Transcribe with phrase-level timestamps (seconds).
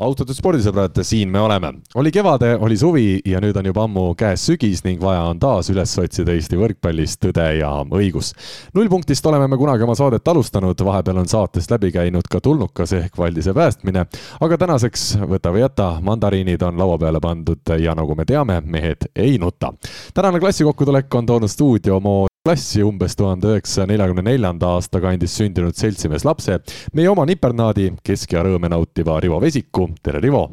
[0.00, 1.72] austatud spordisõbrad, siin me oleme.
[1.94, 5.70] oli kevade, oli suvi ja nüüd on juba ammu käes sügis ning vaja on taas
[5.72, 8.32] üles otsida Eesti võrkpallis tõde ja õigus.
[8.74, 13.18] nullpunktist oleme me kunagi oma saadet alustanud, vahepeal on saatest läbi käinud ka tulnukas ehk
[13.18, 14.06] Valdise päästmine,
[14.40, 19.10] aga tänaseks võta või jäta, mandariinid on laua peale pandud ja nagu me teame, mehed
[19.14, 19.72] ei nuta.
[20.14, 25.76] tänane klassikokkutulek on toonud stuudio Mo klassi umbes tuhande üheksasaja neljakümne neljanda aasta kandis sündinud
[25.76, 26.56] seltsimees lapse,
[26.96, 30.46] meie oma nipernaadi, kesk- ja rõõme nautiva Rivo Vesiku, tere Rivo!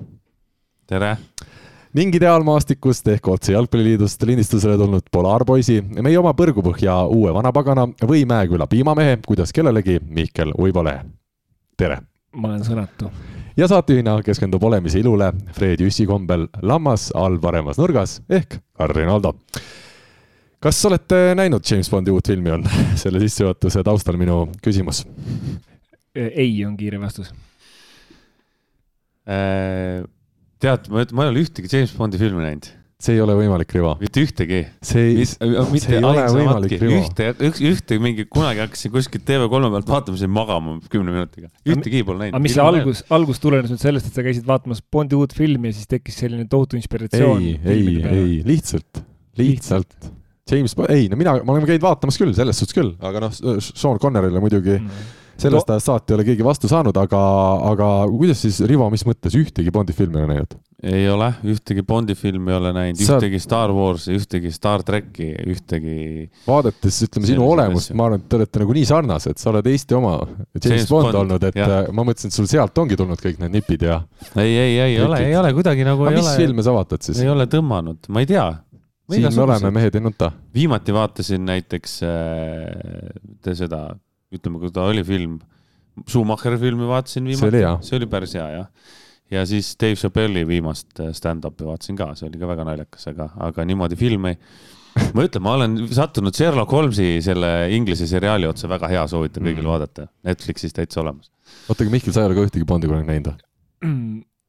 [0.88, 1.16] tere!
[1.96, 8.68] ning ideaalmaastikust ehk otse Jalgpalliliidust lindistusele tulnud Polaarpoisi, meie oma Põrgupõhja uue vanapagana või Mäeküla
[8.68, 11.06] piimamehe, kuidas kellelegi, Mihkel Uibolehe.
[11.78, 12.02] tere!
[12.36, 13.10] ma olen sõnatu.
[13.58, 19.38] ja saatejuhina keskendub olemise ilule Fred Jüssi kombel lammas all paremas nurgas ehk Carl Rinaldo
[20.64, 22.66] kas olete näinud James Bondi uut filmi, on
[23.02, 25.06] selle sissejuhatuse taustal minu küsimus?
[26.18, 27.30] ei, on kiire vastus.
[29.28, 30.02] Äh,
[30.64, 32.74] tead, ma, ma ei ole ühtegi James Bondi filmi näinud.
[32.98, 33.92] see ei ole võimalik, Rivo.
[34.02, 34.64] mitte ühtegi.
[34.82, 37.04] see ei, see ei ole võimalik, Rivo.
[37.04, 41.52] ühte, üks, ühte mingi, kunagi hakkasin kuskilt TV3 pealt vaatama, siis magama kümne minutiga.
[41.70, 42.40] ühtegi pole näinud.
[42.40, 45.70] aga mis see algus, algus tulenes nüüd sellest, et sa käisid vaatamas Bondi uut filmi
[45.70, 47.46] ja siis tekkis selline tohutu inspiratsioon?
[47.46, 49.04] ei, ei, ei, lihtsalt,
[49.38, 50.16] lihtsalt, lihtsalt
[50.52, 54.00] James ei no mina, me oleme käinud vaatamas küll, selles suhtes küll, aga noh, Sean
[54.02, 55.10] Connerile muidugi mm.
[55.42, 57.22] sellest ajast saati ei ole keegi vastu saanud, aga,
[57.74, 60.58] aga kuidas siis, Rivo, mis mõttes ühtegi Bondi filmi ei ole näinud?
[60.84, 66.28] ei ole, ühtegi Bondi filmi ei ole näinud, ühtegi Star Warsi, ühtegi Star tracki, ühtegi.
[66.46, 69.98] vaadates, ütleme sinu olemust, ma arvan, et te olete nagu nii sarnased, sa oled Eesti
[69.98, 71.90] oma James, James Bond, Bond olnud, et jah.
[71.90, 73.98] ma mõtlesin, et sul sealt ongi tulnud kõik need nipid ja.
[74.36, 76.06] ei, ei, ei ole, ei ole kuidagi nagu.
[76.06, 77.24] aga mis ole, filme sa vaatad siis?
[77.26, 78.46] ei ole tõmmanud, ma ei tea
[79.12, 80.32] siin me oleme, mehed ei nuta.
[80.54, 83.82] viimati vaatasin näiteks äh, seda,
[84.34, 85.40] ütleme, kui ta oli film,
[86.08, 88.96] Schumacheri filmi vaatasin viimati, see oli päris hea, jah.
[89.34, 93.32] ja siis Dave Chappelle'i viimast äh, stand-up'i vaatasin ka, see oli ka väga naljakas, aga,
[93.50, 94.36] aga niimoodi filmi
[95.16, 99.64] ma ütlen, ma olen sattunud Sherlock Holmesi selle inglise seriaali otsa, väga hea, soovitan kõigil
[99.64, 99.70] mm.
[99.70, 100.08] vaadata.
[100.28, 101.30] Netflixis täitsa olemas.
[101.68, 103.44] oota, aga Mihkel, sa ei ole ka ühtegi Bondi kunagi näinud või?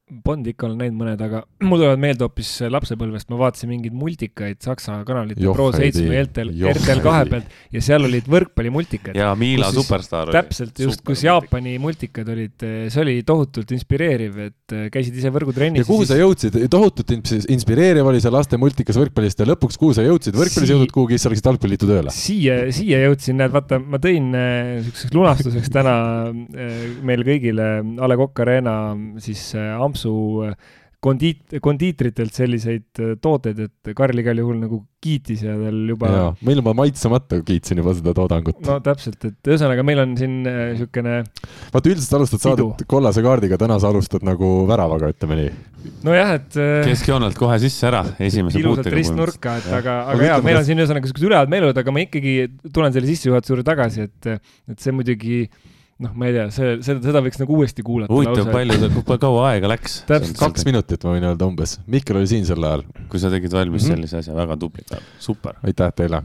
[0.09, 4.61] Bondi ikka olen näinud mõned, aga mul tulevad meelde hoopis lapsepõlvest, ma vaatasin mingeid multikaid
[4.65, 9.19] Saksa kanalitel Pro seitsme ja RTL, RTL kahe pealt ja seal olid võrkpallimultikad.
[9.19, 10.37] ja Miila superstaar oli.
[10.39, 15.85] täpselt, just, kus Jaapani multikad olid, see oli tohutult inspireeriv, et äh, käisid ise võrgutrennis.
[15.85, 16.15] ja kuhu siis...
[16.15, 17.15] sa jõudsid, tohutult
[17.53, 21.29] inspireeriv oli see laste multikas võrkpallist ja lõpuks, kuhu sa jõudsid, võrkpallis jõudnud kuhugi, siis
[21.29, 22.15] sa läksid jalgpalliliitu tööle?
[22.17, 25.95] siia, siia jõudsin, näed, vaata, ma tõin niisuguseks äh, lunastuseks täna
[27.05, 27.69] meil kõigile
[28.01, 28.75] A Le Coq Arena
[29.23, 30.55] siis Amps Haapsu
[31.05, 36.11] kondiit-, kondiitritelt selliseid äh, tooteid, et Karl igal juhul nagu kiitis ja tal juba.
[36.11, 38.59] jaa, meil juba maitsemata kiitsin juba seda toodangut.
[38.67, 43.61] no täpselt, et ühesõnaga meil on siin niisugune äh, vaata, üldiselt alustad saadet kollase kaardiga,
[43.61, 45.55] täna sa alustad nagu väravaga, ütleme nii.
[46.09, 48.75] nojah, et äh, keskjoonelt kohe sisse ära, esimese puutega.
[48.75, 49.81] ilusat ristnurka, et ja.
[49.83, 52.39] aga, aga jaa, meil on siin ühesõnaga niisugused ülevad meeleolud, aga ma ikkagi
[52.75, 54.33] tulen selle sissejuhatuse juurde tagasi, et,
[54.75, 55.45] et see muidugi
[56.05, 58.15] noh, ma ei tea, see, seda, seda võiks nagu uuesti kuulata.
[58.15, 60.03] huvitav, palju, kui kaua aega läks?
[60.45, 61.79] kaks minutit, ma võin öelda umbes.
[61.91, 62.87] Mihkel oli siin sel ajal.
[63.11, 63.97] kui sa tegid valmis mm -hmm.
[63.97, 64.87] sellise asja, väga tubli,
[65.23, 65.59] super.
[65.63, 66.23] aitäh teile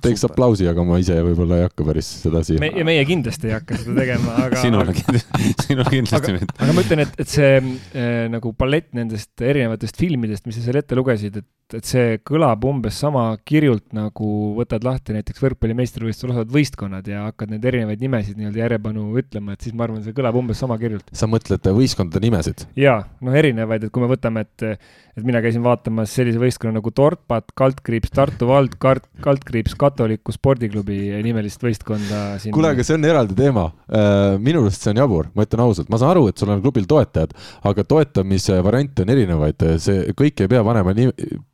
[0.00, 2.70] teeks aplausi, aga ma ise võib-olla ei hakka päris sedasi me,.
[2.80, 6.56] ja meie kindlasti ei hakka seda tegema, aga sinul kindlasti, sinul kindlasti mitte.
[6.56, 10.80] aga ma ütlen, et, et see äh, nagu palett nendest erinevatest filmidest, mis sa seal
[10.80, 16.32] ette lugesid, et, et see kõlab umbes sama kirjult, nagu võtad lahti näiteks võrkpalli meistrivõistlusel
[16.32, 20.16] osalevad võistkonnad ja hakkad neid erinevaid nimesid nii-öelda järjepanu ütlema, et siis ma arvan, see
[20.16, 21.12] kõlab umbes sama kirjult.
[21.16, 22.66] sa mõtled võistkondade nimesid?
[22.80, 24.68] jaa, noh, erinevaid, et kui me võtame, et
[25.16, 31.62] et mina käisin vaatamas sellise võistkonna nagu Torpat, kaldkriips Tartu vald, kaldkriips katoliku spordiklubi nimelist
[31.62, 32.54] võistkonda siin....
[32.54, 33.68] kuule, aga see on eraldi teema.
[33.92, 36.62] Äh, minu arust see on jabur, ma ütlen ausalt, ma saan aru, et sul on
[36.64, 37.34] klubil toetajad,
[37.70, 41.10] aga toetamise variante on erinevaid, see kõik ei pea panema nii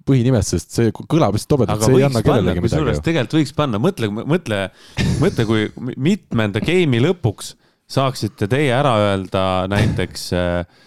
[0.09, 3.01] põhinimest, sest see kõlab lihtsalt tobedalt, see ei anna kellelegi midagi.
[3.05, 4.61] tegelikult võiks panna, mõtle, mõtle,
[5.23, 7.55] mõtle, kui mitmenda game'i lõpuks
[7.89, 9.43] saaksite teie ära öelda
[9.73, 10.85] näiteks äh,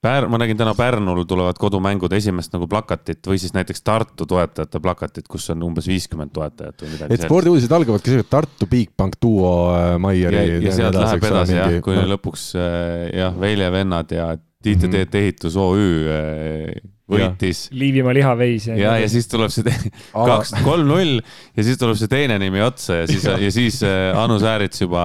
[0.00, 4.80] Pär-, ma nägin täna Pärnul tulevad kodumängud esimest nagu plakatit või siis näiteks Tartu toetajate
[4.80, 7.16] plakatit, kus on umbes viiskümmend toetajat või midagi.
[7.18, 10.38] et spordiuudised algavadki sellega, et Tartu Bigbank duo äh, Maieri.
[10.38, 12.14] ja, ja sealt läheb edasi jah, kuni no.
[12.14, 14.30] lõpuks äh, jah, Velje vennad ja
[14.64, 16.80] ja Teet Ehitus OÜ äh,
[17.10, 17.62] võitis.
[17.74, 18.68] Liivimaa lihaveis.
[18.70, 19.66] ja, ja, ja siis tuleb see
[20.12, 24.38] kaks, kolm-null ja siis tuleb see teine nimi otsa ja siis, ja siis äh, Anu
[24.42, 25.04] Säärits juba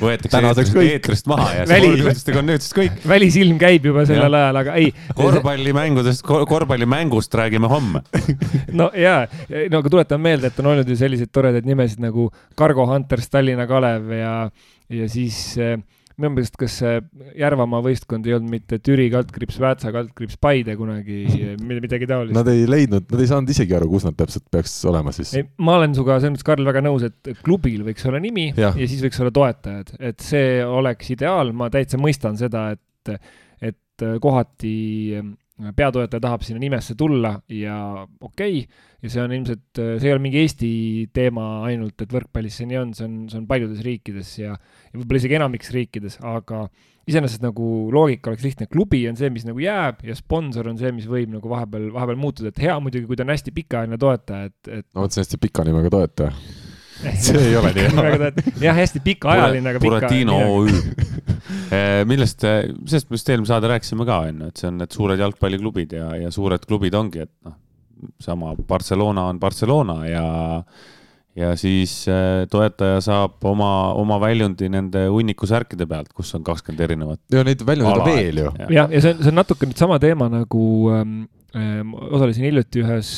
[0.00, 3.00] võetakse eetrist, eetrist maha ja kolmkümnendastega on nüüd siis kõik.
[3.08, 4.44] välisilm käib juba sellel ja.
[4.46, 4.92] ajal, aga ei.
[5.16, 8.02] korvpallimängudest, korvpallimängust räägime homme
[8.80, 9.18] no ja,
[9.72, 13.68] no aga tuletan meelde, et on olnud ju selliseid toredaid nimesid nagu Cargo Hunters, Tallinna
[13.70, 14.34] Kalev ja,
[14.92, 15.78] ja siis äh,
[16.20, 16.98] minu meelest, kas see
[17.40, 21.22] Järvamaa võistkond ei olnud mitte Türi kaldkriips Väätsa kaldkriips Paide kunagi,
[21.60, 22.36] midagi taolist?
[22.36, 25.34] Nad ei leidnud, nad ei saanud isegi aru, kus nad täpselt peaks olema siis.
[25.60, 28.88] ma olen sinuga selles mõttes, Karl, väga nõus, et klubil võiks olla nimi ja, ja
[28.88, 33.16] siis võiks olla toetajad, et see oleks ideaal, ma täitsa mõistan seda, et,
[33.60, 34.76] et kohati
[35.76, 37.76] peatoetaja tahab sinna nimesse tulla ja
[38.20, 40.72] okei okay,, ja see on ilmselt, see ei ole mingi Eesti
[41.16, 44.98] teema ainult, et võrkpallis see nii on, see on, see on paljudes riikides ja, ja
[44.98, 46.66] võib-olla isegi enamikes riikides, aga
[47.06, 50.92] iseenesest nagu loogika oleks lihtne, klubi on see, mis nagu jääb ja sponsor on see,
[50.96, 54.50] mis võib nagu vahepeal, vahepeal muutuda, et hea muidugi, kui ta on hästi pikaajaline toetaja,
[54.50, 54.88] et, et.
[54.92, 56.34] no vot, see hästi pika nimega toetaja
[57.26, 58.46] see ei ole nii.
[58.62, 59.90] jah, hästi pikaajaline, aga pika.
[59.90, 60.72] Buratino OÜ.
[61.66, 64.92] Eh, millest, sellest me vist eelmine saade rääkisime ka, on ju, et see on need
[64.94, 67.56] suured jalgpalliklubid ja, ja suured klubid ongi, et noh,
[68.22, 70.26] sama Barcelona on Barcelona ja
[71.36, 76.86] ja siis eh, toetaja saab oma, oma väljundi nende hunniku särkide pealt, kus on kakskümmend
[76.86, 77.20] erinevat.
[77.34, 78.54] ja neid väljundeid on veel ju.
[78.62, 80.64] jah, ja see on, see on natuke nüüd sama teema nagu
[80.94, 81.20] ähm,
[81.58, 83.12] ähm, osalesin hiljuti ühes,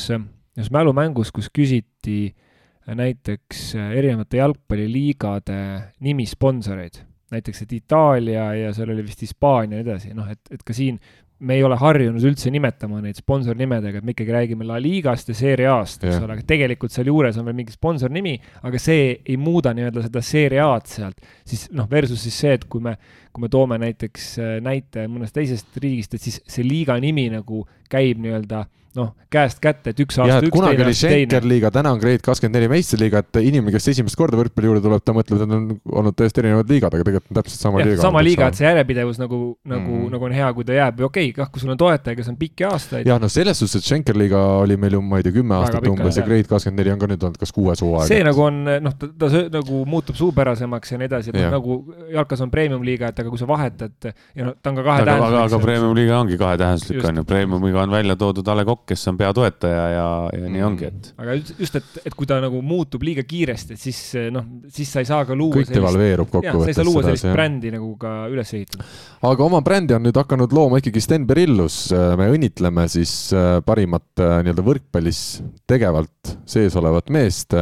[0.57, 2.48] ühes mälumängus, kus küsiti äh,
[2.95, 5.61] näiteks äh, erinevate jalgpalliliigade
[6.05, 7.01] nimisponsoreid,
[7.33, 10.75] näiteks et Itaalia ja seal oli vist Hispaania ja nii edasi, noh, et, et ka
[10.75, 10.99] siin
[11.39, 15.35] me ei ole harjunud üldse nimetama neid sponsornimedega, et me ikkagi räägime La Ligast ja
[15.37, 18.33] Serie A-st, eks ole, aga tegelikult sealjuures on veel mingi sponsornimi,
[18.67, 22.65] aga see ei muuda nii-öelda seda Serie A-d sealt, siis noh, versus siis see, et
[22.71, 22.97] kui me,
[23.31, 27.63] kui me toome näiteks äh, näite mõnest teisest riigist, et siis see liiga nimi nagu
[27.91, 28.65] käib nii-öelda
[28.97, 32.69] noh, käest kätte, et üks aasta üks, kunagi oli Schenker-liiga, täna on Grade kakskümmend neli
[32.71, 35.67] meistriliiga, et inimene, kes esimest korda võrkpalli juurde tuleb, ta mõtleb, et on
[36.01, 38.01] olnud täiesti erinevad liigad, aga tegelikult on täpselt sama ja, liiga.
[38.01, 39.39] sama liiga, et see järjepidevus nagu,
[39.69, 42.17] nagu mm., nagu on hea, kui ta jääb, okei okay,, kah, kui sul on toetaja,
[42.17, 43.09] kes on pikki aastaid.
[43.09, 45.93] jah, noh, selles suhtes, et Schenker-liiga oli meil ju, ma ei tea, kümme aastat pikka,
[45.93, 48.09] umbes ja Grade kakskümmend neli on ka nüüd olnud kas kuues hooaeg.
[48.09, 51.53] see nagu on, noh, ta, ta söö, nagu muutub suupärasemaks ja nii edasi, et noh,
[51.59, 51.79] nagu
[52.15, 55.37] jalkas on premium-liiga, et aga kui sa vahetad ja noh, ta on ka kahetähenduslik.
[55.37, 59.07] aga, aga premium-liiga ongi kahetähenduslik, on ju, premium-liga on välja toodud A Le Coq, kes
[59.11, 61.09] on peatoetaja toetaja ja, ja nii ongi, et.
[61.09, 61.23] Mm.
[61.23, 63.99] aga just, et, et kui ta nagu muutub liiga kiiresti, et siis
[64.33, 65.57] noh, siis sa ei saa ka luua.
[65.57, 66.69] kõik devalveerub kokkuvõttes.
[66.69, 68.87] sa ei saa luua sellist brändi nagu ka üles ehitada.
[69.31, 71.81] aga oma brändi on nüüd hakanud looma ikkagi Sten Berillus.
[72.19, 75.23] me õnnitleme siis äh, parimat nii-öelda võrkpallis
[75.69, 77.55] tegevalt sees olevat meest.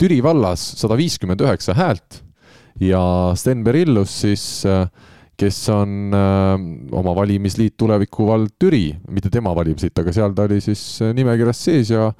[0.00, 2.22] Türi vallas sada viiskümmend üheksa häält
[2.82, 3.02] ja
[3.38, 4.86] Sten Berillus siis äh,
[5.40, 6.54] kes on äh,
[6.94, 11.92] oma valimisliit Tulevikuvald Türi, mitte tema valimisliit, aga seal ta oli siis äh, nimekirjas sees
[11.94, 12.10] ja,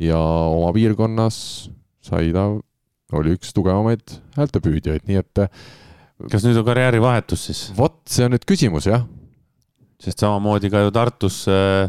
[0.00, 1.38] ja oma piirkonnas
[2.04, 2.48] sai ta,
[3.16, 5.44] oli üks tugevamaid häältepüüdjaid, nii et.
[5.44, 5.78] Äh,
[6.30, 7.62] kas nüüd on karjäärivahetus siis?
[7.76, 9.06] vot, see on nüüd küsimus, jah.
[10.00, 11.88] sest samamoodi ka ju Tartus äh,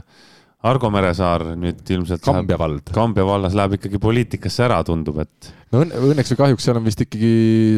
[0.61, 2.91] Argo Meresaar nüüd ilmselt Kambja vald.
[2.93, 5.47] Kambja vallas läheb ikkagi poliitikasse ära, tundub, et.
[5.73, 7.31] no õnneks või kahjuks seal on vist ikkagi,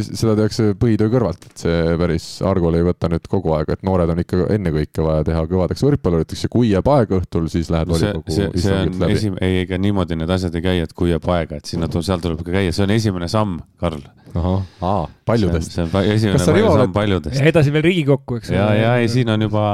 [0.09, 4.11] seda tehakse põhitöö kõrvalt, et see päris Argol ei võta nüüd kogu aeg, et noored
[4.11, 8.35] on ikka ennekõike vaja teha kõvadeks võrkpalluriteks ja kui jääb aeg õhtul, siis lähed volikogu
[8.35, 11.31] see, see, see on esim-, ei, ega niimoodi need asjad ei käi, et kui jääb
[11.37, 14.03] aega, et sinna tuleb, seal tuleb ikka käia, see on esimene samm, Karl.
[14.35, 15.71] ahah, aa, paljudest.
[15.71, 17.39] see on, see on esimene samm paljudest.
[17.47, 18.51] edasi veel Riigikokku, eks.
[18.57, 19.67] ja, ja ei, siin on juba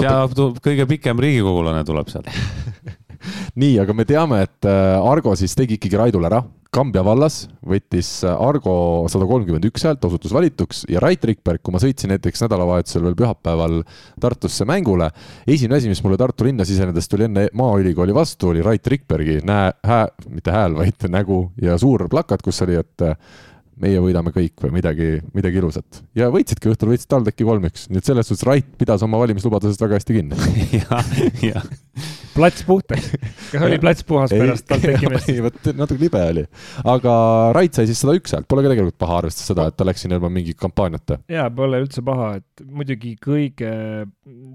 [0.00, 2.30] seal kõige pikem riigikogulane tuleb sealt
[3.60, 6.42] nii, aga me teame, et äh, Argo siis tegi ikkagi Raidul ära.
[6.72, 8.74] Kambja vallas võttis äh, Argo
[9.12, 13.18] sada kolmkümmend üks häält, osutus valituks ja Rait Rikberg, kui ma sõitsin näiteks nädalavahetusel veel
[13.18, 13.82] pühapäeval
[14.22, 15.10] Tartusse mängule,
[15.44, 19.74] esimene asi, mis mulle Tartu linna sisenedes tuli enne Maaülikooli vastu, oli Rait Rikbergi näe,
[19.84, 23.16] hää, mitte hääl, vaid nägu ja suur plakat, kus oli, et äh,
[23.82, 26.02] meie võidame kõik või midagi, midagi ilusat.
[26.18, 29.98] ja võitsidki õhtul, võitsid TalTechi kolm-üks, nii et selles suhtes Rait pidas oma valimislubadusest väga
[29.98, 30.38] hästi kinni
[30.78, 31.10] jah,
[31.42, 31.66] jah.
[32.36, 33.10] plats puhtaks.
[33.50, 35.32] kas oli plats puhas pärast TalTechi meest?
[35.32, 36.46] ei, vot natuke libe oli.
[36.94, 37.16] aga
[37.56, 40.06] Rait sai siis sada üks häält, pole ka tegelikult paha arvestada seda, et ta läks
[40.06, 41.22] sinna ilma mingi kampaaniata.
[41.32, 43.74] jaa, pole üldse paha, et muidugi kõige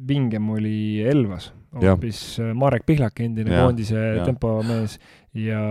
[0.07, 2.23] vingem oli Elvas, hoopis
[2.57, 4.97] Marek Pihlak, endine koondise tempomees
[5.37, 5.61] ja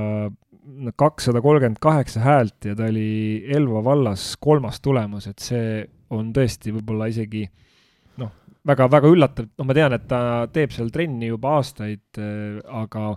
[0.99, 6.75] kakssada kolmkümmend kaheksa häält ja ta oli Elva vallas kolmas tulemus, et see on tõesti
[6.75, 7.45] võib-olla isegi
[8.23, 8.33] noh,
[8.67, 10.21] väga-väga üllatav, noh, ma tean, et ta
[10.53, 13.13] teeb seal trenni juba aastaid, äh, aga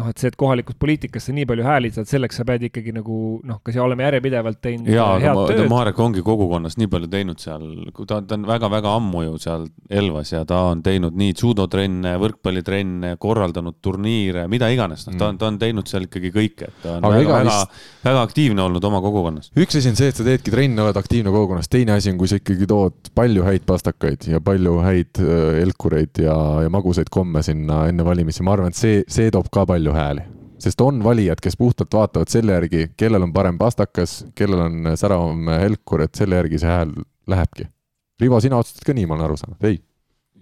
[0.00, 3.16] noh, et see, et kohalikust poliitikasse nii palju hääli saad, selleks sa pead ikkagi nagu
[3.44, 5.64] noh, kas ja oleme järjepidevalt teinud jaa, aga ma, tööd.
[5.68, 7.66] Marek ongi kogukonnas nii palju teinud seal,
[8.08, 13.14] ta, ta on väga-väga ammu ju seal Elvas ja ta on teinud nii judotrenne, võrkpallitrenne,
[13.20, 16.96] korraldanud turniire, mida iganes, noh, ta on, ta on teinud seal ikkagi kõike, et ta
[16.96, 17.58] on aga väga, väga,
[18.06, 19.52] väga aktiivne olnud oma kogukonnas.
[19.52, 22.32] üks asi on see, et sa teedki trenne, oled aktiivne kogukonnas, teine asi on, kui
[22.32, 27.44] sa ikkagi tood palju häid pastakaid ja palju häid äh, elkureid ja, ja magusaid komme
[27.44, 30.22] sinna enne valimisi, ma arvan, et see, see toob ka palju palju hääli,
[30.58, 35.48] sest on valijad, kes puhtalt vaatavad selle järgi, kellel on parem pastakas, kellel on säravam
[35.58, 36.92] helkur, et selle järgi see hääl
[37.26, 37.66] lähebki.
[38.20, 39.80] Rivo, sina otsustad ka nii, ma olen aru saanud, ei?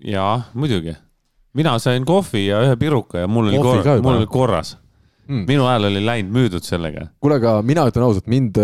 [0.05, 0.95] jaa, muidugi.
[1.55, 4.79] mina sain kohvi ja ühe piruka ja mul oli, kor mul oli korras
[5.27, 5.45] mm..
[5.49, 7.07] minu hääl oli läinud müüdud sellega.
[7.21, 8.61] kuule, aga mina ütlen ausalt, mind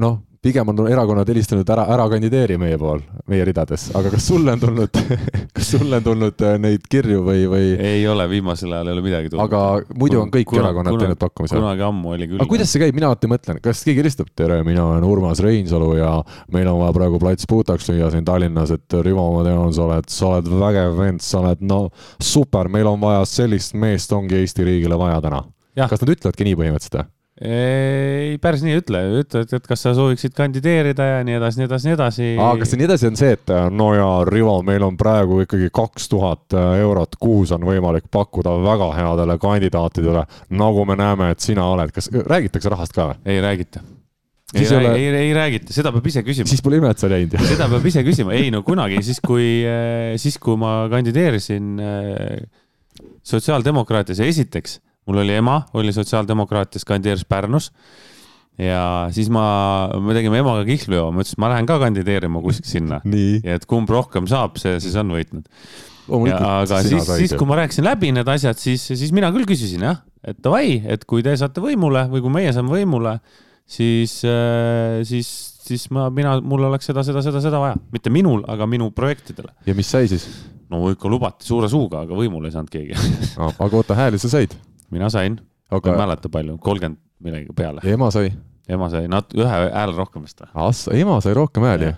[0.00, 4.52] noh pigem on erakonnad helistanud ära, ära kandideeri meie pool, meie ridades, aga kas sulle
[4.52, 4.98] on tulnud
[5.56, 7.70] kas sulle on tulnud äh, neid kirju või, või?
[7.80, 9.44] ei ole, viimasel ajal ei ole midagi tulnud.
[9.46, 11.56] aga muidu on kõik kuna, erakonnad kuna, teinud pakkumise?
[11.56, 12.42] kunagi ammu oli küll.
[12.42, 15.90] aga kuidas see käib, mina alati mõtlen, kas keegi helistab, tere, mina olen Urmas Reinsalu
[16.02, 16.12] ja
[16.52, 20.12] meil on vaja praegu plats puhtaks lüüa siin Tallinnas, et Rivo, ma tean, sa oled,
[20.12, 21.80] sa oled vägev vend, sa oled no
[22.20, 25.40] super, meil on vaja sellist meest, ongi Eesti riigile vaja täna.
[25.88, 27.12] kas nad ütlevadki nii põhimõtteliselt või?
[27.44, 31.68] Ei, päris nii ei ütle, ütlevad, et kas sa sooviksid kandideerida ja nii edasi, nii
[31.68, 32.28] edasi, nii edasi.
[32.40, 35.68] aa, kas see nii edasi on see, et no ja Rivo, meil on praegu ikkagi
[35.74, 40.24] kaks tuhat eurot kuus on võimalik pakkuda väga headele kandidaatidele,
[40.56, 43.20] nagu me näeme, et sina oled, kas räägitakse rahast ka või?
[43.34, 43.84] ei räägita.
[44.54, 44.94] ei, ei, ole...
[44.96, 46.48] ei, ei räägita, seda peab ise küsima.
[46.48, 47.36] siis pole ime, et sa ei läinud.
[47.50, 49.50] seda peab ise küsima, ei no kunagi siis, kui,
[50.22, 52.64] siis kui ma kandideerisin äh,
[53.24, 57.70] sotsiaaldemokraatias, esiteks mul oli ema, oli sotsiaaldemokraatias, kandideeris Pärnus.
[58.58, 59.44] ja siis ma,
[59.98, 63.00] me tegime emaga kihlveo, ma ütlesin, ma lähen ka kandideerima kuskil sinna.
[63.46, 65.48] ja et kumb rohkem saab, see siis on võitnud.
[66.38, 70.04] aga siis, siis kui ma rääkisin läbi need asjad, siis, siis mina küll küsisin jah,
[70.24, 73.18] et davai, et kui te saate võimule või kui meie saame võimule,
[73.66, 75.28] siis, äh, siis,
[75.64, 79.52] siis ma, mina, mul oleks seda, seda, seda, seda vaja, mitte minul, aga minu projektidele.
[79.66, 80.28] ja mis sai siis?
[80.70, 82.96] no ikka lubati suure suuga, aga võimule ei saanud keegi
[83.36, 84.54] aga oota, hääli sa said?
[84.94, 85.38] Mina sain
[85.70, 87.84] aga..., ma ei mäleta palju, kolmkümmend millegi peale.
[87.88, 88.32] ema sai?
[88.70, 90.74] ema sai nat-, ühe hääle rohkem vist või?
[91.00, 91.92] ema sai rohkem hääli?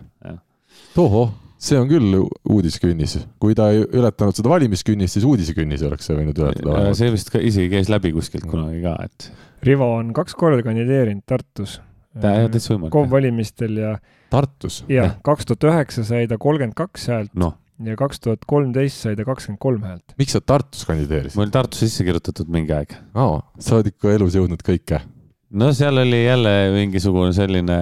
[0.95, 3.19] tohoh, see on küll uudiskünnis.
[3.43, 6.95] kui ta ei ületanud seda valimiskünnist, siis uudisekünnis oleks see võinud ületada.
[6.99, 9.31] see vist ka isegi käis läbi kuskilt kunagi ka, et.
[9.67, 11.81] Rivo on kaks korda kandideerinud Tartus.
[12.21, 12.93] täitsa võimalik.
[12.95, 13.95] KOV valimistel ja.
[14.33, 14.83] Tartus?
[14.91, 17.55] jah, kaks tuhat üheksa sai ta kolmkümmend kaks häält no
[17.85, 20.15] ja kaks tuhat kolmteist sai ta kakskümmend kolm häält.
[20.21, 21.37] miks sa Tartus kandideerisid?
[21.39, 22.95] mul Tartus sisse kirjutatud mingi aeg.
[23.19, 25.03] aa, sa oled ikka elus jõudnud kõike?
[25.61, 27.79] no seal oli jälle mingisugune selline,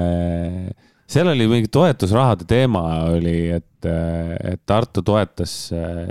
[1.11, 6.11] seal oli mingi toetusrahade teema oli, et, et Tartu toetas eh,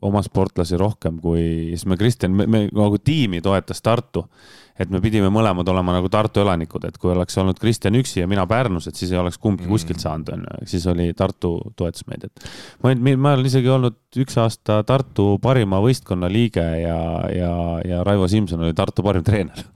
[0.00, 4.24] oma sportlasi rohkem kui, siis me Kristjan, me nagu tiimi toetas Tartu
[4.80, 8.28] et me pidime mõlemad olema nagu Tartu elanikud, et kui oleks olnud Kristjan üksi ja
[8.30, 9.72] mina Pärnus, et siis ei oleks kumbki mm.
[9.74, 13.70] kuskilt saanud, on ju, siis oli Tartu toetas meid, et ma olin, ma olen isegi
[13.72, 17.00] olnud üks aasta Tartu parima võistkonna liige ja,
[17.34, 17.52] ja,
[17.86, 19.66] ja Raivo Simson oli Tartu parim treener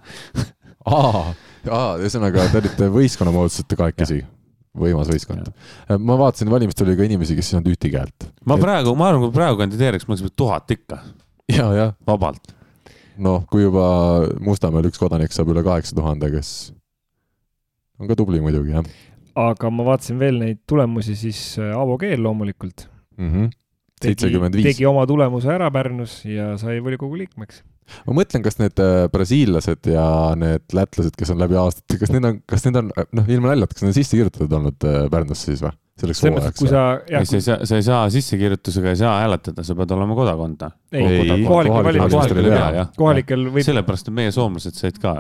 [0.89, 1.27] aa,
[1.69, 4.23] aa, ühesõnaga te olite võistkonna moodustasite kahekesi
[4.75, 5.53] võimas võistkond.
[6.03, 8.29] ma vaatasin, valimistel oli ka inimesi, kes ei saanud ühtegi häält.
[8.49, 11.03] ma praegu, ma arvan, kui praegu kandideeriks, ma oleks tuhat ikka.
[11.53, 11.97] ja, jah.
[12.09, 12.55] vabalt
[13.23, 13.87] noh, kui juba
[14.45, 16.73] Mustamäel üks kodanik saab üle kaheksa tuhande, kes
[18.01, 18.89] on ka tubli muidugi, jah.
[19.39, 23.31] aga ma vaatasin veel neid tulemusi, siis äh, Aavo Keel loomulikult mm.
[23.31, 23.53] -hmm.
[24.03, 24.73] seitsekümmend viis.
[24.73, 27.63] tegi oma tulemuse ära Pärnus ja sai volikogu liikmeks.
[28.07, 32.25] ma mõtlen, kas need äh, brasiillased ja need lätlased, kes on läbi aastate, kas need
[32.25, 35.53] on, kas need on, noh, ilma naljata, kas need on sisse kirjutatud olnud äh, Pärnusse
[35.53, 35.75] siis või?
[35.95, 36.59] Selleks hooajaks.
[36.59, 39.77] kui sa, jah, ei, sa ei saa, sa ei saa sissekirjutusega ei saa hääletada, sa
[39.79, 40.65] pead olema kodakond.
[40.95, 41.45] ei,
[42.99, 43.67] kohalikel võib.
[43.67, 45.15] sellepärast on meie soomlased said ka.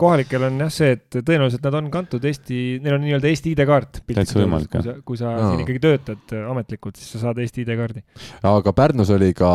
[0.00, 4.02] kohalikel on jah see, et tõenäoliselt nad on kantud Eesti, neil on nii-öelda Eesti ID-kaart.
[4.10, 5.00] täitsa võimalik, jah.
[5.08, 5.54] kui sa no.
[5.54, 8.04] siin ikkagi töötad ametlikult, siis sa saad Eesti ID-kaardi.
[8.52, 9.50] aga Pärnus oli ka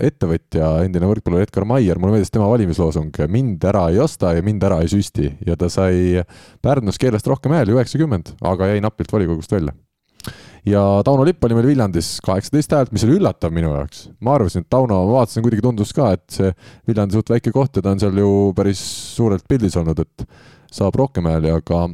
[0.00, 4.64] ettevõtja, endine võrkpallur Edgar Maier, mulle meeldis tema valimisloosung, mind ära ei osta ja mind
[4.64, 6.24] ära ei süsti ja ta sai
[6.64, 9.73] Pärnus keelest rohkem hääli, üheksakümmend, aga jäi napilt volikogust välja
[10.68, 14.08] ja Tauno Lipp oli meil Viljandis kaheksateist häält, mis oli üllatav minu jaoks.
[14.24, 16.52] ma arvasin, et Tauno, ma vaatasin, kuidagi tundus ka, et see
[16.88, 18.82] Viljandi suht väike koht ja ta on seal ju päris
[19.16, 20.26] suurelt pildis olnud, et
[20.74, 21.84] saab rohkem hääli, aga,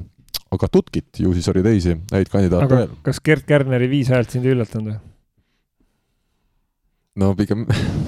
[0.55, 2.99] aga tutkit, ju siis oli teisi häid kandidaate veel.
[3.07, 5.01] kas Gerd Kärneri viis häält sind ei üllatanud või?
[7.21, 7.67] no pigem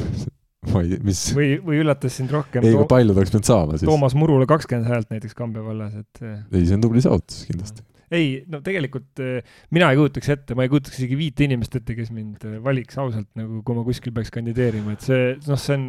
[0.73, 1.26] ma ei, mis.
[1.35, 2.62] või, või üllatas sind rohkem?
[2.62, 3.88] ei, kui palju ta oleks pidanud saama siis?
[3.91, 6.23] Toomas Murule kakskümmend häält näiteks Kambja vallas, et.
[6.23, 10.66] ei, see on tubli saavutus kindlasti ei, no tegelikult äh, mina ei kujutaks ette, ma
[10.66, 14.14] ei kujutaks isegi viite inimest ette, kes mind äh, valiks ausalt nagu, kui ma kuskil
[14.16, 15.85] peaks kandideerima, et see, noh, see on,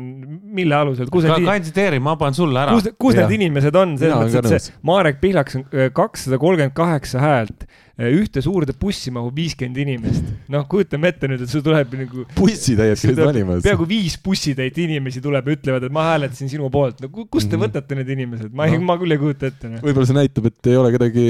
[0.60, 1.12] mille alusel.
[1.13, 2.75] Ka, kandideeri, ma panen sulle ära.
[2.77, 6.77] kus, kus need inimesed on, selles mõttes, et see Marek Pihlaks on äh, kakssada kolmkümmend
[6.77, 10.30] kaheksa häält ühte suurde bussi mahub viiskümmend inimest.
[10.53, 12.25] noh, kujutame ette nüüd, et sul tuleb nagu.
[12.34, 13.62] bussitäied käisid valimas.
[13.65, 17.03] peaaegu viis bussitäit inimesi tuleb ja ütlevad, et ma hääletasin sinu poolt.
[17.03, 17.68] no kust te mm -hmm.
[17.68, 19.84] võtate need inimesed, ma ei no., ma küll ei kujuta ette no..
[19.84, 21.27] võib-olla see näitab, et ei ole kedagi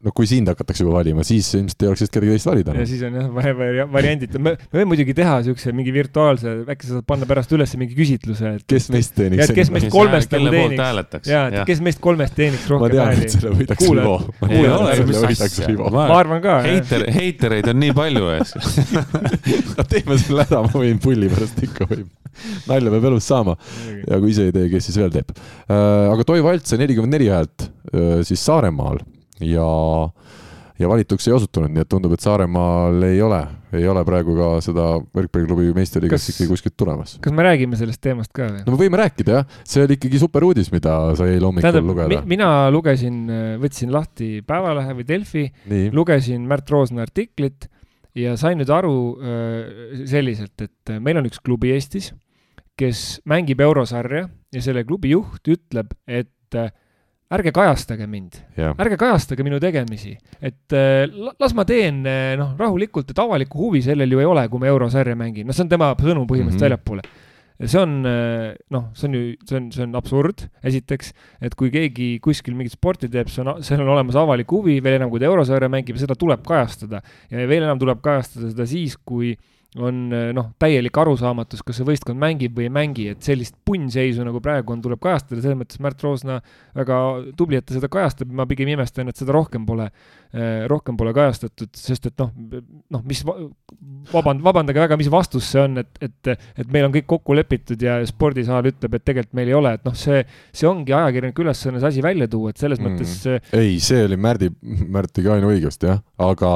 [0.00, 2.84] no kui sind hakatakse juba valima, siis ilmselt ei oleks vist kedagi teist valida ja
[2.88, 6.96] siis on jah vari, variandid, me, me võime muidugi teha siukse mingi virtuaalse, äkki sa
[6.96, 9.52] saad panna pärast üles mingi küsitluse, et kes meist teeniks.
[9.58, 11.28] kes meist kolmest nagu teeniks.
[11.28, 13.02] ja, et kes meist kolmest teeniks rohkem hääli.
[13.02, 13.52] ma tean, et selle
[15.28, 15.92] võidaks Rivo.
[15.92, 16.56] ma arvan ka.
[16.64, 18.56] heiter, heitereid on nii palju ees
[19.76, 22.08] no teeme selle ära, ma võin pulli pärast ikka võib.
[22.72, 23.58] nalja peab elus saama.
[24.06, 25.36] ja kui ise ei tee, kes siis veel teeb.
[25.68, 29.04] Äh, aga Toivo Alt sai nelikümmend neli häält äh, siis Saaremaal
[29.44, 29.66] ja,
[30.80, 33.40] ja valituks ei osutunud, nii et tundub, et Saaremaal ei ole,
[33.76, 37.16] ei ole praegu ka seda võrkpalliklubi meistriliigast ikkagi kuskilt tulemas.
[37.24, 38.62] kas me räägime sellest teemast ka või?
[38.66, 41.90] no me võime rääkida jah, see oli ikkagi super uudis, mida sai eile hommikul Tähendab,
[41.92, 42.36] lugeda mi.
[42.36, 43.20] mina lugesin,
[43.62, 45.46] võtsin lahti Päevalehe või Delfi,
[45.96, 47.68] lugesin Märt Roosna artiklit
[48.18, 52.10] ja sain nüüd aru äh, selliselt, et meil on üks klubi Eestis,
[52.80, 56.56] kes mängib eurosarja ja selle klubi juht ütleb, et
[57.30, 61.06] ärge kajastage mind, ärge kajastage minu tegemisi, et äh,
[61.38, 64.70] las ma teen äh, noh, rahulikult, et avalikku huvi sellel ju ei ole, kui ma
[64.70, 66.64] eurosarja mängin, noh, see on tema sõnum põhimõtteliselt mm -hmm.
[66.66, 67.02] väljapoole.
[67.60, 71.70] see on äh, noh, see on ju, see on, see on absurd, esiteks, et kui
[71.70, 75.20] keegi kuskil mingit sporti teeb, see on, seal on olemas avalik huvi, veel enam, kui
[75.20, 77.02] ta eurosarja mängib, seda tuleb kajastada.
[77.30, 79.36] Ja veel enam tuleb kajastada seda siis, kui
[79.78, 84.40] on noh, täielik arusaamatus, kas see võistkond mängib või ei mängi, et sellist punnseisu, nagu
[84.42, 86.40] praegu on, tuleb kajastada, selles mõttes Märt Roosna
[86.74, 86.96] väga
[87.38, 89.86] tubli, et ta seda kajastab, ma pigem imestan, et seda rohkem pole,
[90.34, 92.32] eh, rohkem pole kajastatud, sest et noh,
[92.96, 93.22] noh, mis,
[94.10, 97.86] vaband-, vabandage väga, mis vastus see on, et, et, et meil on kõik kokku lepitud
[97.86, 101.78] ja spordisaal ütleb, et tegelikult meil ei ole, et noh, see, see ongi ajakirjaniku ülesanne
[101.78, 102.90] see asi välja tuua, et selles mm.
[102.90, 104.50] mõttes ei, see oli Märdi,
[104.90, 106.50] Märt tegi ainuõigust, jah, aga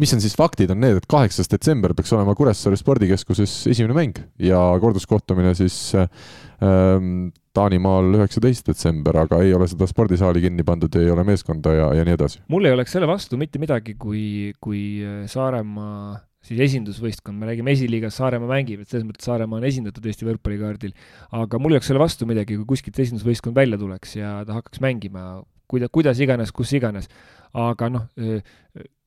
[0.00, 4.18] mis on siis faktid, on need, et kaheksas detsember peaks olema Kuressaare spordikeskuses esimene mäng
[4.38, 11.10] ja korduskohtumine siis ähm, Taanimaal üheksateist detsember, aga ei ole seda spordisaali kinni pandud, ei
[11.10, 12.44] ole meeskonda ja, ja nii edasi.
[12.52, 17.74] mul ei oleks selle vastu mitte midagi, kui, kui äh, Saaremaa siis esindusvõistkond, me räägime
[17.74, 20.94] esiliigas, Saaremaa mängib, et selles mõttes Saaremaa on esindatud Eesti võrkpallikaardil,
[21.34, 24.84] aga mul ei oleks selle vastu midagi, kui kuskilt esindusvõistkond välja tuleks ja ta hakkaks
[24.86, 27.10] mängima, kuida-, kuidas iganes, kus iganes.
[27.56, 28.06] aga noh,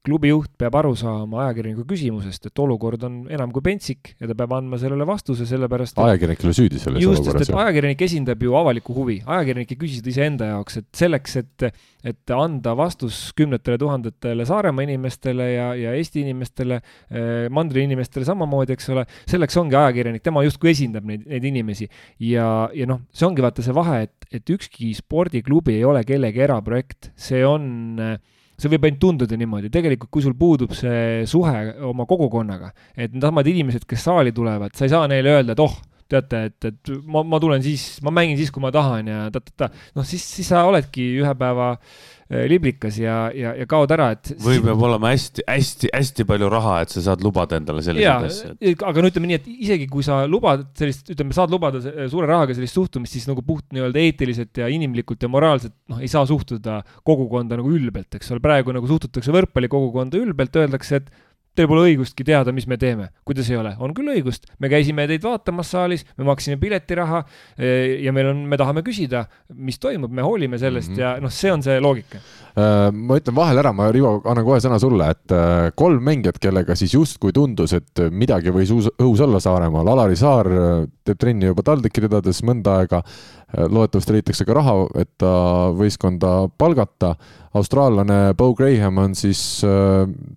[0.06, 4.36] klubi juht peab aru saama ajakirjaniku küsimusest, et olukord on enam kui pentsik ja ta
[4.38, 7.52] peab andma sellele vastuse, sellepärast et ajakirjanik ei ole süüdi selles just, olukorras.
[7.66, 11.70] ajakirjanik esindab ju avalikku huvi, ajakirjanik ei küsi seda iseenda jaoks, et selleks, et
[12.08, 18.78] et anda vastus kümnetele tuhandetele Saaremaa inimestele ja, ja Eesti inimestele eh,, mandri inimestele samamoodi,
[18.78, 21.90] eks ole, selleks ongi ajakirjanik, tema justkui esindab neid, neid inimesi.
[22.24, 26.48] ja, ja noh, see ongi vaata see vahe, et, et ükski spordiklubi ei ole kellegi
[26.48, 27.68] eraprojekt, see on
[28.00, 28.16] äh,
[28.60, 31.56] see võib ainult tunduda niimoodi, tegelikult kui sul puudub see suhe
[31.90, 35.78] oma kogukonnaga, et needsamad inimesed, kes saali tulevad, sa ei saa neile öelda, et oh,
[36.10, 39.70] teate, et, et ma, ma tulen siis, ma mängin siis, kui ma tahan ja ta-ta-ta,
[39.98, 44.34] noh, siis, siis sa oledki ühe päeva äh, liblikas ja, ja, ja kaod ära, et.
[44.42, 48.84] või peab olema hästi-hästi-hästi palju raha, et sa saad lubada endale selliseid asju et....
[48.92, 52.58] aga no ütleme nii, et isegi kui sa lubad sellist, ütleme, saad lubada suure rahaga
[52.58, 56.82] sellist suhtumist, siis nagu puht nii-öelda eetiliselt ja inimlikult ja moraalselt, noh, ei saa suhtuda
[57.08, 61.28] kogukonda nagu ülbelt, eks ole, praegu nagu suhtutakse võrkpallikogukonda ülbelt, öeldakse, et
[61.60, 63.10] Teil pole õigustki teada, mis me teeme.
[63.28, 63.74] kuidas ei ole?
[63.84, 64.46] on küll õigust.
[64.64, 67.20] me käisime teid vaatamas saalis, me maksime piletiraha
[67.58, 69.26] eh, ja meil on, me tahame küsida,
[69.60, 71.02] mis toimub, me hoolime sellest mm -hmm.
[71.02, 72.24] ja noh, see on see loogika.
[72.60, 76.40] Äh, ma ütlen vahele ära, ma, Rivo, annan kohe sõna sulle, et äh, kolm mängijat,
[76.42, 79.92] kellega siis justkui tundus, et midagi võis õhus olla Saaremaal.
[79.94, 83.04] Alari Saar äh, teeb trenni juba TalTechi ridades mõnda aega
[83.50, 85.32] loodetavasti leitakse ka raha, et ta
[85.78, 87.16] võistkonda palgata.
[87.58, 89.40] austraallane Bo Graham on siis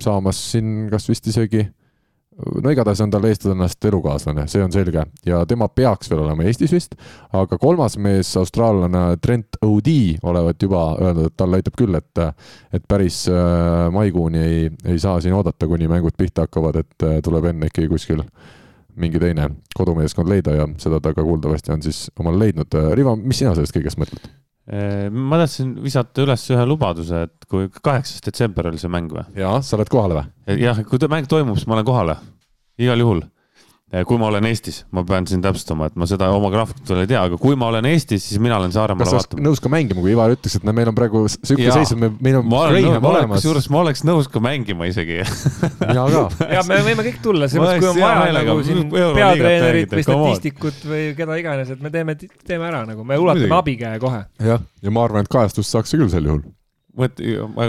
[0.01, 1.67] saamas siin kas vist isegi
[2.63, 6.73] no igatahes on tal eestlannast elukaaslane, see on selge ja tema peaks veel olema Eestis
[6.73, 6.97] vist,
[7.37, 9.93] aga kolmas mees, austraallane Trent O'D
[10.23, 12.25] olevat juba öelnud, et talle aitab küll, et
[12.73, 17.51] et päris äh, maikuuni ei, ei saa siin oodata, kuni mängud pihta hakkavad, et tuleb
[17.53, 18.25] enne ikkagi kuskil
[18.97, 22.81] mingi teine kodumeeskond leida ja seda ta ka kuuldavasti on siis omale leidnud.
[22.97, 24.42] Rivo, mis sina sellest kõigest mõtled?
[25.11, 29.25] Ma tahtsin visata üles ühe lubaduse, et kui kaheksas detsember oli see mäng või?
[29.39, 30.59] jaa, sa oled kohal või?
[30.63, 32.15] jah, kui mäng toimub, siis ma olen kohal,
[32.79, 33.25] igal juhul.
[33.93, 37.03] Eh, kui ma olen Eestis, ma pean siin täpsustama, et ma seda oma graafikut veel
[37.03, 39.43] ei tea, aga kui ma olen Eestis, siis mina olen Saaremaale vaatama.
[39.45, 42.09] nõus ka mängima, kui Ivar ütles, et no meil on praegu sihuke seis, et me,
[42.25, 43.43] meil on Graham olemas.
[43.43, 45.19] kusjuures ma oleks nõus ka mängima isegi
[45.91, 46.23] mina ka.
[46.55, 50.87] ja me võime kõik tulla, selles mõttes, kui on vaja nagu siin peatreenerit või statistikut
[50.89, 52.15] või keda iganes, et me teeme,
[52.49, 54.23] teeme ära nagu, me ulatame abikäe kohe.
[54.41, 56.41] jah, ja ma arvan, et kajastust saaks küll sel juhul.
[56.97, 57.21] mõt-,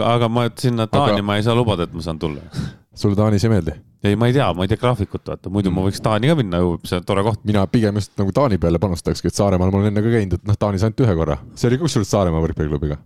[0.08, 1.28] aga ma sinna Taani aga...
[1.34, 2.48] ma ei saa lubada, et ma saan tulla
[2.96, 3.76] sulle Taanis ei meeldi?
[4.04, 5.80] ei, ma ei tea, ma ei tea graafikut, vaata, muidu mm.
[5.80, 7.42] ma võiks Taani ka minna ju, see on tore koht.
[7.48, 10.46] mina pigem just nagu Taani peale panustakski, et Saaremaal ma olen enne ka käinud, et
[10.50, 11.40] noh, Taanis ainult ühe korra.
[11.60, 13.00] see oli kusjuures Saaremaa võrkpalliklubiga.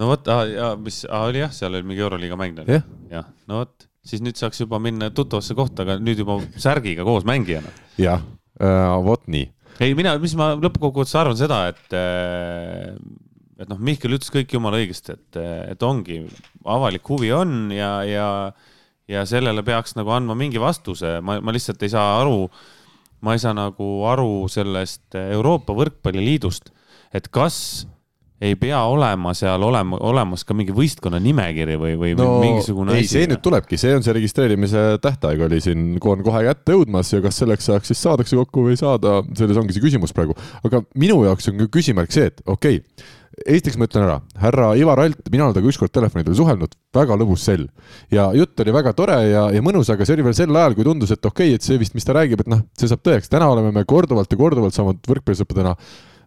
[0.00, 2.86] no vot, ja mis, oli jah, seal oli mingi Euroliiga mäng yeah..
[3.12, 7.28] jah, no vot, siis nüüd saaks juba minna tuttavasse kohta, aga nüüd juba särgiga koos
[7.28, 7.72] mängijana.
[8.00, 8.24] jah
[8.60, 9.50] äh,, vot nii.
[9.80, 12.96] ei, mina, mis ma lõppkokkuvõttes arvan seda, et äh,
[13.60, 15.38] et noh, Mihkel ütles kõik jumala õigesti, et,
[15.74, 16.22] et ongi,
[16.64, 18.28] avalik huvi on ja, ja
[19.10, 22.44] ja sellele peaks nagu andma mingi vastuse, ma, ma lihtsalt ei saa aru,
[23.26, 26.70] ma ei saa nagu aru sellest Euroopa Võrkpalliliidust,
[27.16, 27.58] et kas
[28.40, 33.08] ei pea olema seal olema, olemas ka mingi võistkonna nimekiri või, või no, mingisugune ei,
[33.08, 37.20] see nüüd tulebki, see on see registreerimise tähtaeg oli siin, on kohe kätte jõudmas ja
[37.24, 40.36] kas selleks ajaks siis saadakse kokku või ei saada, selles ongi see küsimus praegu.
[40.64, 43.10] aga minu jaoks on küsimärk see, et okei okay,,
[43.46, 47.44] esiteks ma ütlen ära, härra Ivar Alt, mina olen temaga ükskord telefonidel suhelnud, väga lõbus
[47.46, 47.66] sell.
[48.12, 50.86] ja jutt oli väga tore ja, ja mõnus, aga see oli veel sel ajal, kui
[50.86, 53.30] tundus, et okei okay,, et see vist, mis ta räägib, et noh, see saab tõeks.
[53.32, 55.76] täna oleme me korduvalt ja korduvalt saanud võrkpallisõpradena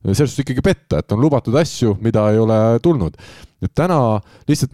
[0.03, 3.19] selles suhtes ikkagi petta, et on lubatud asju, mida ei ole tulnud.
[3.63, 3.99] et täna
[4.47, 4.73] lihtsalt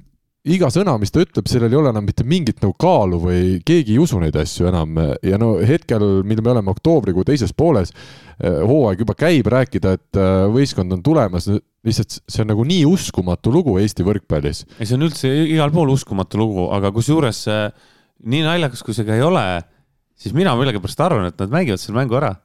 [0.50, 3.96] iga sõna, mis ta ütleb, sellel ei ole enam mitte mingit nagu kaalu või keegi
[3.96, 7.92] ei usu neid asju enam ja no hetkel, mil me oleme oktoobrikuu teises pooles,
[8.40, 11.50] eh, hooaeg juba käib, rääkida, et eh, võistkond on tulemas,
[11.88, 14.66] lihtsalt see on nagu nii uskumatu lugu Eesti võrkpallis.
[14.80, 17.46] ei, see on üldse igal pool uskumatu lugu, aga kusjuures
[18.20, 19.46] nii naljakas, kui see ka ei ole,
[20.20, 22.36] siis mina millegipärast arvan, et nad mängivad selle mängu ära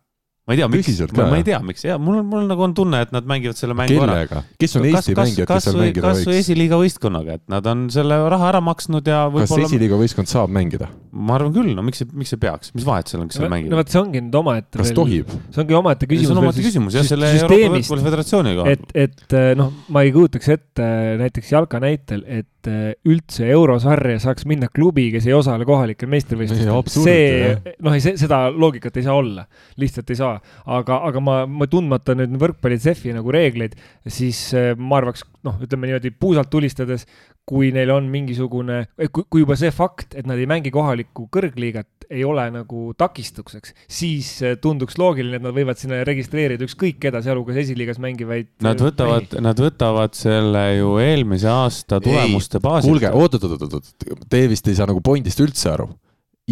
[0.44, 2.74] ma ei tea, miks, ma, ma ei tea, miks ja mul on, mul nagu on
[2.76, 4.42] tunne, et nad mängivad selle mängu Kellega?
[4.42, 4.58] ära.
[4.60, 6.20] kes on Eesti kas, mängijad, kes seal mängida võiks?
[6.20, 10.28] kas või esiliiga võistkonnaga, et nad on selle raha ära maksnud ja kas esiliiga võistkond
[10.28, 10.90] saab mängida?
[11.14, 13.52] ma arvan küll, no miks see, miks see peaks, mis vahet seal on, kes seal
[13.52, 13.72] mängib?
[13.72, 14.76] no vot, see ongi nüüd omaette.
[14.76, 15.32] kas veel, tohib?
[15.48, 16.28] see ongi omaette küsimus.
[16.28, 18.74] see on omaette küsimus jah, selle Euroopa Võrkpalli Föderatsiooni kohal.
[18.76, 20.90] et, et noh, ma ei kujutaks ette
[21.24, 26.70] näiteks jalka näitel, et eh, üldse eurosarja saaks minna klubi, kes ei osale kohalikel meistrivõistlustel.
[26.92, 29.46] see, noh, ei, seda loogikat ei saa olla,
[29.80, 33.76] lihtsalt ei saa, aga, aga aga ma, ma tundmata nüüd võrkpalli CEF-i nagu reegleid,
[34.10, 37.06] siis äh, ma arvaks, noh, ütleme niimoodi puusalt tulistades,
[37.46, 41.90] kui neil on mingisugune, kui, kui juba see fakt, et nad ei mängi kohalikku kõrgliigat,
[42.10, 47.22] ei ole nagu takistuseks, siis äh, tunduks loogiline, et nad võivad sinna registreerida ükskõik keda,
[47.24, 48.50] sealhulgas esiliigas mängivaid.
[48.64, 52.92] Nad äh, võtavad, nad võtavad selle ju eelmise aasta tulemuste baasilt.
[52.92, 53.92] kuulge, oot-oot-oot-oot,
[54.30, 55.90] te vist ei saa nagu pointist üldse aru.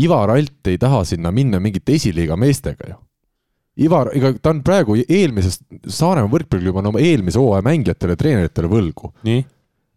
[0.03, 3.01] Ivar Alt ei taha sinna minna mingite esiliiga meestega ju
[3.81, 9.15] Ivar, ega ta on praegu eelmisest, Saaremaa võrkpalliklubi on oma eelmise hooaja mängijatele, treeneritele võlgu.
[9.25, 9.45] nii?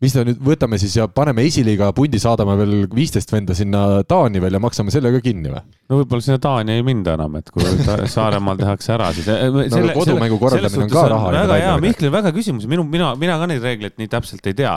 [0.05, 4.41] Mis ta nüüd, võtame siis ja paneme esiliiga pundi, saadame veel viisteist venda sinna Taani
[4.43, 5.61] veel ja maksame selle ka kinni või?
[5.89, 7.65] no võib-olla sinna Taani ei minda enam, et kui
[8.15, 11.31] Saaremaal tehakse ära, siis eh, no, kodumängu korraldamine on ka raha.
[11.35, 14.75] väga hea, Mihklil väga küsimus, minu, mina, mina ka neid reegleid nii täpselt ei tea.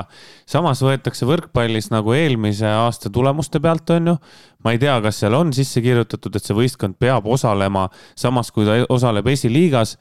[0.49, 4.17] samas võetakse võrkpallis nagu eelmise aasta tulemuste pealt, on ju.
[4.65, 7.89] ma ei tea, kas seal on sisse kirjutatud, et see võistkond peab osalema,
[8.19, 9.99] samas kui ta osaleb esiliigas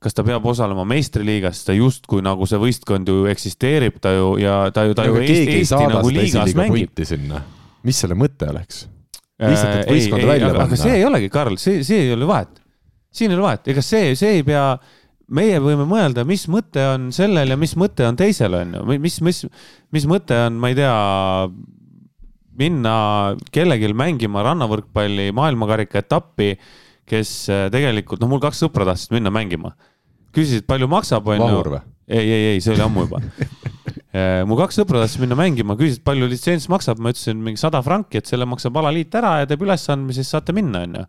[0.00, 4.62] kas ta peab osalema meistriliigas, ta justkui nagu see võistkond ju eksisteerib, ta ju ja
[4.74, 7.02] ta ju, ta ju Eesti, Eesti nagu liigas mängib.
[7.84, 8.86] mis selle mõte oleks?
[9.40, 10.64] lihtsalt, et võistkond välja panna.
[10.68, 12.60] aga see ei olegi, Karl, see, see ei ole vahet.
[13.12, 14.64] siin ei ole vahet, ega see, see ei pea,
[15.36, 19.20] meie võime mõelda, mis mõte on sellel ja mis mõte on teisel, on ju, mis,
[19.24, 19.44] mis,
[19.94, 20.94] mis mõte on, ma ei tea,
[22.60, 22.94] minna
[23.54, 26.54] kellelgi mängima rannavõrkpalli maailmakarika etappi
[27.10, 29.74] kes äh, tegelikult, noh, mul kaks sõpra tahtsid minna mängima.
[30.36, 31.80] küsisid, palju maksab, onju.
[32.10, 33.18] Ei, ei, ei, see oli ammu juba
[34.14, 37.82] äh, mu kaks sõpra tahtsid minna mängima, küsisid, palju litsents maksab, ma ütlesin mingi sada
[37.86, 41.06] franki, et selle maksab alaliit ära ja teeb ülesandme, siis saate minna, onju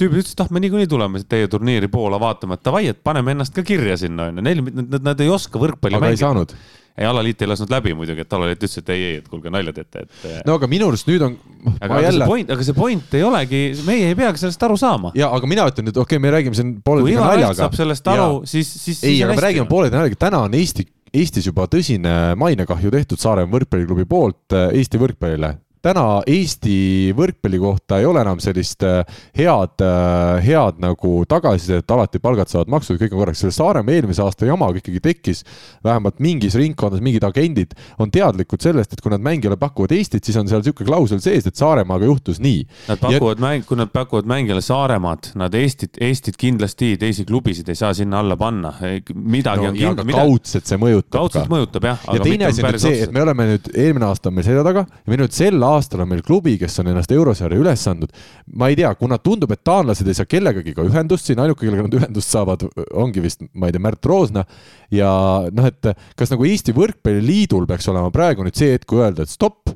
[0.00, 3.54] tüübid ütlesid, ah, me niikuinii tuleme teie turniiri Poola vaatama, et davai, et paneme ennast
[3.56, 4.44] ka kirja sinna, onju.
[4.44, 6.58] Neil, nad, nad ei oska võrkpalli aga mängida.
[6.96, 9.74] ei alaliit ei lasknud läbi muidugi, et alaliit ütles, et ei, ei, et kuulge, nalja
[9.76, 10.26] teete, et.
[10.48, 11.36] no aga minu arust nüüd on.
[11.80, 12.24] aga jälle...
[12.24, 15.12] see point, aga see point ei olegi, meie ei peagi sellest aru saama.
[15.18, 17.58] ja, aga mina ütlen nüüd, okei okay,, me räägime siin pooleteise naljaga.
[17.60, 19.04] saab sellest aru, siis, siis.
[19.04, 23.54] ei, aga me räägime pooleteise naljaga, täna on Eesti, Eestis juba tõsine mainekahju tehtud Saaremaa
[23.54, 25.54] võrkpalliklubi poolt äh, Eesti võrkpallile
[25.86, 29.02] täna Eesti võrkpalli kohta ei ole enam sellist äh,
[29.38, 33.42] head, äh, head nagu tagasisidet, alati palgad saavad makstud, kõik on korras.
[33.42, 35.44] selle Saaremaa eelmise aasta jamaga ikkagi tekkis
[35.86, 40.38] vähemalt mingis ringkonnas mingid agendid on teadlikud sellest, et kui nad mängijale pakuvad Eestit, siis
[40.40, 42.64] on seal niisugune klausel sees, et Saaremaaga juhtus nii.
[42.90, 43.44] Nad pakuvad ja...
[43.46, 48.20] mäng, kui nad pakuvad mängijale Saaremaad, nad Eestit, Eestit kindlasti teisi klubisid ei saa sinna
[48.24, 48.74] alla panna.
[49.14, 50.08] midagi no, on kindlasti.
[50.10, 50.26] Mida...
[50.26, 51.12] kaudselt see mõjutab.
[51.20, 52.06] kaudselt mõjutab jah.
[52.16, 54.66] ja teine asi on nüüd see, et me oleme nüüd, eelmine aasta on meil selja
[54.66, 58.12] taga ja me nüüd sel aastal on meil klubi, kes on ennast eurosarja üles andnud.
[58.54, 61.86] ma ei tea, kuna tundub, et taanlased ei saa kellegagi ka ühendust siin, ainuke, kellega
[61.86, 64.44] nad ühendust saavad, ongi vist, ma ei tea, Märt Roosna.
[64.90, 65.10] ja
[65.52, 69.32] noh, et kas nagu Eesti Võrkpalliliidul peaks olema praegu nüüd see hetk, kui öelda, et
[69.32, 69.70] stopp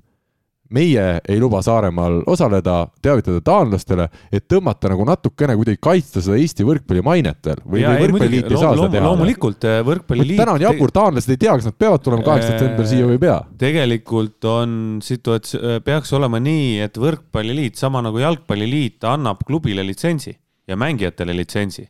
[0.71, 6.67] meie ei luba Saaremaal osaleda, teavitada taanlastele, et tõmmata nagu natukene kuidagi kaitsta seda Eesti
[6.67, 9.07] võrkpalli mainet veel või, või võrkpalliliit ei, ei saa seda teha?
[9.07, 10.39] loomulikult äh, võrkpalliliit.
[10.41, 13.23] täna on jabur, taanlased ei tea, kas nad peavad tulema kaheksandal septembril siia või ei
[13.25, 13.39] pea.
[13.65, 20.37] tegelikult on situatsioon, äh, peaks olema nii, et võrkpalliliit, sama nagu jalgpalliliit, annab klubile litsentsi
[20.71, 21.89] ja mängijatele litsentsi.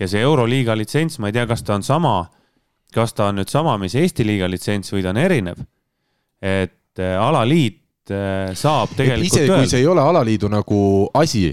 [0.00, 2.14] ja see Euroliiga litsents, ma ei tea, kas ta on sama,
[2.94, 5.66] kas ta on nüüd sama, mis Eesti liiga litsents või ta on erinev.
[6.40, 7.79] et äh, alaliit
[8.10, 10.80] Äh, saab tegelikult isegi kui see ei ole alaliidu nagu
[11.16, 11.50] asi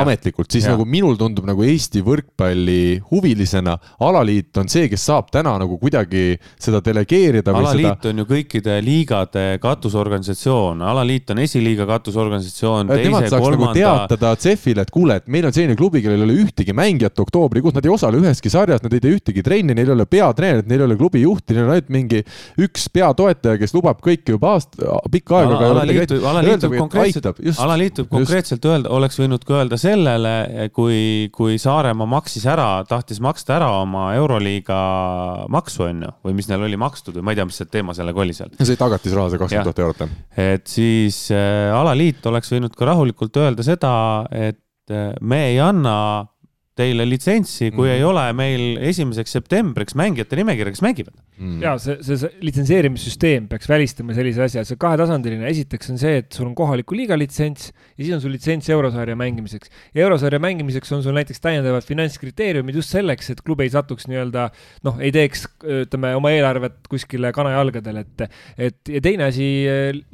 [0.00, 0.74] ametlikult, siis ja.
[0.74, 3.74] nagu minul tundub nagu Eesti võrkpalli huvilisena,
[4.06, 7.52] alaliit on see, kes saab täna nagu kuidagi seda delegeerida.
[7.56, 8.12] alaliit seda...
[8.12, 12.92] on ju kõikide liigade katusorganisatsioon, alaliit on esiliiga katusorganisatsioon.
[12.92, 13.72] Nemad saaks kolmanda...
[13.72, 17.18] nagu teatada CEF-ile, et kuule, et meil on selline klubi, kellel ei ole ühtegi mängijat
[17.26, 20.70] oktoobrikuus, nad ei osale üheski sarjas, nad ei tee ühtegi trenni, neil ei ole peatreenerit,
[20.70, 22.22] neil ei ole klubi juhti, neil on ainult mingi
[22.62, 25.89] üks peatoetaja, kes lubab kõike juba aasta, pikka aega Ala, alaliit võib,
[26.30, 30.32] alaliit võib konkreetselt, alaliit võib konkreetselt öelda, oleks võinud ka öelda sellele,
[30.76, 34.80] kui, kui Saaremaa maksis ära, tahtis maksta ära oma Euroliiga
[35.52, 37.96] maksu, on ju, või mis neil oli makstud või ma ei tea, mis see teema
[37.96, 38.52] sellega oli seal.
[38.58, 40.18] see tagatisraha, see kakskümmend tuhat eurot, jah.
[40.54, 43.94] et siis äh, alaliit oleks võinud ka rahulikult öelda seda,
[44.30, 45.96] et äh, me ei anna
[46.80, 47.96] teile litsentsi, kui mm.
[47.98, 51.16] ei ole meil esimeseks septembriks mängijate nimekirja, kes mängivad.
[51.40, 51.60] Mm..
[51.64, 56.36] ja see, see, see litsenseerimissüsteem peaks välistama sellise asja, see kahetasandiline, esiteks on see, et
[56.36, 59.72] sul on kohaliku liiga litsents ja siis on sul litsents eurosarja mängimiseks.
[59.96, 64.48] ja eurosarja mängimiseks on sul näiteks täiendavad finantskriteeriumid just selleks, et klub ei satuks nii-öelda
[64.86, 68.26] noh, ei teeks, ütleme, oma eelarvet kuskile kanajalgadel, et,
[68.60, 69.50] et ja teine asi,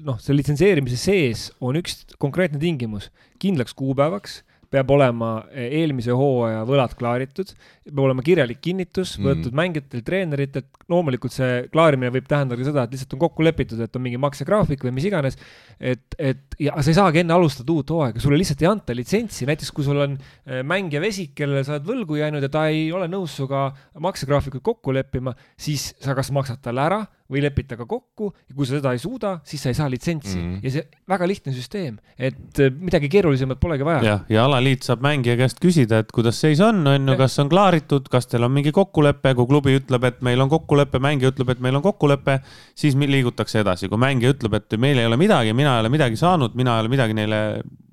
[0.07, 3.11] noh, selle litsenseerimise sees on üks konkreetne tingimus.
[3.43, 4.41] Kindlaks kuupäevaks
[4.73, 7.53] peab olema eh, eelmise hooaja võlad klaaritud,
[7.87, 9.27] peab olema kirjalik kinnitus mm.
[9.29, 9.59] võetud mm.
[9.61, 13.99] mängijatelt, treeneritelt, loomulikult see klaarimine võib tähendada ka seda, et lihtsalt on kokku lepitud, et
[13.99, 15.39] on mingi maksegraafik või mis iganes,
[15.79, 19.49] et, et ja sa ei saagi enne alustada uut hooaega, sulle lihtsalt ei anta litsentsi,
[19.49, 22.89] näiteks kui sul on eh, mängija vesik, kellele sa oled võlgu jäänud ja ta ei
[22.95, 23.69] ole nõus sinuga
[24.03, 28.69] maksegraafikut kokku leppima, siis sa kas maksad talle ära või lepid temaga kokku ja kui
[28.69, 30.59] sa seda ei suuda, siis sa ei saa litsentsi mm.
[30.65, 34.03] ja see väga lihtne süsteem, et eh, midagi keerulisemat polegi vaja.
[34.07, 37.51] jah, ja alaliit saab mängija käest küsida, et kuidas seis on, on ju, kas on
[37.53, 41.55] klaaritud, kas teil on mingi kokkulepe, kui klubi ütleb, et meil on kokkulepe, mängija ütleb,
[41.55, 42.39] et meil on kokkulepe,
[42.79, 46.21] siis liigutakse edasi, kui mängija ütleb, et meil ei ole midagi, mina ei ole midagi
[46.21, 47.43] saanud, mina ei ole midagi neile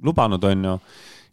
[0.03, 0.77] lubanud, on ju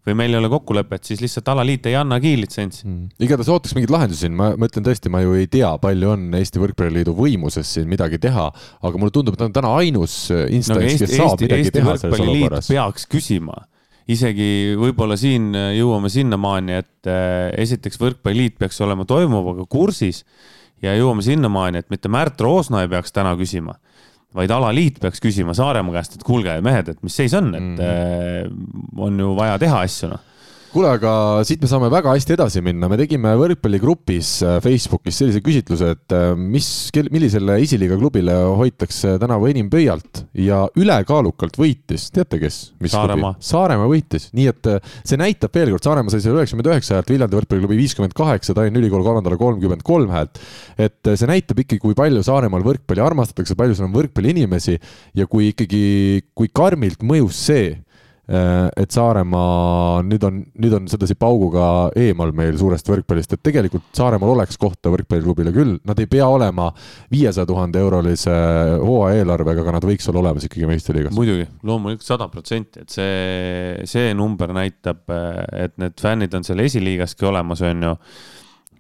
[0.06, 2.86] või meil ei ole kokkulepet, siis lihtsalt alaliit ei annagi litsentsi.
[2.86, 3.08] Mm..
[3.20, 6.28] igatahes ootaks mingeid lahendusi siin, ma, ma ütlen tõesti, ma ju ei tea, palju on
[6.38, 8.46] Eesti Võrkpalliliidu võimuses siin midagi teha,
[8.80, 11.76] aga mulle tundub, et ta on täna ainus instants no,, kes saab Eesti, midagi Eesti
[11.76, 12.70] teha selles olukorras.
[12.72, 13.58] peaks küsima,
[14.10, 14.48] isegi
[14.80, 20.24] võib-olla siin jõuame sinnamaani, et äh, esiteks Võrkpalliliit peaks olema toimuvaga kursis
[20.80, 23.76] ja jõuame sinnamaani, et mitte Märt Roosna ei peaks täna küsima
[24.37, 28.99] vaid alaliit peaks küsima Saaremaa käest, et kuulge, mehed, et mis seis on, et mm.
[28.99, 30.27] on ju vaja teha asju, noh
[30.70, 31.12] kuule, aga
[31.46, 36.14] siit me saame väga hästi edasi minna, me tegime võrkpalligrupis äh, Facebookis sellise küsitluse, et
[36.14, 36.68] äh, mis,
[37.11, 42.61] millisele esiliiga klubile hoitakse tänavu enim pöialt ja ülekaalukalt võitis, teate kes?
[42.92, 43.35] Saaremaa.
[43.42, 47.12] Saaremaa võitis, nii et äh, see näitab veel kord, Saaremaa sai seal üheksakümmend üheksa häält,
[47.16, 50.38] Viljandi võrkpalliklubi viiskümmend kaheksa, Tallinna Ülikool kolmandale kolmkümmend kolm häält.
[50.78, 54.78] et see näitab ikkagi, kui palju Saaremaal võrkpalli armastatakse, palju seal on võrkpalliinimesi
[55.18, 55.85] ja kui ikkagi,
[56.37, 57.72] kui karmilt mõjus see
[58.31, 61.64] et Saaremaa nüüd on, nüüd on sedasi pauguga
[61.99, 66.69] eemal meil suurest võrkpallist, et tegelikult Saaremaal oleks kohta võrkpalliklubile küll, nad ei pea olema
[67.11, 68.35] viiesaja tuhande eurolise
[68.85, 71.14] hooaja eelarvega, aga nad võiks olla olemas ikkagi meistriliigas.
[71.16, 77.27] muidugi, loomulikult sada protsenti, et see, see number näitab, et need fännid on seal esiliigaski
[77.27, 77.97] olemas, on ju.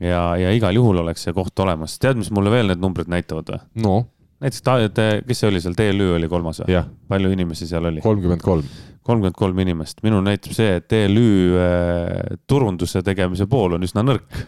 [0.06, 3.50] ja, ja igal juhul oleks see koht olemas, tead, mis mulle veel need numbrid näitavad
[3.50, 3.66] või?
[3.82, 3.98] no
[4.40, 4.78] näiteks ta,
[5.26, 6.78] kes see oli seal, TLÜ oli kolmas või?
[7.10, 8.04] palju inimesi seal oli?
[8.04, 8.70] kolmkümmend kolm
[9.10, 14.42] kolmkümmend kolm inimest, minul näitab see, et ELÜ äh, turunduse tegemise pool on üsna nõrk.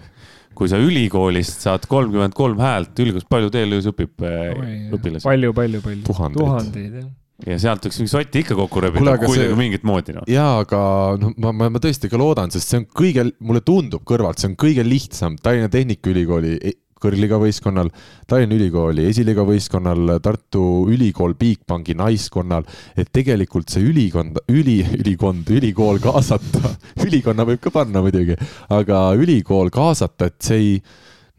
[0.52, 5.26] kui sa ülikoolist saad kolmkümmend kolm häält, ülikoolis palju ELÜ-s õpib äh, õpilasi?
[5.26, 6.06] palju, palju, palju.
[6.06, 7.10] tuhandeid, tuhandeid, jah
[7.46, 9.56] ja sealt võiks mingi sotti ikka kokku rebida, kuidagi see...
[9.58, 10.22] mingit moodi no..
[10.30, 10.80] jaa, aga
[11.18, 14.52] noh, ma, ma, ma tõesti ka loodan, sest see on kõige, mulle tundub kõrvalt, see
[14.52, 17.90] on kõige lihtsam Tallinna Tehnikaülikooli e-, kõrgliga võistkonnal,
[18.30, 26.00] Tallinna Ülikooli esiliiga võistkonnal, Tartu Ülikool Bigbanki naiskonnal, et tegelikult see ülikond, üli, ülikond, ülikool
[26.02, 26.74] kaasata
[27.06, 28.38] ülikonna võib ka panna muidugi,
[28.72, 30.76] aga ülikool kaasata, et see ei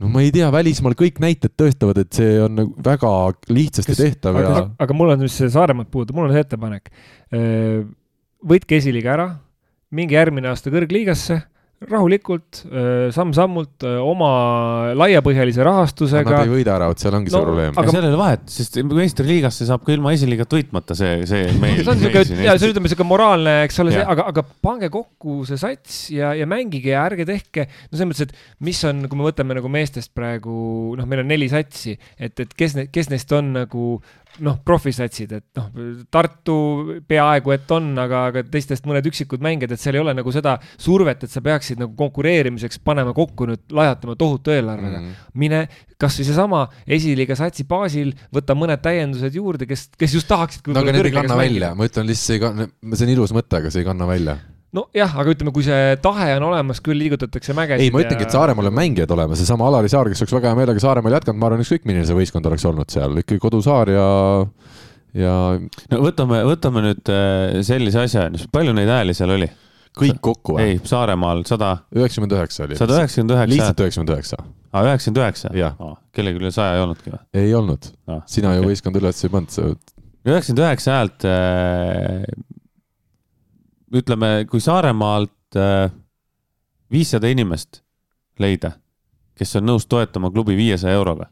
[0.04, 3.14] no ma ei tea, välismaal kõik näited tõestavad, et see on nagu väga
[3.54, 4.68] lihtsasti Kes, tehtav aga, ja.
[4.86, 6.92] aga mul on, mis Saaremaad puudutab, mul on see ettepanek.
[8.54, 9.28] võtke esiliiga ära,
[9.94, 11.40] minge järgmine aasta kõrgliigasse
[11.90, 12.64] rahulikult,
[13.16, 14.30] samm-sammult oma
[14.98, 16.30] laiapõhjalise rahastusega.
[16.30, 17.76] Nad ei võida ära, vot seal ongi no, see probleem.
[17.80, 21.82] aga seal ei ole vahet, sest meistriliigasse saab ka ilma esiliigat võitmata see, see meil.
[21.84, 25.42] see on siuke, ja see ütleme siuke moraalne, eks ole, see, aga, aga pange kokku
[25.50, 27.68] see sats ja, ja mängige ja ärge tehke.
[27.68, 30.58] no selles mõttes, et mis on, kui me võtame nagu meestest praegu,
[31.00, 33.88] noh, meil on neli satsi, et, et kes, kes neist on nagu
[34.42, 35.68] noh, profisatsid, et noh,
[36.14, 36.56] Tartu
[37.08, 40.56] peaaegu et on, aga, aga teistest mõned üksikud mängijad, et seal ei ole nagu seda
[40.82, 45.10] survet, et sa peaksid nagu konkureerimiseks panema kokku nüüd, lajatama tohutu eelarvega mm.
[45.10, 45.36] -hmm.
[45.44, 45.68] mine
[46.04, 50.68] kasvõi seesama esiliiga satsi baasil, võta mõned täiendused juurde, kes, kes just tahaksid.
[50.68, 53.36] no aga need ei kanna välja, ma ütlen lihtsalt, see ei kanna, see on ilus
[53.36, 54.40] mõte, aga see ei kanna välja
[54.74, 57.86] nojah, aga ütleme, kui see tahe on olemas, küll liigutatakse mägesid.
[57.86, 60.60] ei, ma ütlengi, et Saaremaal on mängijad olemas, seesama Alari Saar, kes oleks väga hea
[60.60, 64.08] meelega Saaremaal jätkanud, ma arvan, ükskõik milline see võistkond oleks olnud seal, ikkagi kodusaar ja,
[65.20, 65.36] ja.
[65.94, 69.52] no võtame, võtame nüüd äh, sellise asja, palju neid hääli seal oli?
[69.94, 70.72] kõik kokku või?
[70.72, 71.76] ei, Saaremaal sada.
[71.94, 72.78] üheksakümmend üheksa oli.
[72.80, 73.52] sada üheksakümmend üheksa.
[73.54, 74.40] lihtsalt üheksakümmend üheksa.
[74.74, 75.92] aa, üheksakümmend üheksa?
[76.18, 77.22] kellelgi üle saja ei olnudki või?
[77.44, 77.92] ei olnud.
[78.26, 79.94] sina ju võistkonda üles ei pannud.
[80.26, 82.26] üheksakümmend üheksa häält äh,
[83.94, 85.92] ütleme, kui Saaremaalt äh,
[86.92, 87.82] viissada inimest
[88.42, 88.74] leida,
[89.38, 91.30] kes on nõus toetama klubi viiesaja euroga.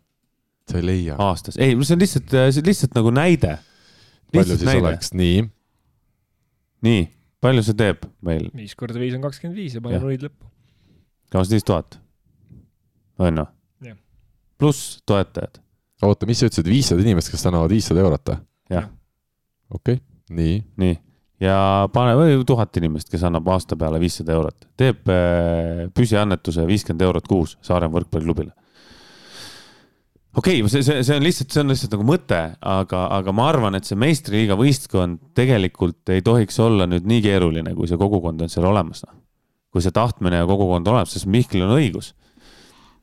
[0.70, 1.16] sa ei leia.
[1.20, 3.58] aastas, ei, see on lihtsalt, see on lihtsalt nagu näide.
[4.34, 4.86] palju siis näide.
[4.86, 5.42] oleks, nii?
[6.88, 7.02] nii,
[7.42, 8.48] palju see teeb meil?
[8.56, 10.52] viis korda viis on kakskümmend viis ja pane nullid lõppu.
[11.34, 12.00] kakskümmend viis tuhat,
[13.20, 13.48] on ju?
[14.62, 15.58] pluss toetajad.
[16.06, 18.44] oota, mis sa ütlesid, viissada inimest, kes annavad viissada eurot või?
[18.78, 18.92] jah.
[19.74, 20.60] okei okay., nii.
[20.78, 21.00] nii
[21.42, 22.16] ja pane,
[22.48, 28.00] tuhat inimest, kes annab aasta peale viissada eurot, teeb äh, püsiannetuse viiskümmend eurot kuus Saaremaa
[28.00, 28.54] võrkpalliklubile.
[30.38, 33.50] okei okay,, see, see, see on lihtsalt, see on lihtsalt nagu mõte, aga, aga ma
[33.50, 38.46] arvan, et see meistriliiga võistkond tegelikult ei tohiks olla nüüd nii keeruline, kui see kogukond
[38.46, 39.18] on seal olemas, noh.
[39.74, 42.14] kui see tahtmine ja kogukond on olemas, sest Mihklil on õigus.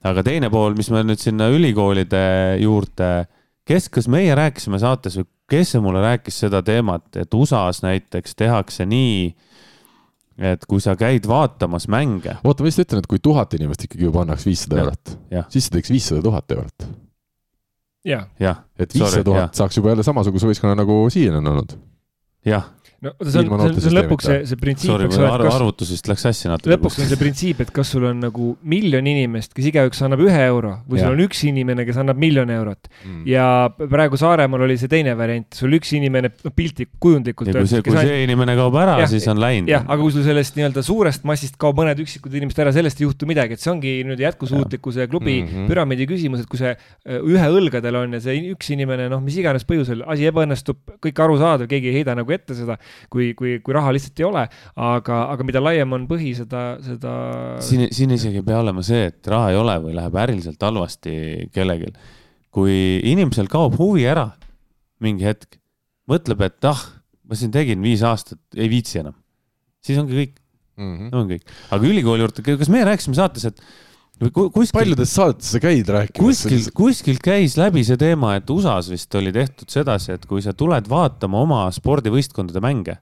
[0.07, 2.23] aga teine pool, mis me nüüd sinna ülikoolide
[2.63, 3.27] juurde,
[3.69, 8.37] kes, kas meie rääkisime saates või kes see mulle rääkis seda teemat, et USA-s näiteks
[8.39, 9.29] tehakse nii,
[10.53, 12.37] et kui sa käid vaatamas mänge.
[12.45, 15.15] oota, ma lihtsalt ütlen, et kui tuhat inimest ikkagi juba annaks viissada eurot,
[15.53, 16.89] siis see teeks viissada tuhat eurot.
[18.09, 18.57] jah ja,.
[18.79, 21.79] et viissada tuhat saaks juba jälle samasuguse võistkonna nagu siiani on olnud.
[22.47, 24.91] jah no see on, see on, lõpuks see, see printsiip.
[24.91, 26.73] Sorry, arv, arvutusest läks hästi natuke.
[26.73, 30.41] lõpuks on see printsiip, et kas sul on nagu miljon inimest, kes igaüks annab ühe
[30.49, 31.07] euro või ja.
[31.07, 33.21] sul on üks inimene, kes annab miljon eurot mm..
[33.31, 33.45] ja
[33.79, 37.53] praegu Saaremaal oli see teine variant, sul üks inimene, noh piltlik, kujundlikult.
[37.55, 38.25] kui see, kui see ainult...
[38.27, 39.71] inimene kaob ära, siis on läinud.
[39.71, 43.07] jah, aga kui sul sellest nii-öelda suurest massist kaob mõned üksikud inimesed ära, sellest ei
[43.07, 45.71] juhtu midagi, et see ongi nüüd jätkusuutlikkuse klubi mm -hmm.
[45.71, 49.39] püramiidi küsimus, et kui see äh, ühe õlgadel on ja see üks inimene, noh, mis
[49.39, 52.79] iganes põhjusel asi ebaõnnestub, kõik arusaadav, keegi ei heida nagu ette seda,
[53.13, 54.45] kui, kui kui raha lihtsalt ei ole,
[54.89, 57.13] aga, aga mida laiem on põhi, seda, seda.
[57.65, 61.49] siin, siin isegi ei pea olema see, et raha ei ole või läheb äriliselt halvasti
[61.55, 61.93] kellelgi.
[62.55, 62.75] kui
[63.07, 64.31] inimesel kaob huvi ära
[65.05, 65.61] mingi hetk,
[66.11, 66.81] mõtleb, et ah,
[67.29, 69.15] ma siin tegin viis aastat, ei viitsi enam,
[69.85, 70.39] siis ongi kõik
[70.79, 71.13] mm, -hmm.
[71.21, 71.53] ongi kõik.
[71.77, 73.63] aga ülikooli juurde, kas me rääkisime saates, et
[74.19, 74.75] kuskil.
[74.75, 76.19] paljudes saadetes sa käid rääkimas?
[76.19, 80.55] kuskil, kuskilt käis läbi see teema, et USA-s vist oli tehtud sedasi, et kui sa
[80.57, 82.99] tuled vaatama oma spordivõistkondade mänge,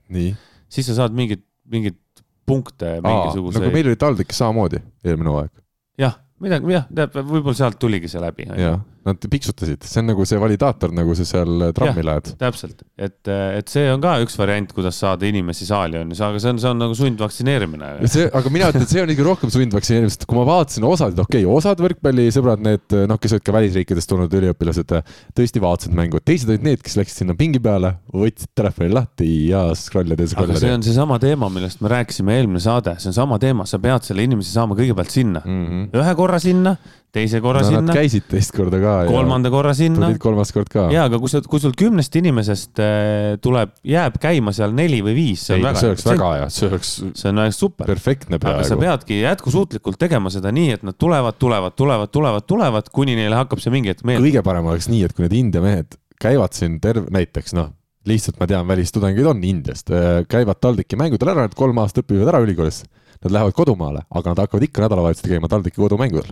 [0.69, 1.99] siis sa saad mingeid, mingeid
[2.47, 3.65] punkte mingisuguseid.
[3.65, 5.55] nagu meil oli TalTechis samamoodi eelmine hooaeg.
[6.01, 8.49] jah, midagi, jah, võib-olla sealt tuligi see läbi.
[8.53, 12.33] jah, nad piksutasid, see on nagu see validaator, nagu sa seal trammi lähed.
[12.41, 16.43] täpselt, et, et see on ka üks variant, kuidas saada inimesi saali, on ju, aga
[16.43, 17.93] see on, see on nagu sundvaktsineerimine.
[18.11, 21.23] see, aga mina ütlen, et see on ikka rohkem sundvaktsineerimine, sest kui ma vaatasin osasid,
[21.23, 24.97] okei okay,, osad võrkpallisõbrad, need noh, kes olid ka välisriikidest tulnud üliõpilased,
[25.39, 29.69] tõesti vaatasid mängu, teised olid need, kes läksid sinna pingi peale, võtsid telefoni lahti ja
[29.79, 30.59] scroll'id ja scroll'id.
[30.59, 33.81] aga see on seesama teema, millest me rääkisime eelmine saade, see on sama teema, sa
[33.83, 35.91] pead selle inimese saama kõigepealt sinna mm, -hmm.
[36.03, 36.77] ühe korra sinna
[37.15, 37.95] teise korra no, sinna.
[37.97, 38.95] käisid teist korda ka.
[39.09, 40.09] kolmanda korra sinna.
[40.09, 40.87] tulid kolmas kord ka.
[40.95, 45.17] ja, aga kui sa, kui sul kümnest inimesest äh, tuleb, jääb käima seal neli või
[45.17, 45.83] viis, see on ei, väga.
[45.83, 46.93] see oleks väga hea, see oleks.
[47.23, 47.89] see on super.
[47.89, 48.65] perfektne peaaegu.
[48.65, 53.17] aga sa peadki jätkusuutlikult tegema seda nii, et nad tulevad, tulevad, tulevad, tulevad, tulevad, kuni
[53.19, 54.29] neile hakkab see mingi hetk meeldima.
[54.29, 57.73] kõige parem oleks nii, et kui need India mehed käivad siin terve, näiteks noh
[58.07, 62.31] lihtsalt ma tean, välistudengeid on Indiast, äh, käivad TalTechi mängudel ära, need kolm aastat õpivad
[62.31, 62.85] ära ülikoolis.
[63.25, 66.31] Nad lähevad kodumaale, aga nad hakkavad ikka nädalavahetusel käima TalTechi kodumängudel.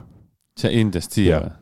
[0.58, 1.52] See Indiast siia või?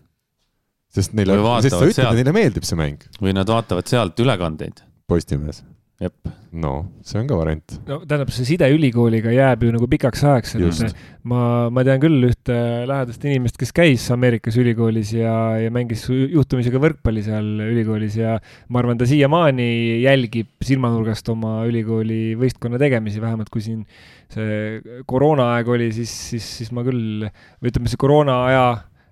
[0.92, 3.04] sest neile, sest sa ütled, et neile meeldib see mäng.
[3.20, 4.82] või nad vaatavad sealt ülekandeid.
[5.08, 5.62] Postimees
[6.02, 6.30] jep.
[6.52, 6.72] no
[7.06, 7.74] see on ka variant.
[7.88, 12.28] no tähendab, see side ülikooliga jääb ju nagu pikaks ajaks, et ma, ma tean küll
[12.28, 12.56] ühte
[12.88, 18.36] lähedast inimest, kes käis Ameerikas ülikoolis ja, ja mängis juhtumisi ka võrkpalli seal ülikoolis ja
[18.68, 19.68] ma arvan, ta siiamaani
[20.02, 23.84] jälgib silmanurgast oma ülikooli võistkonna tegemisi, vähemalt kui siin
[24.32, 27.28] see koroonaaeg oli, siis, siis, siis ma küll,
[27.60, 28.64] või ütleme, see koroonaaja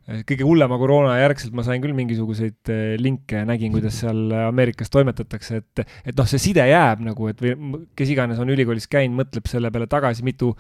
[0.09, 5.61] kõige hullema koroona järgselt ma sain küll mingisuguseid eh, linke, nägin, kuidas seal Ameerikas toimetatakse,
[5.61, 9.51] et, et noh, see side jääb nagu, et või kes iganes on ülikoolis käinud, mõtleb
[9.51, 10.53] selle peale tagasi, mitu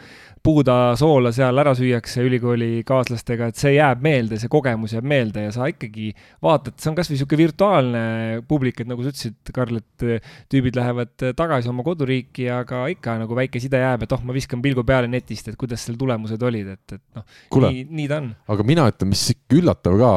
[0.44, 5.54] puuda soola seal ära süüakse ülikoolikaaslastega, et see jääb meelde, see kogemus jääb meelde ja
[5.56, 6.12] sa ikkagi
[6.44, 8.04] vaatad, see on kasvõi niisugune virtuaalne
[8.50, 13.18] publik, et nagu sa ütlesid, Karl, et eh, tüübid lähevad tagasi oma koduriiki, aga ikka
[13.24, 16.46] nagu väike side jääb, et oh, ma viskan pilgu peale netist, et kuidas seal tulemused
[16.46, 17.26] olid, et, et noh,
[17.66, 18.32] nii, nii ta on.
[18.54, 20.10] aga mina ütlen, mis sihuke üllatav ka,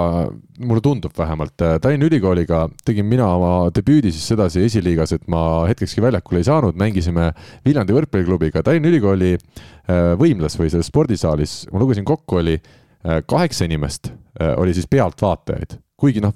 [0.63, 5.63] mulle tundub vähemalt, äh, Tallinna Ülikooliga tegin mina oma debüüdi siis sedasi esiliigas, et ma
[5.69, 7.31] hetkekski väljakule ei saanud, mängisime
[7.65, 8.63] Viljandi võrkpalliklubiga.
[8.63, 14.13] Tallinna Ülikooli äh, võimlas või selles spordisaalis, ma lugesin kokku, oli äh, kaheksa inimest
[14.57, 16.31] oli siis pealtvaatajaid, kuigi noh,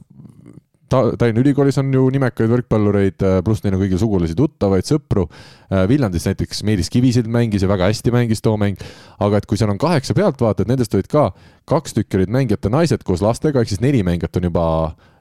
[0.89, 5.27] ta-, Tallinna Ülikoolis on ju nimekaid võrkpallureid, äh, pluss neil on kõigil sugulasi, tuttavaid, sõpru.
[5.67, 8.79] Äh, Viljandis näiteks Meelis Kivisild mängis ja väga hästi mängis too mäng.
[9.19, 11.31] aga et kui seal on kaheksa pealtvaatajat, nendest olid ka
[11.67, 14.65] kaks tükki olid mängijate naised koos lastega, ehk siis neli mängijat on juba,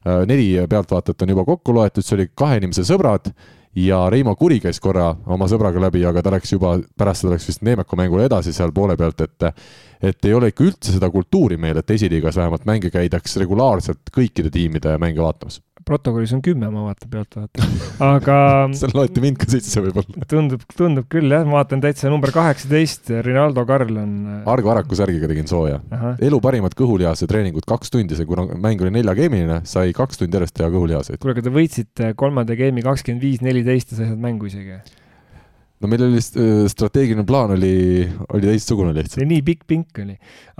[0.06, 3.32] äh, neli pealtvaatajat on juba kokku loetud, see oli kahe inimese sõbrad
[3.76, 7.48] ja Reimo Kuri käis korra oma sõbraga läbi, aga ta läks juba, pärast seda läks
[7.50, 9.50] vist Neemeku mängule edasi seal poole pealt, et
[10.02, 14.52] et ei ole ikka üldse seda kultuuri meil, et esiliigas vähemalt mänge käidaks regulaarselt kõikide
[14.52, 18.36] tiimide mänge vaatamas protokollis on kümme, ma vaatan pealt vaatan, aga
[18.78, 20.24] seal loeti mind ka sisse võib-olla.
[20.30, 24.16] tundub, tundub küll jah, ma vaatan täitsa number kaheksateist, Rinaldo Karl on.
[24.32, 25.78] Äh, Argo Araku särgiga tegin sooja.
[26.18, 30.58] elu parimad kõhulihase treeningud, kaks tundi, see kuna mäng oli neljageemiline, sai kaks tundi järjest
[30.58, 31.22] teha kõhulihaseid.
[31.22, 34.80] kuule, aga te võitsite kolmanda geimi kakskümmend viis, neliteist ja sa ei saanud mängu isegi
[35.80, 39.20] no meil oli äh, strateegiline plaan oli, oli teistsugune lihtsalt.
[39.20, 40.16] see nii pikk pink oli,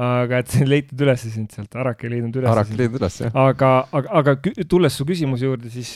[0.07, 2.51] aga et see leitud üles sind sealt, Arak ei leidnud üles.
[2.53, 3.37] Arak ei leidnud üles, jah.
[3.47, 5.95] aga, aga, aga tulles su küsimuse juurde, siis,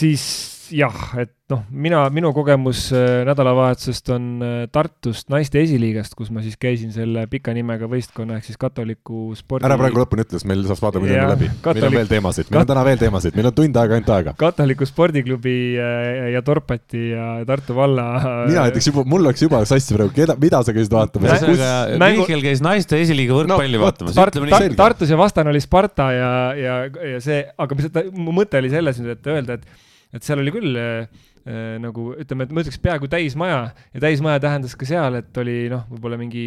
[0.00, 0.26] siis
[0.74, 6.42] jah, et noh, mina, minu kogemus äh, nädalavahetusest on äh, Tartust naiste esiliigast, kus ma
[6.44, 9.66] siis käisin selle pika nimega võistkonna ehk siis katoliku spordi.
[9.66, 11.80] ära praegu lõpuni ütle, sest meil saab vaadata, mida me läbi Katolik....
[11.82, 14.36] meil on veel teemasid, meil on täna veel teemasid, meil on tund aega ainult aega.
[14.44, 18.08] katoliku spordiklubi äh, ja Torpati ja Tartu valla.
[18.46, 21.44] mina näiteks juba, mul läks juba sassi praegu, keda, mida sa käisid vaatamas?
[21.44, 24.38] ühesõnaga, Mihkel käis naiste esiliiga võrkpalli no, vaatamas Tart,.
[24.54, 26.80] Tart, Tartus ja vastane oli Sparta ja, ja,
[27.16, 30.54] ja see, aga mis, mu mõte oli selles nüüd, et öelda, et, et seal oli
[30.54, 31.08] küll äh,
[31.40, 35.70] Äh, nagu ütleme, et ma ütleks peaaegu täismaja ja täismaja tähendas ka seal, et oli
[35.72, 36.42] noh, võib-olla mingi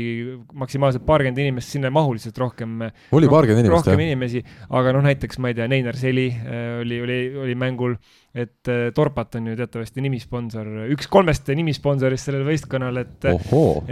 [0.53, 2.75] maksimaalselt paarkümmend inimest, sinna ei mahu lihtsalt rohkem.
[3.09, 3.89] oli paarkümmend inimest, jah?
[3.89, 7.97] rohkem inimesi, aga noh, näiteks ma ei tea, Neinar Seli äh, oli, oli, oli mängul
[8.33, 10.65] et äh, Torpat on ju teatavasti nimisponsor,
[10.95, 13.27] üks kolmest nimisponsorist sellel võistkonnal, et,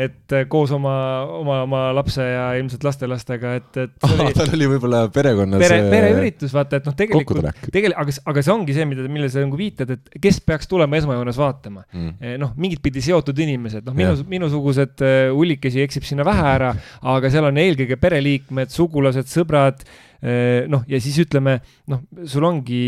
[0.01, 0.93] et äh, koos oma,
[1.37, 4.07] oma, oma lapse ja ilmselt lastelastega, et, et.
[4.39, 5.61] tal oli võib-olla perekonnas.
[5.61, 9.29] pere, äh, pereüritus, vaata, et noh, tegelikult, tegelikult, aga, aga see ongi see, mida, millele
[9.29, 12.37] sa nagu viitad, et kes peaks tulema esmajoones vaatama mm..
[12.41, 15.05] noh, mingit pidi seotud inimesed, noh, minu, minusugused
[15.37, 16.71] hullikesi eksib sinna vähe ära,
[17.13, 19.85] aga seal on eelkõige pereliikmed, sugulased, sõbrad
[20.71, 21.59] noh, ja siis ütleme,
[21.93, 22.81] noh, sul ongi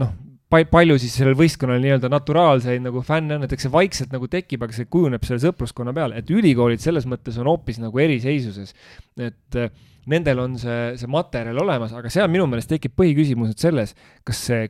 [0.00, 0.16] noh
[0.64, 4.76] palju siis sellel võistkonnal nii-öelda naturaalseid nagu fänne on, näiteks see vaikselt nagu tekib, aga
[4.76, 8.72] see kujuneb selle sõpruskonna peale, et ülikoolid selles mõttes on hoopis nagu eriseisuses.
[9.20, 9.70] et äh,
[10.06, 13.94] nendel on see, see materjal olemas, aga seal minu meelest tekib põhiküsimus nüüd selles,
[14.24, 14.68] kas see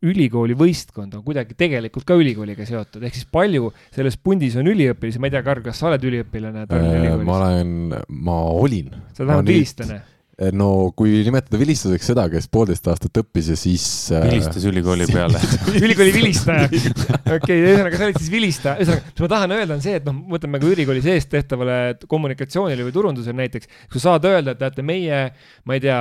[0.00, 5.20] ülikooli võistkond on kuidagi tegelikult ka ülikooliga seotud, ehk siis palju selles pundis on üliõpilasi,
[5.20, 7.26] ma ei tea, Karl, kas sa oled üliõpilane Tallinna äh, Ülikoolis?
[7.28, 7.76] ma olen,
[8.30, 8.96] ma olin.
[9.12, 10.19] sa oled vähemalt vilistlane Eh,
[10.56, 13.84] no kui nimetada vilistuseks seda, kes poolteist aastat õppis ja siis
[14.14, 14.24] äh....
[14.30, 15.40] vilistas ülikooli peale
[15.84, 16.68] ülikooli vilistaja.
[16.70, 20.06] okei okay,, ühesõnaga sa olid siis vilistaja, ühesõnaga, mis ma tahan öelda, on see, et
[20.08, 21.76] noh, mõtleme ka ülikooli sees tehtavale
[22.10, 23.68] kommunikatsioonile või turundusele näiteks.
[23.92, 25.20] kui sa saad öelda, et teate, meie,
[25.68, 25.98] ma ei tea,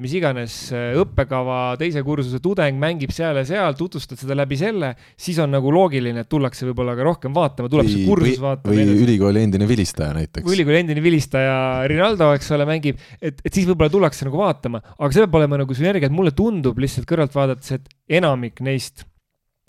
[0.00, 4.92] mis iganes äh, õppekava teise kursuse tudeng mängib seal ja seal, tutvustad seda läbi selle,
[5.16, 8.74] siis on nagu loogiline, et tullakse võib-olla ka rohkem vaatama, tuleb see kursus vaatama.
[8.74, 10.44] või ülikooli endine vilistaja näiteks.
[10.44, 11.58] või ülikooli endine vilistaja
[11.88, 15.38] Rinaldo, eks ole, mängib, et, et siis võib võib-olla tullakse nagu vaatama, aga see peab
[15.38, 19.06] olema nagu sünergia, et mulle tundub lihtsalt kõrvalt vaadates, et enamik neist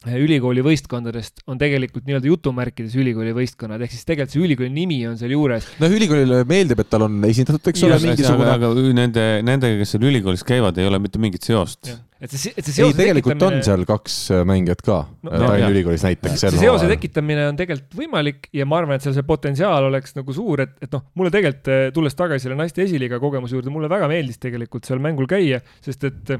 [0.07, 5.17] ülikooli võistkondadest on tegelikult nii-öelda jutumärkides ülikooli võistkonnad, ehk siis tegelikult see ülikooli nimi on
[5.19, 5.65] seal juures.
[5.81, 8.53] noh, ülikoolile meeldib, et tal on esindatud, eks ole, mingisugune.
[8.53, 11.91] aga nende, nendega, kes seal ülikoolis käivad, ei ole mitte mingit seost.
[12.19, 13.59] et see, et see seose ei, tegelikult tekitamine...
[13.59, 16.45] on seal kaks äh, mängijat ka no, Tallinna no, ülikoolis näiteks.
[16.47, 20.35] see seose tekitamine on tegelikult võimalik ja ma arvan, et seal see potentsiaal oleks nagu
[20.35, 23.91] suur, et, et noh, mulle tegelikult, äh, tulles tagasi selle naiste esiliiga kogemuse juurde, mulle
[23.91, 26.37] väga meeldis tegelikult seal mängul käia, sest et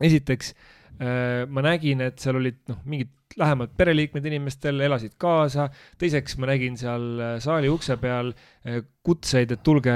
[0.00, 5.68] esiteks Äh, ma nägin, et seal olid noh, mingid lähemad pereliikmed inimestel, elasid kaasa,
[6.00, 9.94] teiseks ma nägin seal äh, saali ukse peal äh, kutseid, et tulge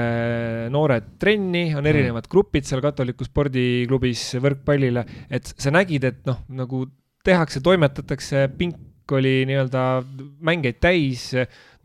[0.73, 1.91] noored trenni, on mm.
[1.91, 6.85] erinevad grupid seal katoliku spordiklubis võrkpallile, et sa nägid, et noh, nagu
[7.25, 8.81] tehakse, toimetatakse, pink
[9.13, 9.81] oli nii-öelda
[10.45, 11.27] mängeid täis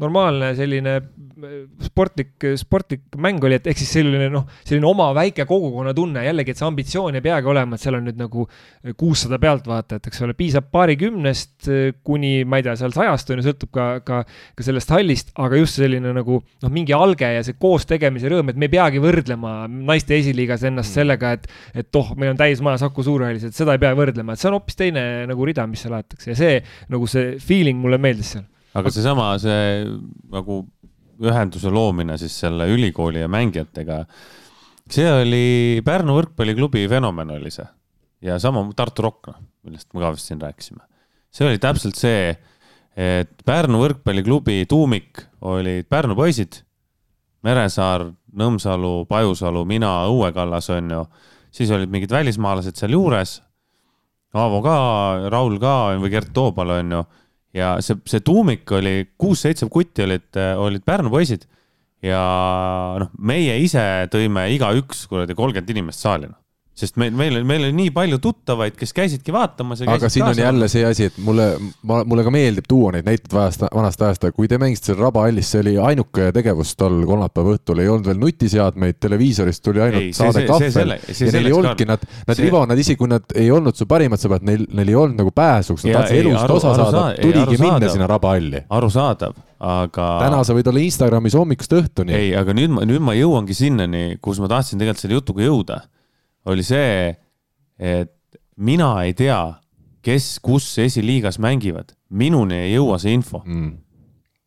[0.01, 5.47] normaalne selline äh, sportlik, sportlik mäng oli, et ehk siis selline noh, selline oma väike
[5.49, 8.47] kogukonna tunne, jällegi, et see ambitsioon ei peagi olema, et seal on nüüd nagu
[9.01, 13.47] kuussada pealtvaatajat, eks ole, piisab paarikümnest äh, kuni ma ei tea, seal sajast on ju,
[13.49, 14.23] sõltub ka, ka,
[14.57, 18.53] ka sellest hallist, aga just selline nagu noh, mingi alge ja see koos tegemise rõõm,
[18.53, 21.01] et me ei peagi võrdlema naiste esiliigas ennast mm.
[21.01, 21.51] sellega, et,
[21.85, 24.51] et oh, meil on täis maja Saku Suurhallis, et seda ei pea võrdlema, et see
[24.51, 26.57] on hoopis teine nagu rida, mis seal aetakse ja see
[26.93, 28.49] nagu see feeling mulle meeldis seal
[28.79, 29.83] aga seesama, see
[30.31, 30.61] nagu
[31.21, 34.05] ühenduse loomine siis selle ülikooli ja mängijatega,
[34.91, 37.67] see oli Pärnu võrkpalliklubi fenomen oli see.
[38.25, 40.83] Ja sama Tartu Rock, noh, millest me ka vist siin rääkisime.
[41.31, 42.33] see oli täpselt see,
[42.97, 46.63] et Pärnu võrkpalliklubi tuumik olid Pärnu poisid,
[47.47, 51.05] Meresaar, Nõmsalu, Pajusalu, mina, Õue Kallas, on ju,
[51.51, 53.41] siis olid mingid välismaalased seal juures,
[54.37, 54.75] Aavo ka,
[55.33, 57.01] Raul ka või Gert Toobal, on ju
[57.57, 60.29] ja see, see tuumik oli, kuus-seitse kutti olid,
[60.61, 61.47] olid Pärnu poisid.
[62.05, 62.21] Ja
[62.97, 63.83] noh, meie ise
[64.13, 66.39] tõime igaüks kuradi kolmkümmend inimest saali, noh
[66.81, 69.83] sest meil, meil, meil oli nii palju tuttavaid, kes käisidki vaatamas.
[69.91, 71.49] aga siin on jälle see asi, et mulle,
[71.83, 75.51] mulle ka meeldib tuua neid näiteid vanast, vanast ajast, kui te mängisite seal Raba hallis,
[75.53, 80.15] see oli ainuke tegevus tol kolmapäeva õhtul, ei olnud veel nutiseadmeid, televiisorist tuli ainult ei,
[80.17, 83.77] saade kahvel ja neil ei olnudki nad, nad Rivo, nad isegi kui nad ei olnud
[83.77, 86.89] su parimad sõbrad, neil, neil ei olnud nagu pääsuks, nad tahtsid elust aru, osa aru,
[86.89, 88.65] saada, tuligi minna sinna Raba halli.
[88.81, 90.11] arusaadav, aga.
[90.25, 92.17] täna sa võid olla Instagramis hommikust õhtuni.
[92.17, 95.83] ei, aga nüüd ma, nüüd ma jõuangi sinnani, kus ma tahtsin tegelikult selle jutuga jõuda
[96.49, 97.11] oli see,
[97.77, 98.15] et
[98.57, 99.41] mina ei tea,
[100.05, 103.79] kes kus esiliigas mängivad, minuni ei jõua see info mm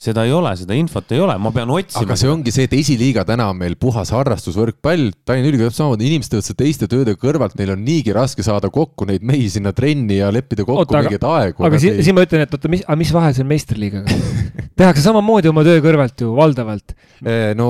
[0.04, 2.04] seda ei ole, seda infot ei ole, ma pean otsima.
[2.04, 6.10] aga see ongi see, et esiliiga täna on meil puhas harrastusvõrkpall, Tallinna Ülikool täpselt samamoodi,
[6.10, 9.74] inimesed teevad seda teiste tööde kõrvalt, neil on niigi raske saada kokku neid mehi sinna
[9.76, 11.68] trenni ja leppida kokku mingeid aegu.
[11.70, 14.20] aga siin, siin ma ütlen, et oota, mis, mis vahe seal meistriliigaga
[14.80, 16.96] tehakse samamoodi oma töö kõrvalt ju, valdavalt.
[17.24, 17.70] Eh, no.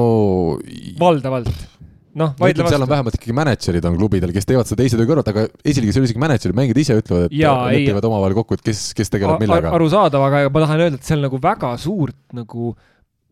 [1.02, 1.54] valdavalt
[2.20, 2.76] noh, vaidle vastu.
[2.76, 5.98] seal on vähemalt ikkagi mänedžerid on klubidel, kes teevad seda teise töö kõrvalt, aga esiliigas
[5.98, 9.14] ei ole isegi mänedžerid, mängijad ise ütlevad, et ja, lepivad omavahel kokku, et kes, kes
[9.14, 9.74] tegeleb millega.
[9.74, 12.74] arusaadav, aga ma tahan öelda, et seal nagu väga suurt nagu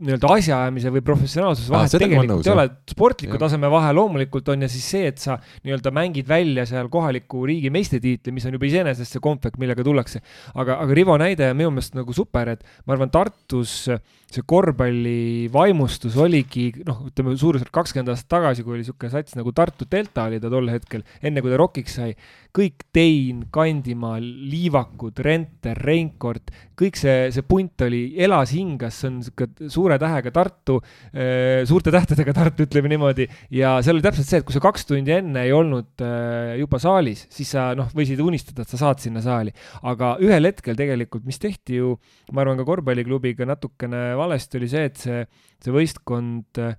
[0.02, 3.42] nii-öelda asjaajamise või professionaalsuse vahet ah, tegelikult ei ole, sportliku ja.
[3.44, 7.70] taseme vahe loomulikult on ja siis see, et sa nii-öelda mängid välja seal kohaliku riigi
[7.74, 10.24] meistritiitli, mis on juba iseenesest see kompekt, millega tullakse.
[10.56, 14.02] aga, aga Rivo näide on minu meelest nagu super, et ma arvan, Tartus äh,
[14.36, 19.52] see korvpalli vaimustus oligi noh, ütleme suurusjärk kakskümmend aastat tagasi, kui oli niisugune sats nagu
[19.56, 22.16] Tartu Delta oli ta tol hetkel, enne kui ta rokiks sai.
[22.52, 29.20] kõik Tein, Kandimaa, Liivakud, Renter, Reinkord, kõik see, see punt oli, elas, hingas, see on
[29.22, 30.82] niisugune suure tähega Tartu,
[31.16, 33.30] äh, suurte tähtedega Tartu, ütleme niimoodi.
[33.56, 36.82] ja seal oli täpselt see, et kui sa kaks tundi enne ei olnud äh, juba
[36.84, 39.56] saalis, siis sa noh, võisid unistada, et sa saad sinna saali.
[39.88, 41.96] aga ühel hetkel tegelikult, mis tehti ju,
[42.36, 45.26] ma arvan, ka korvpalliklubiga natukene valesti oli see, et see,
[45.61, 46.78] see võistkond äh,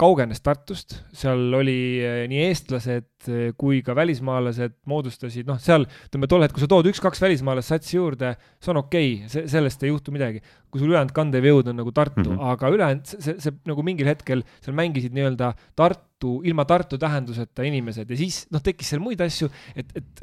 [0.00, 6.28] kaugenes Tartust, seal oli äh, nii eestlased äh, kui ka välismaalased moodustasid, noh, seal ütleme
[6.30, 9.92] tol hetkel, kui sa tood üks-kaks välismaalast satsi juurde, see on okei okay,, sellest ei
[9.92, 10.42] juhtu midagi.
[10.72, 12.52] kui sul ülejäänud kandev jõud on nagu Tartu mm, -hmm.
[12.52, 16.98] aga ülejäänud see, see, see nagu mingil hetkel seal mängisid nii-öelda Tartu Tartu, ilma Tartu
[16.98, 20.22] tähenduseta inimesed ja siis noh, tekkis seal muid asju, et, et,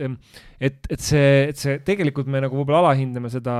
[0.60, 3.56] et, et see, et see tegelikult me nagu võib-olla alahindame seda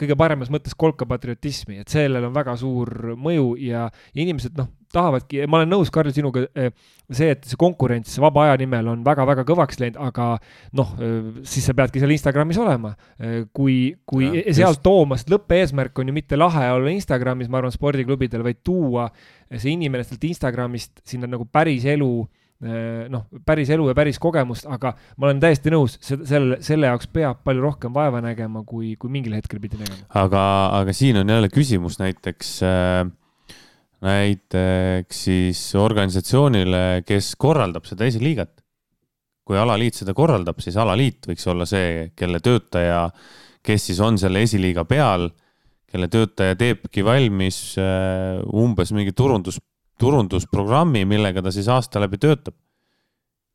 [0.00, 5.44] kõige paremas mõttes kolkapatriotismi, et sellel on väga suur mõju ja, ja inimesed noh, tahavadki,
[5.50, 6.72] ma olen nõus, Karl, sinuga, eh,
[7.12, 10.28] see, et see konkurents vaba aja nimel on väga-väga kõvaks läinud, aga
[10.78, 12.94] noh, eh, siis sa peadki seal Instagramis olema.
[13.18, 14.84] Eh, kui, kui ja, sealt just.
[14.86, 19.08] tooma, sest lõppeesmärk on ju mitte lahe olla Instagramis, ma arvan, spordiklubidel, vaid tuua
[19.52, 22.12] see inimene sealt Instagramist sinna nagu päris elu
[23.10, 27.40] noh, päris elu ja päris kogemust, aga ma olen täiesti nõus, selle, selle jaoks peab
[27.42, 30.06] palju rohkem vaeva nägema, kui, kui mingil hetkel pidi nägema.
[30.14, 30.44] aga,
[30.78, 33.02] aga siin on jälle küsimus näiteks äh,,
[34.02, 38.58] näiteks siis organisatsioonile, kes korraldab seda esiliigat.
[39.42, 43.08] kui alaliit seda korraldab, siis alaliit võiks olla see, kelle töötaja
[43.66, 45.28] kes siis on selle esiliiga peal,
[45.92, 49.60] kelle töötaja teebki valmis äh, umbes mingi turundus,
[50.00, 52.56] turundusprogrammi, millega ta siis aasta läbi töötab.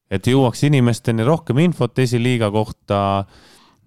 [0.08, 3.26] et jõuaks inimesteni rohkem infot esiliiga kohta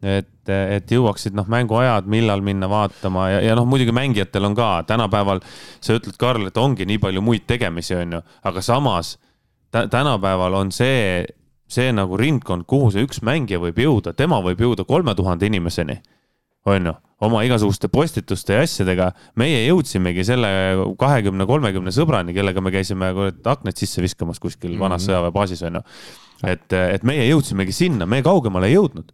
[0.03, 4.70] et, et jõuaksid noh, mänguajad, millal minna vaatama ja, ja noh, muidugi mängijatel on ka
[4.88, 5.42] tänapäeval,
[5.80, 9.16] sa ütled, Karl, et ongi nii palju muid tegemisi, on ju, aga samas
[9.70, 11.26] tänapäeval on see,
[11.70, 16.01] see nagu ringkond, kuhu see üks mängija võib jõuda, tema võib jõuda kolme tuhande inimeseni,
[16.70, 19.12] on ju, oma igasuguste postituste ja asjadega.
[19.36, 20.48] meie jõudsimegi selle
[20.98, 23.12] kahekümne, kolmekümne sõbrani, kellega me käisime
[23.44, 25.12] aknad sisse viskamas kuskil vanas mm -hmm.
[25.12, 25.86] sõjaväebaasis, on ju.
[26.48, 29.12] et, et meie jõudsimegi sinna, me kaugemale ei jõudnud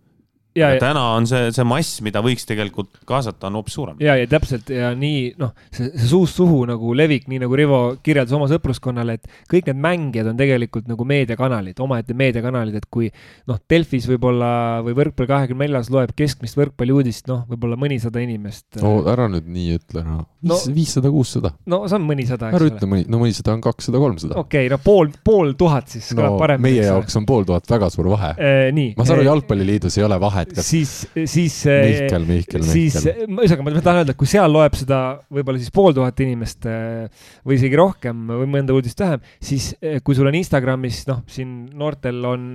[0.56, 4.00] ja, ja täna on see, see mass, mida võiks tegelikult kaasata, on hoopis suurem.
[4.02, 7.80] ja, ja täpselt ja nii noh, see, see suust suhu nagu levik, nii nagu Rivo
[8.04, 13.10] kirjeldas oma sõpruskonnale, et kõik need mängijad on tegelikult nagu meediakanalid, omaette meediakanalid, et kui
[13.50, 14.50] noh, Delfis võib-olla
[14.86, 18.80] või Võrkpalli kahekümne neljas loeb keskmist võrkpalliuudist, noh, võib-olla mõnisada inimest.
[18.82, 20.24] no ära nüüd nii ütle, noh.
[20.72, 21.52] viissada no,, kuussada.
[21.70, 22.70] no see on mõnisada, eks ole.
[22.70, 24.38] ära ütle mõni, no mõnisada on kakssada, kolmsada.
[24.40, 26.62] okei okay,, no pool, pool tuhat siis no, parem.
[26.62, 28.52] meie jaoks on pool tuhat väga suur vahe e,.
[28.76, 28.94] nii.
[28.98, 30.94] ma saan aru, Jalgpalliliidus ei ole vahet et kas siis,
[31.28, 32.66] siis Mihkel, Mihkel, Mihkel.
[32.70, 35.00] siis, ühesõnaga ma tahan öelda, et kui seal loeb seda
[35.32, 37.06] võib-olla siis pool tuhat inimest äh,
[37.46, 39.72] või isegi rohkem või mõnda uudist vähem, siis
[40.06, 42.50] kui sul on Instagramis, noh, siin noortel on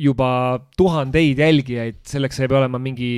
[0.00, 0.30] juba
[0.78, 3.10] tuhandeid jälgijaid, selleks ei pea olema mingi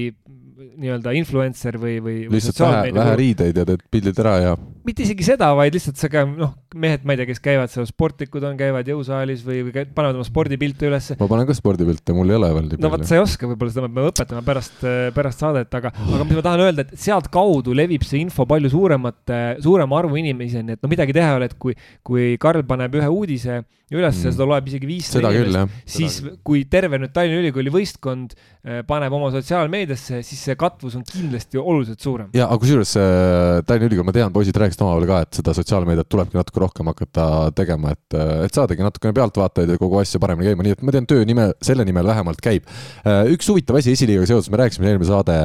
[0.83, 2.17] nii-öelda influencer või, või.
[2.33, 4.53] lihtsalt vähe, vähe riideid ja teed pildid ära ja.
[4.87, 7.87] mitte isegi seda, vaid lihtsalt sa ka noh, mehed, ma ei tea, kes käivad seal,
[7.89, 11.19] sportlikud on, käivad jõusaalis või, või panevad oma spordipilte ülesse.
[11.21, 12.87] ma panen ka spordipilte, mul ei ole veel nii palju.
[12.87, 14.87] no vot, sa ei oska, võib-olla seda me peame õpetama pärast,
[15.19, 19.43] pärast saadet, aga, aga mis ma tahan öelda, et sealtkaudu levib see info palju suuremate,
[19.65, 23.13] suurema arvu inimeseni, et no midagi teha ei ole, et kui, kui Karl paneb ühe
[23.13, 28.35] uudise üles mm., seda loeb isegi viissada inimest, siis kui terve nüüd Tallinna Ülikooli võistkond
[28.35, 32.29] eh, paneb oma sotsiaalmeediasse, siis see katvus on kindlasti oluliselt suurem.
[32.37, 36.09] ja, aga kusjuures äh, Tallinna Ülikool, ma tean, poisid rääkisid omavahel ka, et seda sotsiaalmeediat
[36.13, 37.27] tulebki natuke rohkem hakata
[37.57, 40.95] tegema, et, äh, et saadagi natukene pealtvaatajaid ja kogu asja paremini käima, nii et ma
[40.97, 42.69] tean, töö nime, selle nimel vähemalt käib.
[43.07, 45.39] Äh, üks huvitav asi esiliigaga seoses, me rääkisime eelmine saade,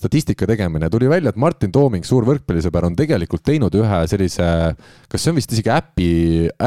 [0.00, 4.46] statistika tegemine, tuli välja, et Martin Tooming, suur võrkpallisõber, on tegelikult teinud ühe sellise,
[5.10, 6.10] kas see on vist isegi äpi,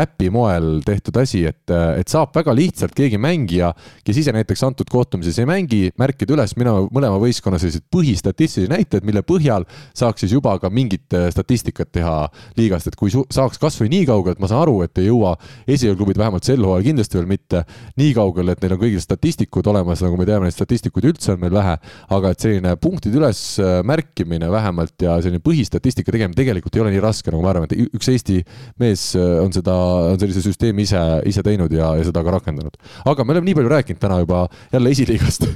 [0.03, 3.73] äpi moel tehtud asi, et, et saab väga lihtsalt keegi mängija,
[4.07, 9.05] kes ise näiteks antud kohtumises ei mängi, märkida üles mina mõlema võistkonna sellised põhistatistilisi näitajaid,
[9.07, 12.15] mille põhjal saaks siis juba ka mingit äh, statistikat teha
[12.57, 15.35] liigast, et kui saaks kasvõi nii kaugele, et ma saan aru, et ei jõua
[15.67, 17.63] esiklubid vähemalt sel hooajal kindlasti veel mitte
[17.99, 21.43] nii kaugele, et neil on kõigil statistikud olemas, nagu me teame, neid statistikuid üldse on
[21.43, 21.77] meil vähe,
[22.17, 23.43] aga et selline punktide üles
[23.85, 27.93] märkimine vähemalt ja selline põhistatistika tegemine tegelikult ei ole nii raske, nagu ma arvan, et
[27.93, 28.39] üks Eesti
[28.81, 29.75] mees äh, on seda,
[30.13, 32.77] on sellise süsteemi ise, ise teinud ja, ja seda ka rakendanud.
[33.09, 35.47] aga me oleme nii palju rääkinud täna juba jälle esiliigast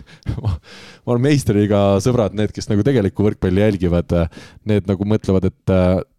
[1.08, 4.12] ma olen meistriga sõbrad, need, kes nagu tegelikku võrkpalli jälgivad,
[4.68, 5.74] need nagu mõtlevad, et,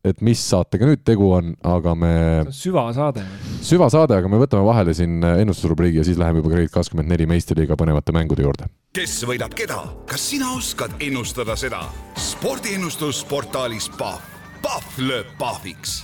[0.08, 2.12] et mis saatega nüüd tegu on, aga me.
[2.56, 3.26] süvasaade.
[3.68, 7.76] süvasaade, aga me võtame vahele siin ennustusrubriigi ja siis läheme juba Grade kakskümmend neli meistriliiga
[7.76, 8.70] põnevate mängude juurde.
[8.96, 11.84] kes võidab keda, kas sina oskad ennustada seda?
[12.16, 14.24] spordiennustus portaalis Pahv,
[14.64, 16.00] Pahv lööb pahviks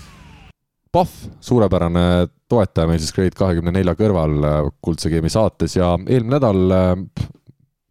[0.93, 4.37] Pahv, suurepärane toetaja meil siis Grade kahekümne nelja kõrval
[4.85, 6.76] Kuldse Game'i saates ja eelmine nädal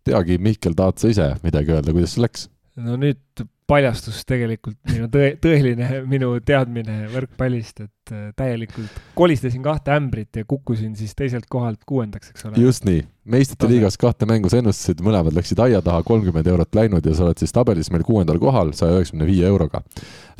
[0.07, 2.47] teagi, Mihkel, tahad sa ise midagi öelda, kuidas sul läks?
[2.73, 9.93] no nüüd paljastus tegelikult minu tõe, tõeline minu teadmine võrkpallist, et äh, täielikult kolistasin kahte
[9.95, 12.59] ämbrit ja kukkusin siis teiselt kohalt kuuendaks, eks ole.
[12.61, 13.03] just nii,
[13.35, 17.27] meistrite liigas kahte mängu sa ennustasid, mõlemad läksid aia taha, kolmkümmend eurot läinud ja sa
[17.29, 19.83] oled siis tabelis meil kuuendal kohal saja üheksakümne viie euroga.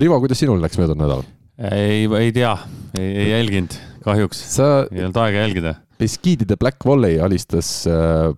[0.02, 1.26] Rivo, kuidas sinul läks möödunud nädal?
[1.58, 2.54] Ei, ei tea,
[3.00, 4.70] ei jälginud kahjuks sa....
[4.92, 8.34] ei olnud aega jälgida Beskidide Black Volley alistas äh,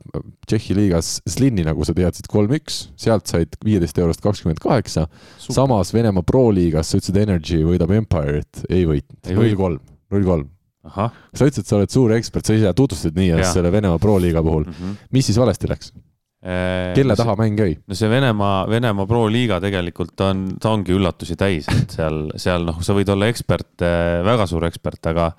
[0.45, 5.07] Tšehhi liigas Slini, nagu sa teadsid, kolm-üks, sealt said viieteist eurost kakskümmend kaheksa.
[5.41, 9.79] samas Venemaa Pro liigas sa ütlesid Energy võidab Empire'it, ei võitnud, null kolm,
[10.13, 10.51] null kolm.
[10.85, 14.19] sa ütlesid, et sa oled suur ekspert, sa ise tutvustasid nii ennast selle Venemaa Pro
[14.21, 14.75] liiga puhul mm.
[14.75, 14.99] -hmm.
[15.15, 15.95] mis siis valesti läks?
[16.45, 17.73] Äh, kelle taha mäng jäi?
[17.81, 22.67] no see Venemaa, Venemaa Pro liiga tegelikult on, ta ongi üllatusi täis, et seal, seal
[22.67, 25.31] noh, sa võid olla ekspert, äh, väga suur ekspert, aga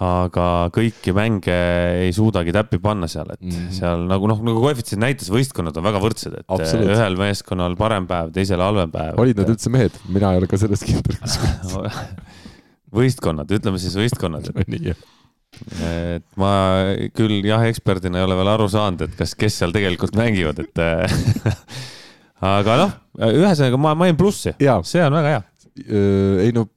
[0.00, 1.56] aga kõiki mänge
[2.06, 3.76] ei suudagi täppi panna seal, et mm -hmm.
[3.76, 6.88] seal nagu noh, nagu koefitsient näitas, võistkonnad on väga võrdsed, et Absolut.
[6.96, 9.20] ühel meeskonnal parem päev, teisel halvem päev.
[9.20, 10.00] olid nad üldse mehed?
[10.08, 11.20] mina ei ole ka selles kindel
[13.00, 15.04] võistkonnad, ütleme siis võistkonnad et
[15.84, 16.52] et ma
[17.16, 20.82] küll jah, eksperdina ei ole veel aru saanud, et kas, kes seal tegelikult mängivad, et
[22.56, 22.98] aga noh,
[23.30, 25.42] ühesõnaga ma mainin plussi, see on väga hea.
[26.46, 26.68] ei no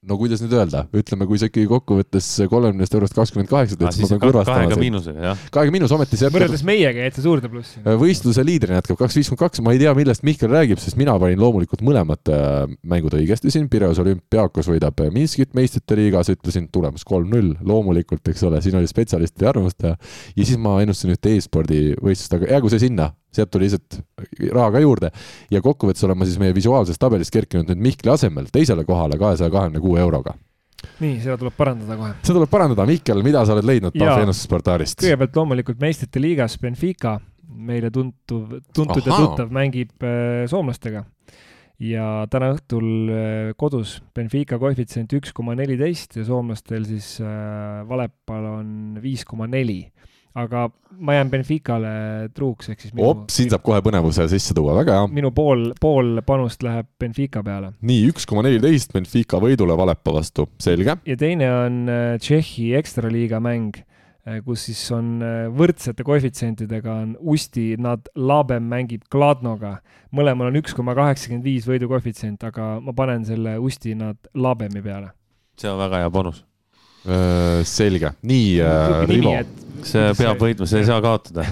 [0.00, 4.06] no kuidas nüüd öelda, ütleme, kui sa ikkagi kokkuvõttes kolmekümnest eurost kakskümmend kaheksa teed, siis
[4.06, 4.62] ma pean kurvastama.
[4.62, 5.42] kahega miinusega, jah.
[5.52, 6.36] kahega miinus, ometi see jätkab.
[6.38, 7.82] võrreldes meiega jäid sa suurde plussi.
[7.82, 11.18] Äh, võistluse liidrina jätkab kaks viiskümmend kaks, ma ei tea, millest Mihkel räägib, sest mina
[11.20, 17.04] panin loomulikult mõlemad äh, mängud õigesti siin, Pireus olümpiaakos võidab Minskit meistrite liigas, ütlesin tulemus
[17.04, 19.96] kolm-null, loomulikult, eks ole, siin oli spetsialistide arvamust ja
[20.36, 24.00] ja siis ma ennustasin ühte e-spordi võistlust, aga jäägu see sinna, sealt tuli lihtsalt
[24.50, 25.10] raha ka juurde.
[25.50, 29.50] ja kokkuvõttes olen ma siis meie visuaalses tabelis kerkinud nüüd Mihkli asemel teisele kohale kahesaja
[29.50, 30.36] kahekümne kuue euroga
[31.00, 32.14] nii, seda tuleb parandada kohe.
[32.22, 35.00] seda tuleb parandada, Mihkel, mida sa oled leidnud Pahvi ennustusportaalist?
[35.02, 37.16] kõigepealt loomulikult meistrite liigas Benfica,
[37.50, 39.08] meile tuntuv, tuntud Aha.
[39.08, 41.04] ja tuttav, mängib äh, soomlastega.
[41.80, 48.50] ja täna õhtul äh, kodus Benfica koefitsient üks koma neliteist ja soomlastel siis äh, Valepal
[48.54, 48.72] on
[49.02, 49.82] viis koma neli
[50.38, 50.68] aga
[51.00, 51.90] ma jään Benficale
[52.34, 53.08] truuks, ehk siis minu...
[53.08, 55.10] op, siin saab kohe põnevuse sisse tuua, väga hea.
[55.16, 57.72] minu pool, pool panust läheb Benfica peale.
[57.86, 60.98] nii, üks koma neliteist Benfica võidule Valepa vastu, selge.
[61.06, 63.80] ja teine on äh, Tšehhi ekstraliiga mäng,
[64.26, 69.78] äh, kus siis on äh, võrdsete koefitsientidega on Usti nad Labem mängib Kladnoga.
[70.14, 75.10] mõlemal on üks koma kaheksakümmend viis võidukoefitsient, aga ma panen selle Usti nad Labemi peale.
[75.58, 76.44] see on väga hea bonus
[77.64, 79.34] selge, nii äh, Rivo
[79.86, 81.44] see peab võitma, see ei saa kaotada.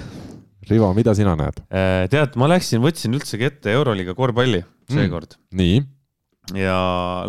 [0.69, 1.63] Rivo, mida sina näed?
[1.73, 5.57] Äh, tead, ma läksin, võtsin üldsegi ette Euroliiga korvpalli seekord mm,.
[5.61, 5.79] nii?
[6.57, 6.77] ja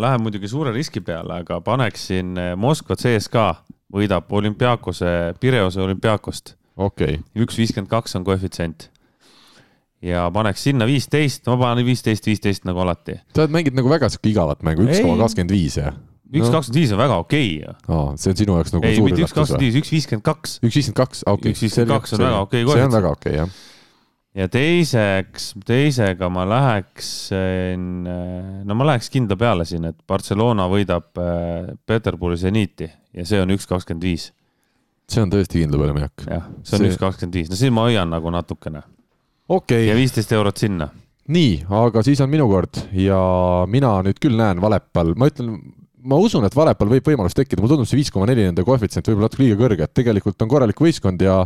[0.01, 3.49] lähen muidugi suure riski peale, aga paneksin äh, Moskva CSKA
[3.93, 6.55] võidab olümpiaakose, Pireuse olümpiaakost.
[6.77, 7.43] okei okay..
[7.45, 8.89] üks viiskümmend kaks on koefitsient
[10.05, 13.19] ja paneks sinna viisteist, ma panen viisteist, viisteist nagu alati.
[13.35, 15.97] sa mängid nagu väga sihuke igavat mängu, üks koma kakskümmend viis, jah?
[16.31, 17.75] Üks kakskümmend viis on väga okei okay..
[17.91, 20.55] aa, see on sinu jaoks nagu ei, suur üllatus üks kakskümmend viis, üks viiskümmend kaks.
[20.61, 22.77] üks viiskümmend kaks, okei üks viiskümmend kaks on väga okei okay,.
[22.77, 23.57] see on väga okei okay,, jah.
[24.41, 27.89] ja teiseks, teisega ma läheksin,
[28.67, 33.51] no ma läheks kindla peale siin, et Barcelona võidab äh, Peterburi seniiti ja see on
[33.57, 34.31] üks kakskümmend viis.
[35.11, 36.25] see on tõesti kindla peale minek.
[36.29, 38.85] jah, see on üks kakskümmend viis, no siin ma hoian nagu natukene.
[39.51, 39.91] okei okay..
[39.91, 40.87] ja viisteist eurot sinna
[41.31, 43.19] nii, aga siis on minu kord ja
[43.69, 45.59] mina nüüd küll näen Valepal, ma ütlen
[46.03, 49.07] ma usun, et Valepal võib võimalus tekkida, mulle tundub see viis koma neli nende koefitsient
[49.07, 51.37] võib-olla natuke liiga kõrge, et tegelikult on korralik võistkond ja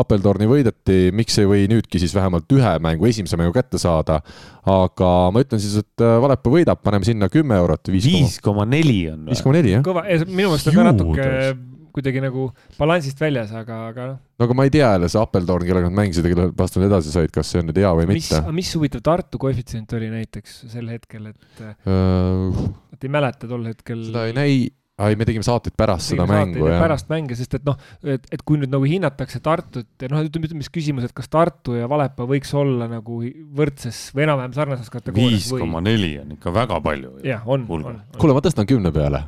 [0.00, 4.20] Appeltorni võideti, miks ei või nüüdki siis vähemalt ühe mängu, esimese mängu kätte saada.
[4.64, 7.92] aga ma ütlen siis, et äh, Valepaa võidab, paneme sinna kümme eurot.
[7.92, 9.34] viis koma neli on või?
[9.34, 9.86] viis koma neli, jah.
[9.86, 14.20] kõva, minu meelest on ka natuke kuidagi nagu balansist väljas, aga, aga noh.
[14.38, 16.90] no aga ma ei tea jälle, see Appeltorn, kellega nad mängisid ja kelle vastu nad
[16.90, 18.54] edasi said, kas see on nüüd hea või mis, mitte.
[18.60, 22.64] mis huvitav Tartu koefitsient oli näiteks sel hetkel, et uh,,
[22.94, 24.08] et ei mäleta tol hetkel.
[24.10, 24.56] seda ei näi
[25.02, 26.82] ai, me tegime saateid pärast tegime seda mängu, jah.
[26.82, 30.50] pärast mänge, sest et noh, et, et kui nüüd nagu hinnatakse Tartut ja noh, ütleme,
[30.50, 33.20] ütleme siis küsimus, et kas Tartu ja Valepa võiks olla nagu
[33.58, 35.48] võrdses või enam-vähem sarnases kategoorias.
[35.48, 37.16] viis koma neli on ikka väga palju.
[37.26, 38.04] jah, on, on, on..
[38.20, 39.24] kuule, ma tõstan kümne peale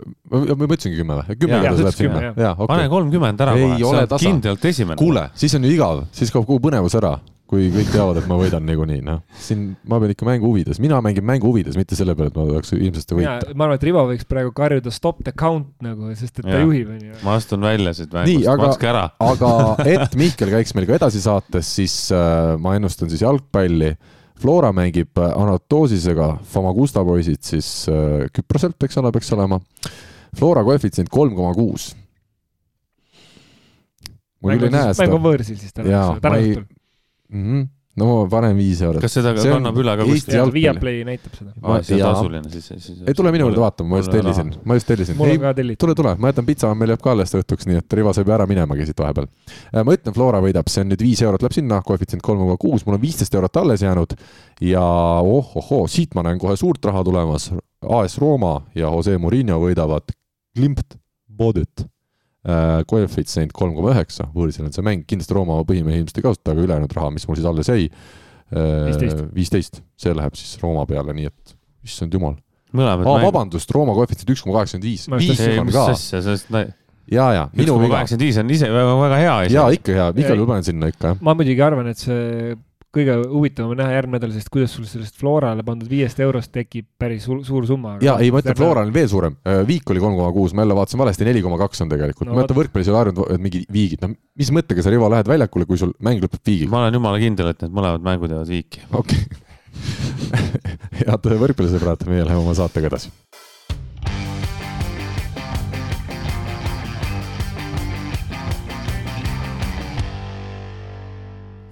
[0.00, 1.36] ma, ütlesingi kümme või?
[1.38, 2.24] kümme peale tuleb sinna.
[2.34, 2.66] Okay.
[2.70, 4.98] pane kolmkümmend ära kohe, sa oled kindlalt esimene.
[5.00, 7.14] kuule, siis on ju igav, siis kaob kogu põnevus ära,
[7.50, 9.20] kui kõik teavad, et ma võidan niikuinii, noh.
[9.46, 12.46] siin ma pean ikka mängu huvides, mina mängin mängu huvides, mitte selle peale, et ma
[12.48, 13.52] tahaks ilmselt võita.
[13.52, 16.64] ma arvan, et Rivo võiks praegu karjuda stop the count nagu, sest et ta ja.
[16.64, 17.20] juhib, onju.
[17.26, 19.06] ma astun välja siit mängust, makske ära.
[19.28, 19.54] aga
[19.94, 24.72] et Mihkel käiks meil ka edasi saates, siis äh, ma ennustan siis jalgpalli äh, Flora
[24.74, 29.60] mängib äh, Anatoosisega, Famagusta poisid siis äh, Küproselt, eks ole, peaks olema.
[30.34, 31.92] Flora koefitsient kolm koma kuus.
[34.42, 35.06] mul küll ei näe seda.
[35.06, 36.66] mäng on võõrsil siis täna, täna õhtul.
[37.32, 37.70] Mhm
[38.00, 39.02] no ma panen viis eurot.
[39.04, 40.50] kas seda see kannab üle ka kuskil?
[40.54, 41.52] Viaplay näitab seda.
[41.62, 43.02] aa, see on tasuline siis, siis.
[43.06, 45.18] ei tule minu juurde vaatama, ma just tellisin, ma just tellisin.
[45.20, 45.80] mul on ka tellitud.
[45.84, 48.48] tule, tule, ma jätan pitsa, meil jääb ka alles õhtuks, nii et Rivo saab ära
[48.50, 49.30] minemagi siit vahepeal.
[49.70, 52.58] Äh, ma ütlen, Flora võidab, see on nüüd viis eurot läheb sinna, koefitsient kolm koma
[52.60, 54.18] kuus, mul on viisteist eurot alles jäänud
[54.64, 54.84] ja
[55.22, 57.52] oh-ohoo, siit ma näen kohe suurt raha tulemas.
[57.84, 60.14] AS Rooma ja Jose Murillo võidavad
[60.56, 60.96] Klimpt
[61.28, 61.93] Bodøt Äh,
[62.90, 66.64] koefitsient kolm koma üheksa, võõrsil on see mäng, kindlasti Rooma põhimehi ilmselt ei kasuta, aga
[66.66, 67.86] ülejäänud raha, mis mul siis alles jäi,
[68.52, 71.54] äh, viisteist, see läheb siis Rooma peale, nii et
[71.88, 72.36] issand jumal.
[72.76, 75.86] aa, vabandust, Rooma koefitsient üks koma kaheksakümmend viis, viis on ka.
[77.08, 77.94] ja, ja minu viga.
[77.96, 79.34] kaheksakümmend viis on ise väga, väga hea.
[79.54, 81.24] jaa, ikka hea, igal juhul panen sinna ikka, jah.
[81.24, 82.52] ma muidugi arvan, et see
[82.94, 86.86] kõige huvitavam on näha järgmine nädal, sest kuidas sul sellest Florale pandud viiest eurost tekib
[87.00, 87.96] päris suur, suur summa.
[88.04, 89.38] ja ei, ma ütlen, Flora on veel suurem,
[89.68, 92.38] Viik oli kolm koma kuus, ma jälle vaatasin valesti, neli koma kaks on tegelikult no,,
[92.38, 95.30] ma ütlen võrkpallis ei ole harjunud, et mingi viigid, no mis mõttega sa, Rivo, lähed
[95.30, 96.72] väljakule, kui sul mäng lõpeb viigiga?
[96.74, 98.86] ma olen jumala kindel, et need mõlemad mängud jäävad viiki.
[98.92, 99.42] okei okay.
[101.00, 103.10] head võrkpallisõbrad, meie läheme oma saatega edasi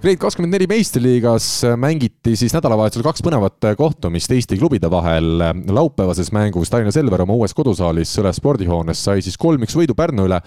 [0.03, 1.45] Grade kakskümmend neli meistriliigas
[1.79, 5.39] mängiti siis nädalavahetusel kaks põnevat kohtumist Eesti klubide vahel.
[5.71, 10.41] laupäevases mängus Tallinna Selver oma uues kodusaalis Sõle spordihoones sai siis kolm-üks võidu Pärnu üle.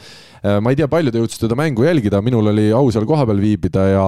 [0.60, 3.86] ma ei tea, palju te jõudsite seda mängu jälgida, minul oli au seal kohapeal viibida
[3.94, 4.04] ja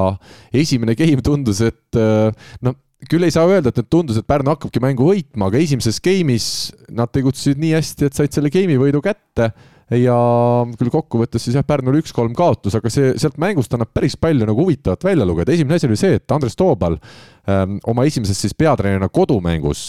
[0.52, 2.76] esimene game tundus, et noh,
[3.08, 6.50] küll ei saa öelda, et nüüd tundus, et Pärnu hakkabki mängu võitma, aga esimeses game'is
[6.92, 9.54] nad tegutsesid nii hästi, et said selle game'i võidu kätte
[9.96, 10.18] ja
[10.78, 14.66] küll kokkuvõttes siis jah, Pärnul üks-kolm kaotus, aga see sealt mängust annab päris palju nagu
[14.66, 15.52] huvitavat välja lugeda.
[15.52, 16.98] esimene asi oli see, et Andres Toobal
[17.86, 19.88] oma esimeses siis peatreenerina kodumängus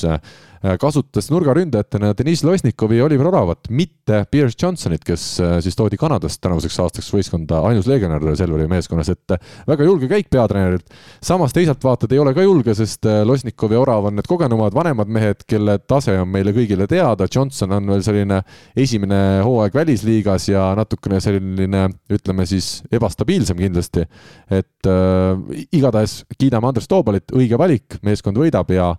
[0.60, 5.96] Äh, kasutas nurgaründajatena Deniss Losnikovi ja Oliver Oravat, mitte Pierce Johnsonit, kes äh, siis toodi
[5.98, 10.92] Kanadast tänavuseks aastaks võistkonda, ainus legionär Selveri meeskonnas, et äh, väga julge käik peatreenerilt.
[11.24, 15.08] samas teisalt vaatad, ei ole ka julge, sest Losnikov ja Orav on need kogenumad vanemad
[15.08, 18.42] mehed, kelle tase on meile kõigile teada, Johnson on veel selline
[18.76, 24.04] esimene hooaeg välisliigas ja natukene selline, ütleme siis, ebastabiilsem kindlasti.
[24.52, 28.92] et äh, igatahes kiidame Andres Toobalit, õige valik, meeskond võidab ja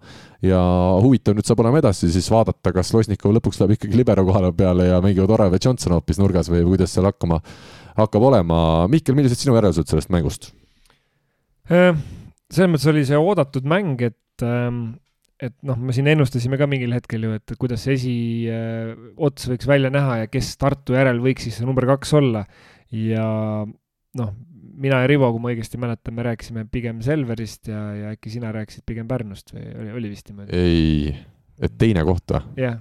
[0.42, 0.60] ja
[1.04, 4.88] huvitav nüüd saab olema edasi siis vaadata, kas Losnikov lõpuks läheb ikkagi libero kohale peale
[4.88, 7.42] ja mängivad Orav ja Johnson hoopis nurgas või kuidas seal hakkama,
[7.98, 8.62] hakkab olema.
[8.90, 10.50] Mihkel, millised sinu järeldused sellest mängust?
[11.68, 11.92] Äh,
[12.50, 14.96] selles mõttes oli see oodatud mäng, et ähm,
[15.40, 19.92] et noh, me siin ennustasime ka mingil hetkel ju, et kuidas esiots äh, võiks välja
[19.92, 22.44] näha ja kes Tartu järel võiks siis see number kaks olla.
[22.92, 23.24] ja
[24.18, 24.32] noh,
[24.80, 28.52] mina ja Rivo, kui ma õigesti mäletan, me rääkisime pigem Selverist ja, ja äkki sina
[28.54, 30.56] rääkisid pigem Pärnust või oli, oli vist niimoodi?
[30.56, 31.12] ei,
[31.60, 32.46] et teine koht või?
[32.64, 32.78] jah.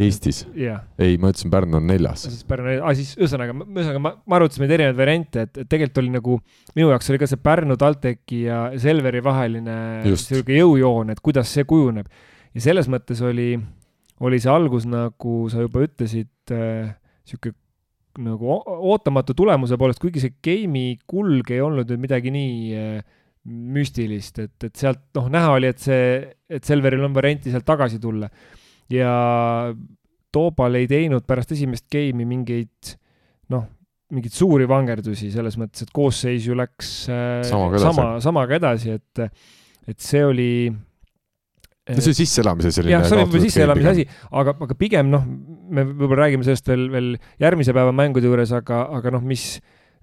[0.00, 0.86] Eestis yeah.?
[1.00, 2.24] ei, ma ütlesin, Pärnu on neljas.
[2.28, 6.00] siis Pärnu, ah siis ühesõnaga, ühesõnaga ma, ma arutasime neid erinevaid variante, et, et tegelikult
[6.02, 6.36] oli nagu,
[6.78, 9.76] minu jaoks oli ka see Pärnu, TalTechi ja Selveri vaheline
[10.08, 12.08] sihuke jõujoon, et kuidas see kujuneb.
[12.56, 13.52] ja selles mõttes oli,
[14.24, 16.94] oli see algus, nagu sa juba ütlesid äh,,
[17.28, 17.52] sihuke
[18.18, 18.58] nagu
[18.90, 23.18] ootamatu tulemuse poolest, kuigi see game'i kulg ei olnud nüüd midagi nii äh,
[23.50, 26.18] müstilist, et, et sealt noh, näha oli, et see,
[26.50, 28.28] et Selveril on varianti sealt tagasi tulla.
[28.90, 29.12] ja
[30.30, 32.92] Toobal ei teinud pärast esimest game'i mingeid
[33.50, 33.64] noh,
[34.14, 39.42] mingeid suuri vangerdusi selles mõttes, et koosseis ju läks äh, samaga sama, samaga edasi, et,
[39.88, 40.52] et see oli
[41.96, 42.94] no see sisseelamise selline.
[42.96, 44.06] jah, see oli võib-olla sisseelamise asi,
[44.42, 45.26] aga, aga pigem noh,
[45.70, 47.10] me võib-olla räägime sellest veel, veel
[47.42, 49.46] järgmise päeva mängude juures, aga, aga noh, mis,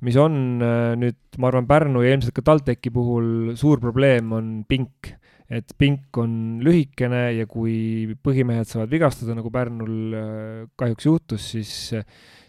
[0.06, 4.52] mis on äh, nüüd, ma arvan, Pärnu ja ilmselt ka TalTechi puhul suur probleem, on
[4.70, 5.14] pink.
[5.48, 11.72] et pink on lühikene ja kui põhimehed saavad vigastada, nagu Pärnul äh, kahjuks juhtus, siis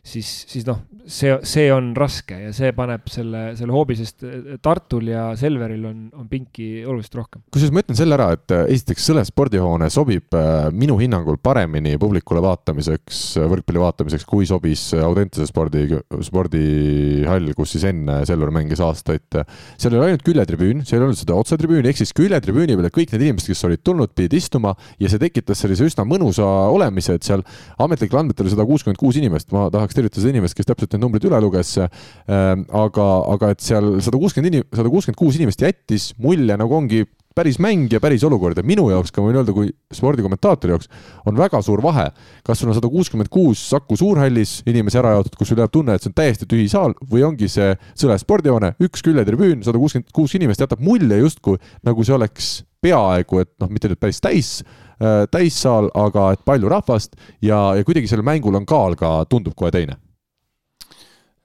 [0.09, 4.57] siis, siis noh, see, see on raske ja see paneb selle, selle hoobi, sest eh,
[4.63, 7.43] Tartul ja Selveril on, on pinki oluliselt rohkem.
[7.53, 11.95] kusjuures ma ütlen selle ära, et eh, esiteks Sõle spordihoone sobib eh, minu hinnangul paremini
[12.01, 15.87] publikule vaatamiseks, võrkpalli vaatamiseks, kui sobis Audentese spordi,
[16.27, 19.41] spordihall, kus siis enne Selver mängis aastaid.
[19.79, 23.29] seal oli ainult küljetribüün, seal ei olnud seda otsetribüüni, ehk siis küljetribüüni peale kõik need
[23.29, 27.45] inimesed, kes olid tulnud, pidid istuma ja see tekitas sellise üsna mõnusa olemise, et seal
[27.81, 31.29] ametlikel andmetel oli sada kuuskümmend kuus inimest, ma tahaks tervitas inimest, kes täpselt need numbrid
[31.29, 31.75] üle luges.
[31.79, 36.79] Ähm, aga, aga et seal sada kuuskümmend inim-, sada kuuskümmend kuus inimest jättis mulje, nagu
[36.79, 37.05] ongi
[37.39, 40.89] päris mäng ja päris olukord ja minu jaoks, ka võin öelda, kui spordikommentaatori jaoks,
[41.29, 42.09] on väga suur vahe.
[42.47, 45.95] kas sul on sada kuuskümmend kuus Saku Suurhallis inimesi ära jaotatud, kus sul jääb tunne,
[45.95, 50.11] et see on täiesti tühi saal või ongi see Sõle spordihoone, üks küljetribüün, sada kuuskümmend
[50.15, 52.51] kuus inimest, jätab mulje justkui nagu see oleks
[52.83, 54.88] peaaegu, et noh, mitte nüüd päris täis Äh,
[55.31, 59.71] täissaal, aga et palju rahvast ja, ja kuidagi sellel mängul on kaal ka, tundub kohe
[59.75, 59.95] teine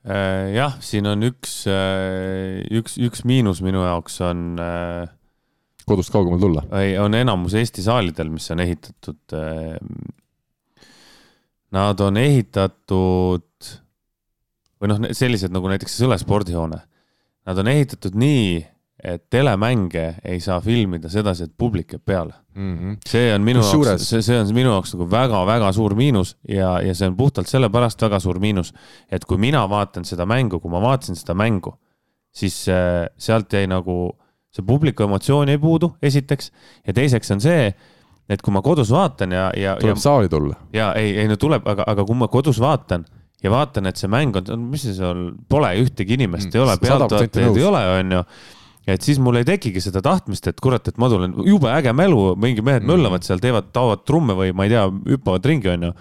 [0.07, 4.57] äh, jah, siin on üks, äh, üks, üks miinus minu jaoks on.
[5.85, 6.65] kodust kaugemale tulla?
[6.81, 9.37] ei, on enamus Eesti saalidel, mis on ehitatud.
[11.73, 13.43] Nad on ehitatud
[14.83, 16.81] või noh, sellised nagu näiteks Sõle spordihoone.
[17.47, 18.59] Nad on ehitatud nii,
[19.03, 22.75] et telemänge ei saa filmida sedasi, et publik jääb peale mm.
[22.77, 22.97] -hmm.
[23.09, 26.95] see on minu jaoks, see, see on minu jaoks nagu väga-väga suur miinus ja, ja
[26.95, 28.73] see on puhtalt sellepärast väga suur miinus,
[29.11, 31.75] et kui mina vaatan seda mängu, kui ma vaatasin seda mängu,
[32.31, 34.15] siis äh, sealt jäi nagu,
[34.53, 36.51] see publiku emotsioon jäi puudu, esiteks,
[36.87, 37.73] ja teiseks on see,
[38.29, 39.75] et kui ma kodus vaatan ja, ja.
[39.81, 40.55] tuleb ja, saali tulla.
[40.73, 43.05] ja ei, ei no tuleb, aga, aga kui ma kodus vaatan
[43.43, 46.77] ja vaatan, et see mäng on, mis see seal, pole ühtegi inimest mm, ei ole,
[46.79, 48.27] pealtvaatajaid ei ole, onju
[48.87, 52.33] et siis mul ei tekigi seda tahtmist, et kurat, et ma tulen, jube äge mälu,
[52.39, 52.91] mingi mehed mm.
[52.91, 55.93] möllavad seal, teevad, taovad trumme või ma ei tea, hüppavad ringi, onju.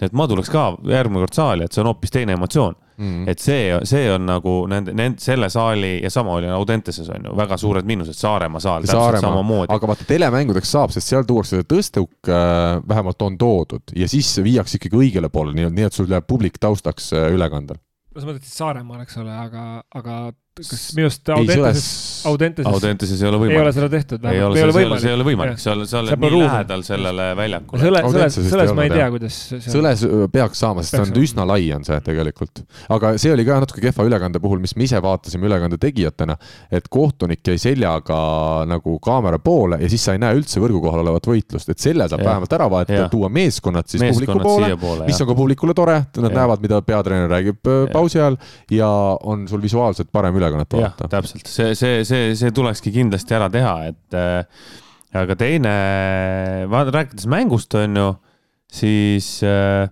[0.00, 3.28] et ma tuleks ka järgmine kord saali, et see on hoopis teine emotsioon mm..
[3.28, 7.34] et see, see on nagu nende, nende, selle saali ja sama oli Audenteses on ju,
[7.36, 9.72] väga suured miinused, Saaremaa saal täpselt samamoodi.
[9.74, 14.32] aga vaata, telemängudeks saab, sest seal tuuakse see tõstuk äh,, vähemalt on toodud ja siis
[14.44, 18.28] viiakse ikkagi õigele poole, nii, nii et sul jääb publik taustaks äh, ülekandel no sa
[18.28, 19.66] mõtled siis Saaremaal, eks ole, aga,
[19.96, 20.20] aga
[20.68, 21.88] kas minu arust Audenteses,
[22.28, 23.56] Audenteses, Audenteses ei ole võimalik.
[23.56, 25.02] ei ole seda tehtud, ei ole, ei ole võimalik.
[25.02, 26.44] see ei ole võimalik, sa oled, sa oled nii ruum.
[26.46, 27.82] lähedal sellele väljakule.
[27.84, 30.04] Sõle, Sõles, Sõles ma ei tea, kuidas Sõles
[30.34, 32.64] peaks saama, sest see on üsna lai on see tegelikult.
[32.96, 36.36] aga see oli ka natuke kehva ülekande puhul, mis me ise vaatasime ülekande tegijatena,
[36.70, 38.20] et kohtunik jäi seljaga
[38.70, 42.08] nagu kaamera poole ja siis sa ei näe üldse võrgu kohal olevat võitlust, et selle
[42.10, 42.30] saab ja.
[42.32, 46.30] vähemalt ära vahetada, tuua meeskonnad siis meeskonnad publiku poole, mis on ka publikule tore, nad
[46.30, 46.36] ja.
[46.42, 47.86] näevad, mida peatreener räägib ja.
[47.92, 48.38] pausi ajal
[48.74, 48.90] ja
[49.22, 51.08] on sul visuaalselt parem ülekannet vaadata.
[51.16, 54.66] täpselt, see, see, see, see tulekski kindlasti ära teha, et äh,
[55.20, 55.72] aga teine,
[56.70, 58.10] rääkides mängust, on ju,
[58.80, 59.88] siis äh,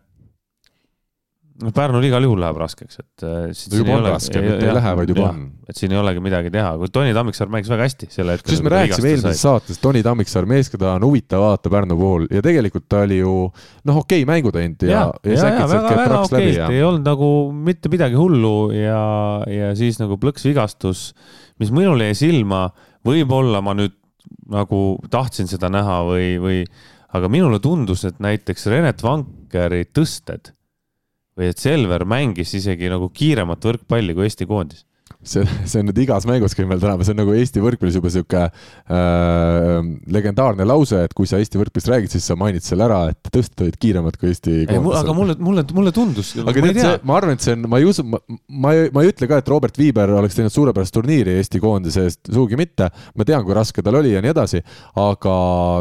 [1.62, 4.74] noh, Pärnul igal juhul läheb raskeks, et äh, no juba on ole, raske, mitte ei
[4.76, 5.40] lähe, vaid juba on.
[5.68, 8.46] et siin ei olegi midagi teha, kui Toni Tammiksaar mängis väga hästi sel hetkel.
[8.46, 12.42] kusjuures me rääkisime eelmises saates, Toni Tammiksaar, mees, keda on huvitav vaadata Pärnu puhul ja
[12.44, 16.20] tegelikult ta oli ju noh, okei okay, mängu teinud ja, ja, ja, ja väga, väga
[16.24, 17.30] okei okay,, ei olnud nagu
[17.70, 19.00] mitte midagi hullu ja,
[19.50, 21.08] ja siis nagu plõks vigastus,
[21.58, 22.68] mis minul jäi silma,
[23.06, 23.96] võib-olla ma nüüd
[24.52, 26.62] nagu tahtsin seda näha või, või
[27.16, 30.52] aga minule tundus, et näiteks Renet Vankeri tõsted
[31.38, 34.84] või et Selver mängis isegi nagu kiiremat võrkpalli kui Eesti koondis
[35.22, 38.10] see, see on nüüd igas mängus käib meil tänapäeval, see on nagu Eesti võrkpallis juba
[38.14, 43.00] sihuke äh, legendaarne lause, et kui sa Eesti võrkpallist räägid, siis sa mainid selle ära,
[43.12, 45.00] et tõsted olid kiiremad kui Eesti koondis.
[45.00, 46.34] aga mulle, mulle, mulle tundus.
[46.38, 48.20] aga tead, see, ma arvan, et see on, ma ei usu, ma,
[48.66, 52.06] ma ei, ma ei ütle ka, et Robert Viiber oleks teinud suurepärast turniiri Eesti koondise
[52.06, 52.90] eest, sugugi mitte.
[53.18, 54.62] ma tean, kui raske tal oli ja nii edasi,
[55.02, 55.34] aga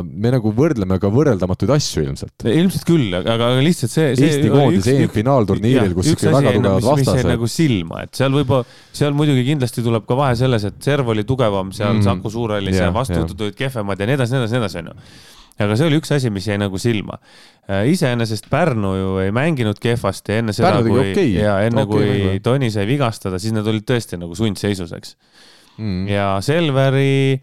[0.07, 2.47] me nagu võrdleme ka võrreldamatuid asju ilmselt.
[2.49, 4.33] ilmselt küll, aga lihtsalt see, see.
[4.33, 7.31] Eesti koondis EM-finaalturniiril, kus ikka väga tugevad vastased.
[7.35, 8.65] nagu silma, et seal võib-olla,
[8.97, 12.77] seal muidugi kindlasti tuleb ka vahe selles, et serv oli tugevam seal mm., Saku Suurhallis
[12.77, 14.95] yeah, ja vastuvõtud olid kehvemad ja nii edasi, nii edasi, nii edasi, onju
[15.65, 17.17] aga see oli üks asi, mis jäi nagu silma.
[17.65, 21.33] Äh, iseenesest Pärnu ju ei mänginud kehvasti enne seda, kui okay.
[21.33, 22.45] ja enne okay, kui mängu.
[22.45, 25.15] Toni sai vigastada, siis nad olid tõesti nagu sundseisus, eks
[25.79, 26.07] mm..
[26.11, 27.37] ja Selveri,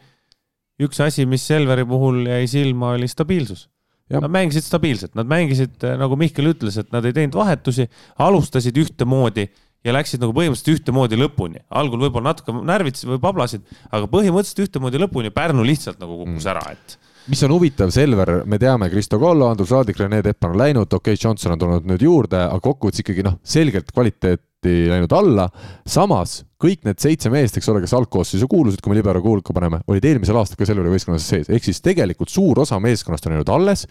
[0.84, 3.68] üks asi, mis Selveri puhul jäi silma, oli stabiilsus.
[4.14, 7.86] Nad mängisid stabiilselt, nad mängisid, nagu Mihkel ütles, et nad ei teinud vahetusi,
[8.20, 9.46] alustasid ühtemoodi
[9.84, 11.64] ja läksid nagu põhimõtteliselt ühtemoodi lõpuni.
[11.70, 16.52] algul võib-olla natuke närvitasid või pablasid, aga põhimõtteliselt ühtemoodi lõpuni Pärnu lihtsalt nagu kukkus mm.
[16.54, 16.98] ära, et
[17.30, 21.14] mis on huvitav, Selver, me teame, Kristo Kollo, Andrus Raadik, Rene Teppan on läinud, okei
[21.14, 25.48] okay,, Johnson on tulnud nüüd juurde, aga kokkuvõttes ikkagi noh, selgelt kvaliteet protsenti läinud alla.
[25.86, 29.82] samas kõik need seitse meest, eks ole, kes algkoosseisu kuulusid, kui me libero kuulka paneme,
[29.90, 33.50] olid eelmisel aastal ka Selveri võistkonnas sees, ehk siis tegelikult suur osa meeskonnast on jäänud
[33.52, 33.84] alles.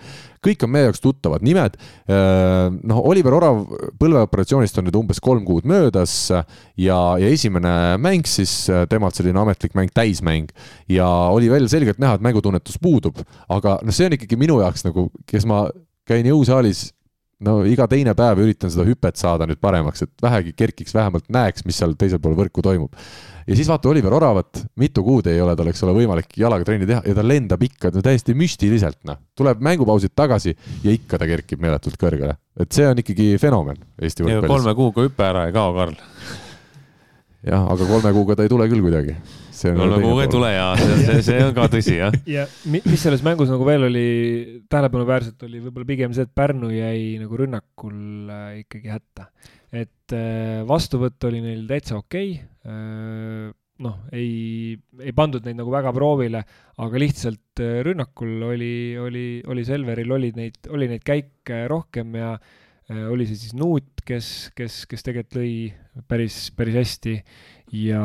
[0.43, 1.77] kõik on meie jaoks tuttavad nimed.
[2.09, 3.61] noh, Oliver Orav
[3.99, 9.77] põlveoperatsioonist on nüüd umbes kolm kuud möödas ja, ja esimene mäng siis temalt selline ametlik
[9.77, 10.49] mäng, täismäng
[10.89, 14.87] ja oli välja selgelt näha, et mängutunnetus puudub, aga noh, see on ikkagi minu jaoks
[14.87, 15.67] nagu, kes ma
[16.09, 16.89] käin jõusaalis
[17.43, 21.65] no iga teine päev üritan seda hüpet saada nüüd paremaks, et vähegi kerkiks, vähemalt näeks,
[21.67, 22.93] mis seal teisel pool võrku toimub.
[23.47, 26.87] ja siis vaata Oliver Oravat, mitu kuud ei ole tal, eks ole, võimalik jalaga trenni
[26.89, 29.19] teha ja ta lendab ikka no täiesti müstiliselt, noh.
[29.37, 32.37] tuleb mängupausilt tagasi ja ikka ta kerkib meeletult kõrgele.
[32.59, 34.55] et see on ikkagi fenomen Eesti võrkpallis.
[34.55, 35.99] kolme kuuga hüpe ära ei kao, Karl.
[37.43, 39.15] Jah, aga kolme kuuga ta ei tule küll kuidagi
[39.71, 42.15] kolme kuuga ei tule ja see, see, see on ka tõsi, jah.
[42.29, 44.05] ja mis selles mängus nagu veel oli
[44.71, 49.27] tähelepanuväärselt, oli võib-olla pigem see, et Pärnu jäi nagu rünnakul äh, ikkagi hätta.
[49.73, 53.51] et äh, vastuvõtt oli neil täitsa okei okay., äh,
[53.83, 56.43] noh, ei, ei pandud neid nagu väga proovile,
[56.79, 62.37] aga lihtsalt rünnakul oli, oli, oli Selveril oli neid, oli neid käike rohkem ja
[62.91, 65.53] oli see siis Nuut, kes, kes, kes tegelikult lõi
[66.09, 67.17] päris, päris hästi
[67.73, 68.03] ja,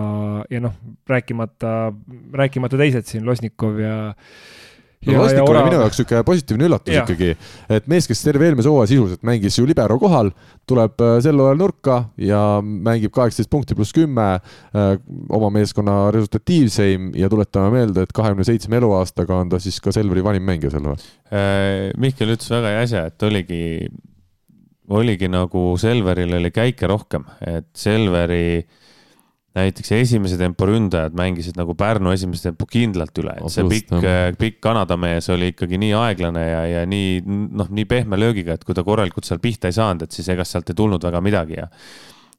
[0.50, 0.74] ja noh,
[1.08, 1.92] rääkimata,
[2.32, 3.98] rääkimata teised siin, Losnikov ja
[5.06, 7.04] no ja, Losnik oli minu jaoks niisugune positiivne üllatus ja.
[7.04, 7.34] ikkagi,
[7.76, 10.32] et mees, kes terve eelmise hooaja sisuliselt mängis ju libero kohal,
[10.68, 14.90] tuleb äh, sel hooajal nurka ja mängib kaheksateist punkti pluss kümme, äh,
[15.28, 20.24] oma meeskonna resultatiivseim ja tuletame meelde, et kahekümne seitsme eluaastaga on ta siis ka Selveri
[20.24, 21.08] vanim mängija sel hooajal.
[21.28, 23.62] Äh, Mihkel ütles väga hea asja, et oligi,
[24.88, 28.62] oligi nagu Selveril oli käike rohkem, et Selveri
[29.58, 33.94] näiteks esimese tempo ründajad mängisid nagu Pärnu esimese tempo kindlalt üle, et see pikk,
[34.38, 38.66] pikk Kanada mees oli ikkagi nii aeglane ja, ja nii noh, nii pehme löögiga, et
[38.66, 41.58] kui ta korralikult seal pihta ei saanud, et siis ega sealt ei tulnud väga midagi
[41.58, 41.66] ja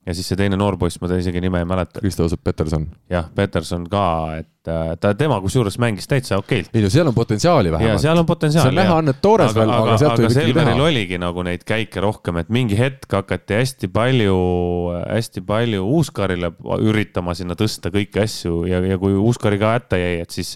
[0.07, 1.99] ja siis see teine noor poiss, ma ta isegi nime ei mäleta.
[2.01, 2.85] Kristo-Joosep Peterson.
[3.11, 4.03] jah, Peterson ka,
[4.39, 6.71] et äh, ta, tema kusjuures mängis täitsa okeilt.
[6.73, 8.01] ei no seal on potentsiaali vähemalt.
[8.01, 8.69] seal on potentsiaali.
[8.69, 10.85] see on näha, on need toores veel, aga sealt võib ikkagi näha.
[10.87, 14.37] oligi nagu neid käike rohkem, et mingi hetk hakati hästi palju,
[15.03, 20.21] hästi palju Uuskarile üritama sinna tõsta kõiki asju ja, ja kui Uuskari ka hätta jäi,
[20.23, 20.55] et siis,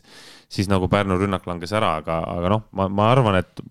[0.52, 3.68] siis nagu Pärnu rünnak langes ära, aga, aga noh, ma, ma arvan, et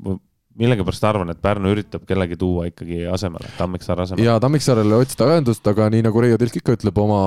[0.61, 4.27] millegipärast arvan, et Pärnu üritab kellegi tuua ikkagi asemele, Tammiksaare asemele.
[4.27, 7.21] ja Tammiksaarele otsida ühendust, aga nii nagu Reio Tilk ikka ütleb oma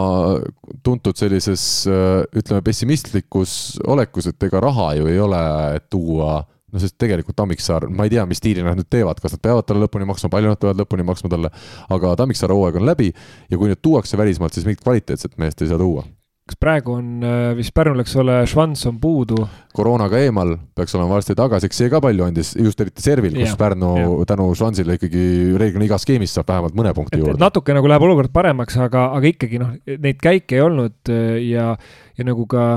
[0.86, 5.42] tuntud sellises ütleme pessimistlikus olekus, et ega raha ju ei ole,
[5.80, 6.44] et tuua
[6.76, 9.68] no sest tegelikult Tammiksaar, ma ei tea, mis stiili nad nüüd teevad, kas nad peavad
[9.68, 11.52] talle lõpuni maksma, palju nad peavad lõpuni maksma talle,
[11.96, 15.72] aga Tammiksaare hooaeg on läbi ja kui nüüd tuuakse välismaalt, siis mingit kvaliteetset meest ei
[15.72, 16.06] saa tuua
[16.46, 19.40] kas praegu on äh, vist Pärnul, eks ole, Schwanz on puudu?
[19.76, 23.50] koroonaga eemal, peaks olema varsti tagasi, eks see ka palju andis, just eriti servil, kus
[23.50, 24.10] ja, Pärnu ja.
[24.30, 25.24] tänu Schwanzile ikkagi
[25.58, 27.42] reeglina igas skeemis saab vähemalt mõne punkti et, juurde.
[27.42, 29.74] natuke nagu läheb olukord paremaks, aga, aga ikkagi noh,
[30.06, 31.72] neid käike ei olnud äh, ja,
[32.18, 32.68] ja nagu ka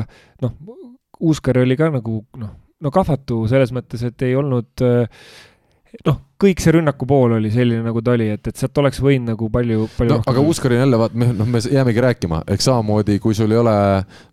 [0.44, 0.56] noh,
[1.18, 5.28] Uuskar oli ka nagu noh, no kahvatu selles mõttes, et ei olnud äh,
[6.06, 9.32] noh, kõik see rünnaku pool oli selline, nagu ta oli, et, et sealt oleks võinud
[9.32, 12.68] nagu palju, palju no, aga Uskari on jälle, vaat me, noh, me jäämegi rääkima, eks
[12.68, 13.76] samamoodi, kui sul ei ole,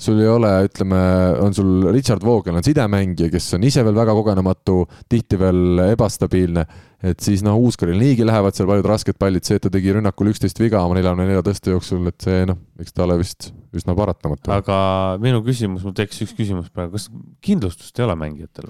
[0.01, 0.99] sul ei ole, ütleme,
[1.45, 4.81] on sul Richard Vogel on sidemängija, kes on ise veel väga kogenematu,
[5.11, 6.65] tihti veel ebastabiilne,
[7.05, 10.31] et siis noh, Uuskaril niigi lähevad seal paljud rasked pallid, see, et ta tegi rünnakul
[10.33, 13.95] üksteist viga oma neljakümne nelja tõste jooksul, et see noh, eks ta ole vist üsna
[13.97, 14.51] paratamatu.
[14.55, 14.77] aga
[15.23, 17.09] minu küsimus, mul tekkis üks küsimus praegu, kas
[17.45, 18.69] kindlustust ei ole mängijatel?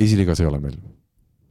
[0.00, 0.78] esiliigas ei ole meil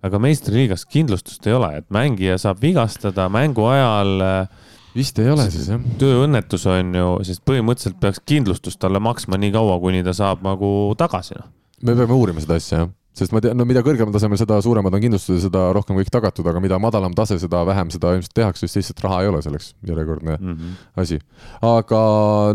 [0.06, 4.16] aga meistriliigas kindlustust ei ole, et mängija saab vigastada mängu ajal.
[4.26, 5.82] Äh, vist ei ole siis jah.
[6.02, 10.96] tööõnnetus on ju, sest põhimõtteliselt peaks kindlustust talle maksma nii kaua, kuni ta saab nagu
[10.98, 11.52] tagasi noh.
[11.86, 12.90] me peame uurima seda asja jah
[13.20, 16.48] sest ma tean, no mida kõrgemal tasemel, seda suuremad on kindlustused, seda rohkem kõik tagatud,
[16.50, 19.72] aga mida madalam tase, seda vähem seda ilmselt tehakse, sest lihtsalt raha ei ole selleks,
[19.88, 20.78] järjekordne mm -hmm.
[21.04, 21.20] asi.
[21.66, 22.02] aga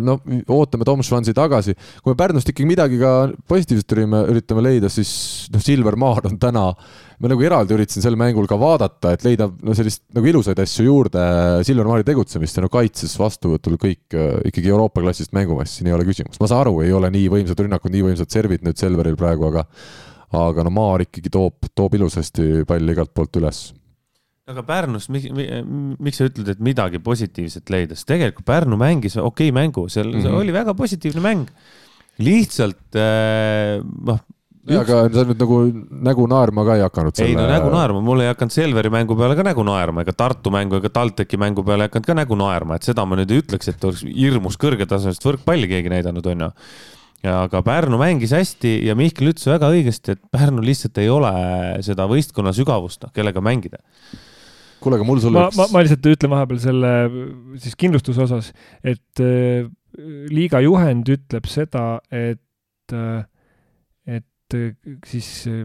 [0.01, 0.19] no
[0.49, 5.49] ootame Tom Schwanzi tagasi, kui me Pärnust ikkagi midagi ka positiivset üritame, üritame leida, siis
[5.53, 6.73] noh, Silver Maar on täna
[7.21, 10.87] ma nagu eraldi üritasin sel mängul ka vaadata, et leida no sellist nagu ilusaid asju
[10.89, 11.27] juurde
[11.67, 15.97] Silver Maari tegutsemist ja no kaitses vastuvõtul kõik äh, ikkagi Euroopa klassist mängumeest, siin ei
[15.97, 16.41] ole küsimust.
[16.43, 19.67] ma saan aru, ei ole nii võimsad rünnakud, nii võimsad servid nüüd Selveril praegu, aga
[20.35, 23.69] aga no Maar ikkagi toob, toob ilusasti palli igalt poolt üles
[24.51, 29.55] aga Pärnus, miks sa ütled, et midagi positiivset leida, sest tegelikult Pärnu mängis okei okay
[29.57, 30.41] mängu, seal mm -hmm.
[30.43, 31.49] oli väga positiivne mäng.
[32.19, 33.81] lihtsalt äh,
[34.71, 35.59] jaa, aga sa nüüd nagu
[36.09, 37.35] nägu naerma ka ei hakanud selle....
[37.35, 40.53] ei no nägu naerma, mul ei hakanud Selveri mängu peale ka nägu naerma, ega Tartu
[40.55, 43.43] mängu ega TalTechi mängu peale ei hakanud ka nägu naerma, et seda ma nüüd ei
[43.43, 46.51] ütleks, et oleks hirmus kõrgetasemelist võrkpalli keegi näidanud, onju.
[47.25, 51.35] Ja aga Pärnu mängis hästi ja Mihkel ütles väga õigesti, et Pärnul lihtsalt ei ole
[51.85, 53.81] seda võistkonna sügavust, noh, kellega mängida.
[54.85, 56.91] kuule, aga mul sulle ma, ma, ma lihtsalt ütlen vahepeal selle
[57.63, 58.51] siis kindlustuse osas,
[58.85, 59.65] et äh,
[60.29, 63.25] liiga juhend ütleb seda, et äh,,
[64.55, 65.65] et äh, siis äh,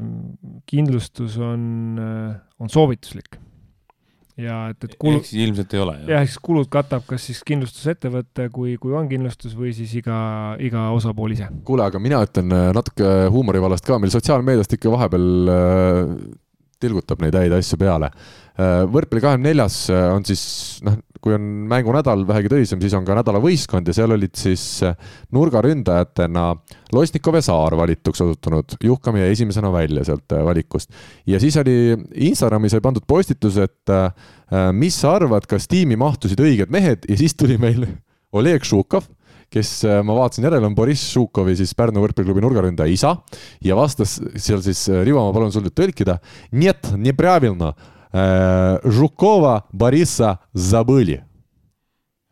[0.70, 3.40] kindlustus on äh,, on soovituslik
[4.40, 5.20] ja et, et kulu....
[5.20, 5.96] ehk siis ilmselt ei ole?
[6.08, 10.20] jah, ehk siis kulud katab kas siis kindlustusettevõte, kui, kui on kindlustus või siis iga,
[10.64, 11.50] iga osapool ise.
[11.68, 15.28] kuule, aga mina ütlen natuke huumorivallast ka, meil sotsiaalmeediast ikka vahepeal
[16.80, 18.08] tilgutab neid häid asju peale.
[18.92, 20.44] Võrkpalli kahekümne neljas äh, on siis
[20.84, 24.96] noh, kui on mängunädal vähegi töisem, siis on ka nädalavõistkond ja seal olid siis äh,
[25.36, 26.46] nurgaründajatena
[26.96, 28.78] Losnikov ja Saar valituks osutunud.
[28.84, 30.92] Juhkam jäi esimesena välja sealt äh, valikust.
[31.28, 31.98] ja siis oli
[32.30, 34.10] Instagramis oli pandud postitus, et äh,
[34.72, 37.86] mis sa arvad, kas tiimi mahtusid õiged mehed ja siis tuli meil
[38.32, 39.10] Oleg Šukov
[39.50, 43.16] kes ma vaatasin järele, on Boriss Šukovi siis Pärnu võrkpalliklubi nurgaründaja isa
[43.66, 46.20] ja vastas seal siis, Rivo, ma palun sul nüüd tõlkida.
[48.09, 51.25] Нет, неправильно Жукова Бориса забыли.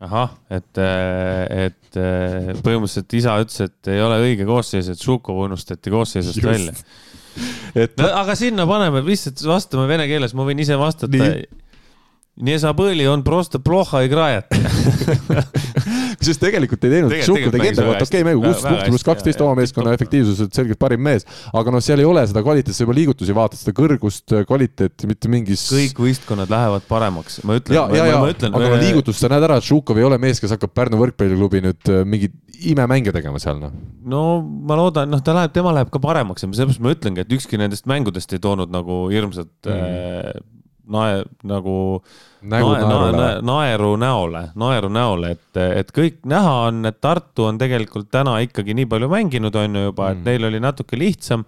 [0.03, 6.41] ahah, et, et põhimõtteliselt isa ütles, et ei ole õige koosseis, et Žukov unustati koosseisust
[6.41, 6.47] Just.
[6.47, 6.73] välja.
[7.85, 11.29] et no, aga sinna paneme lihtsalt vastame vene keeles, ma võin ise vastata.
[12.35, 14.45] Не забыли, он просто плохо играет
[16.18, 19.56] kusjuures tegelikult ei teinud, Šukov tegi enda kohta okei mängu, kuusteist punkti pluss kaksteist oma
[19.58, 21.26] meeskonna efektiivsuselt selgelt parim mees.
[21.52, 25.32] aga noh, seal ei ole seda kvaliteeti, sa juba liigutusi vaatad, seda kõrgust, kvaliteeti, mitte
[25.32, 25.68] mingis.
[25.72, 27.78] kõik võistkonnad lähevad paremaks, ma ütlen.
[27.78, 30.54] ja, ja, ja, aga no liigutust sa näed ära, et Šukov ei ole mees, kes
[30.56, 33.74] hakkab Pärnu võrkpalliklubi nüüd äh, mingit imemänge tegema seal noh.
[34.08, 37.34] no ma loodan, noh, ta läheb, tema läheb ka paremaks ja sellepärast ma ütlengi, et
[37.34, 39.74] ükski nendest mängudest ei toonud nagu hirmsat mm.
[39.74, 40.46] äh,
[40.92, 41.76] nae, nagu
[42.48, 47.58] Nägu nae, nae, naeru näole, naeru näole, et, et kõik näha on, et Tartu on
[47.58, 50.28] tegelikult täna ikkagi nii palju mänginud, on ju juba, et mm.
[50.28, 51.42] neil oli natuke lihtsam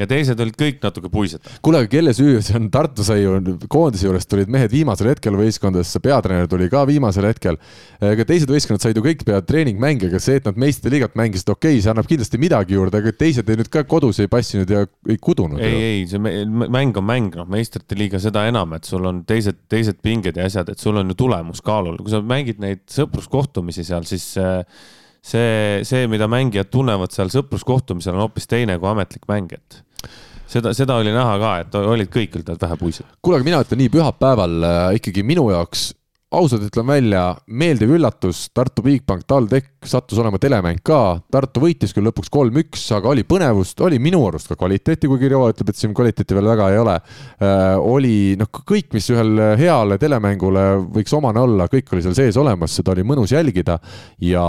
[0.00, 1.44] ja teised olid kõik natuke puised.
[1.64, 3.34] kuule, aga kelle süü see on, Tartu sai ju
[3.70, 7.58] koondise juures tulid mehed viimasel hetkel võistkondadesse, peatreener tuli ka viimasel hetkel.
[8.00, 11.52] aga teised võistkonnad said ju kõik peale treeningmänge, aga see, et nad meistrite liigat mängisid,
[11.52, 14.72] okei okay,, see annab kindlasti midagi juurde, aga teised ei nüüd ka kodus ei passinud
[14.72, 15.60] ja ei kudunud.
[15.60, 19.60] ei, ei, see mäng on mäng, noh, meistrite liiga seda enam, et sul on teised,
[19.72, 23.84] teised pinged ja asjad, et sul on ju tulemus kaalul, kui sa mängid neid sõpruskohtumisi
[23.86, 24.64] seal, siis äh,
[25.22, 29.82] see, see, mida mängijad tunnevad seal sõpruskohtumisel, on hoopis teine kui ametlik mäng, et
[30.50, 33.08] seda, seda oli näha ka, et olid kõik üldse vähe puised.
[33.22, 35.90] kuule, aga mina ütlen nii, pühapäeval äh, ikkagi minu jaoks
[36.32, 42.06] ausalt ütlen välja, meeldiv üllatus, Tartu Bigbank TalTech sattus olema telemäng ka, Tartu võitis küll
[42.08, 45.94] lõpuks kolm-üks, aga oli põnevust, oli minu arust ka kvaliteeti, kuigi Rivo ütleb, et siin
[45.96, 47.76] kvaliteeti veel väga ei ole äh,.
[47.76, 50.66] oli noh, kõik, mis ühel heale telemängule
[50.96, 53.78] võiks omane olla, kõik oli seal sees olemas, seda oli mõnus jälgida.
[54.22, 54.46] ja,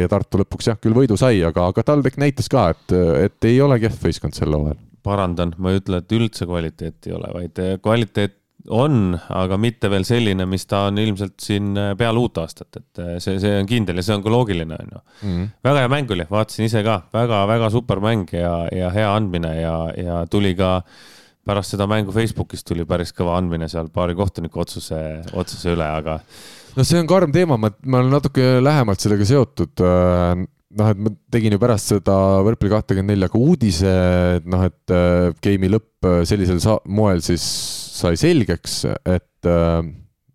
[0.00, 2.96] ja Tartu lõpuks jah, küll võidu sai, aga, aga TalTech näitas ka, et,
[3.26, 7.16] et ei ole kehv võistkond sel hooajal parandan, ma ei ütle, et üldse kvaliteeti ei
[7.16, 12.20] ole, vaid kvaliteet on, aga mitte veel selline, mis ta on ilmselt siin äh, peale
[12.20, 15.00] uut aastat, et äh, see, see on kindel ja see on ka loogiline, on ju.
[15.22, 15.48] Mhm.
[15.64, 19.54] väga hea mäng oli, vaatasin ise ka väga,, väga-väga super mäng ja, ja hea andmine
[19.60, 20.80] ja, ja tuli ka
[21.46, 25.00] pärast seda mängu Facebookis tuli päris kõva andmine seal paari kohtuniku otsuse,
[25.32, 26.20] otsuse üle, aga.
[26.76, 30.34] no see on karm teema, ma, ma olen natuke lähemalt sellega seotud äh,
[30.76, 32.16] noh, et ma tegin ju pärast seda
[32.46, 33.94] võrkpalli kahtekümmend nelja ka uudise,
[34.38, 34.98] et noh, et
[35.42, 37.46] game'i lõpp sellisel moel siis
[38.00, 39.78] sai selgeks, et äh,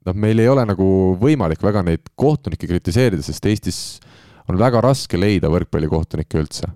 [0.06, 0.88] noh, meil ei ole nagu
[1.22, 3.80] võimalik väga neid kohtunikke kritiseerida, sest Eestis
[4.50, 6.70] on väga raske leida võrkpallikohtunikke üldse.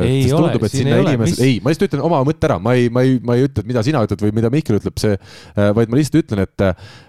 [0.00, 1.36] Ei ole, siin ei ole, mis...
[1.44, 3.68] ei, ma lihtsalt ütlen oma mõtte ära, ma ei, ma ei, ma ei ütle, et
[3.68, 6.64] mida sina ütled või mida Mihkel ütleb, see, äh, vaid ma lihtsalt ütlen, et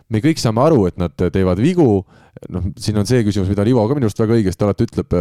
[0.10, 1.88] me kõik saame aru, et nad teevad vigu,
[2.52, 5.16] noh, siin on see küsimus, mida Rivo ka minu arust väga õigesti alati ütleb,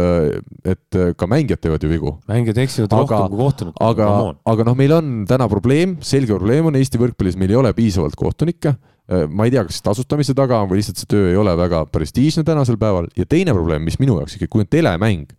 [0.75, 2.17] et ka mängijad teevad ju vigu.
[2.31, 3.79] mängijad eksivad aga, rohkem kui kohtunikud.
[3.85, 4.09] aga,
[4.53, 8.19] aga noh, meil on täna probleem, selge probleem on Eesti võrkpallis, meil ei ole piisavalt
[8.19, 8.75] kohtunikke
[9.05, 11.83] Äh, ma ei tea, kas tasustamise taga on või lihtsalt see töö ei ole väga
[11.93, 15.35] prestiižne tänasel päeval ja teine probleem, mis minu jaoks ikkagi, kui on telemäng,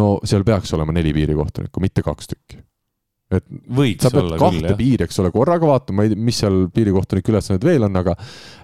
[0.00, 2.62] no seal peaks olema neli piirikohtunikku, mitte kaks tükki.
[3.38, 7.86] Et Võiks sa pead kahte piiri, eks ole, korraga vaatama, mis seal piirikohtuniku ülesanded veel
[7.86, 8.16] on, aga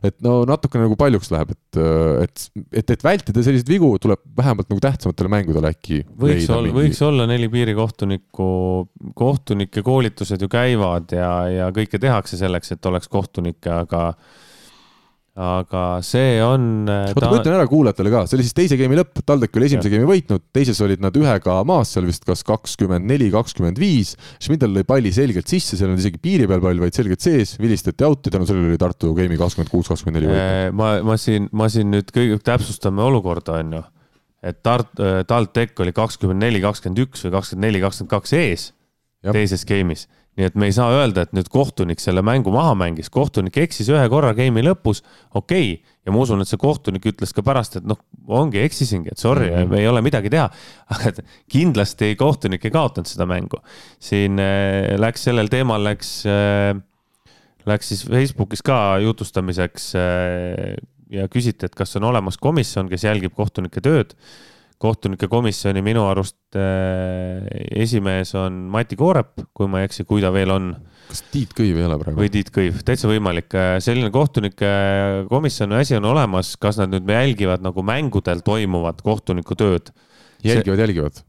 [0.04, 1.80] et no natukene nagu paljuks läheb, et,
[2.24, 2.46] et,
[2.82, 7.28] et, et vältida selliseid vigu, tuleb vähemalt nagu tähtsamatele mängudele äkki võiks olla, võiks olla
[7.30, 8.50] neli piirikohtunikku,
[9.18, 14.12] kohtunike koolitused ju käivad ja, ja kõike tehakse selleks, et oleks kohtunikke, aga
[15.38, 16.88] aga see on.
[16.90, 19.58] Äh, oota ta..., ma ütlen ära kuulajatele ka, see oli siis teise game'i lõpp, TalTech
[19.58, 23.78] oli esimese game'i võitnud, teises olid nad ühega maas, seal vist kas kakskümmend neli, kakskümmend
[23.78, 24.16] viis.
[24.42, 28.06] Schmidl lõi palli selgelt sisse, seal on isegi piiri peal pall, vaid selgelt sees, vilistati
[28.08, 30.56] out'i, tänu sellele oli Tartu game'i kakskümmend kuus, kakskümmend neli võitnud.
[30.58, 33.84] Äh, ma, ma siin, ma siin nüüd kõige täpsustame olukorda, on ju.
[34.50, 38.70] et Tart-, äh, TalTech oli kakskümmend neli, kakskümmend üks või kakskümmend neli, kakskümmend kaks ees
[39.22, 39.34] Jab.
[39.38, 40.08] teises game'is
[40.38, 43.88] nii et me ei saa öelda, et nüüd kohtunik selle mängu maha mängis, kohtunik eksis
[43.90, 45.02] ühe korra game'i lõpus,
[45.34, 47.98] okei okay., ja ma usun, et see kohtunik ütles ka pärast, et noh,
[48.38, 49.80] ongi, eksisingi, et sorry mm, -hmm.
[49.80, 50.46] ei ole midagi teha.
[50.94, 51.12] aga
[51.50, 53.58] kindlasti kohtunik ei kaotanud seda mängu.
[53.98, 56.78] siin äh, läks sellel teemal, läks äh,,
[57.66, 60.76] läks siis Facebookis ka jutustamiseks äh,
[61.10, 64.14] ja küsiti, et kas on olemas komisjon, kes jälgib kohtunike tööd
[64.82, 67.46] kohtunike komisjoni minu arust äh,
[67.82, 70.72] esimees on Mati Koorep, kui ma ei eksi, kui ta veel on.
[71.08, 72.20] kas Tiit Kõiv ei ole praegu?
[72.22, 73.50] või Tiit Kõiv, täitsa võimalik.
[73.58, 74.72] Äh, selline kohtunike
[75.30, 79.90] komisjoni asi on olemas, kas nad nüüd jälgivad nagu mängudel toimuvat kohtuniku tööd?
[80.46, 81.24] jälgivad, jälgivad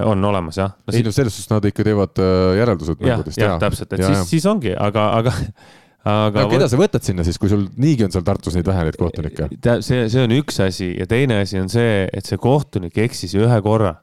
[0.00, 0.94] on olemas jah no,.
[0.96, 3.38] ei no selles suhtes nad ikka teevad äh, järeldused mängudest.
[3.38, 5.34] jah, täpselt, et ja, siis, siis ongi, aga, aga
[6.02, 8.86] aga no, keda sa võtad sinna siis, kui sul niigi on seal Tartus neid vähe
[8.88, 9.50] neid kohtunikke?
[9.86, 13.58] see, see on üks asi ja teine asi on see, et see kohtunik eksis ühe
[13.62, 13.94] korra.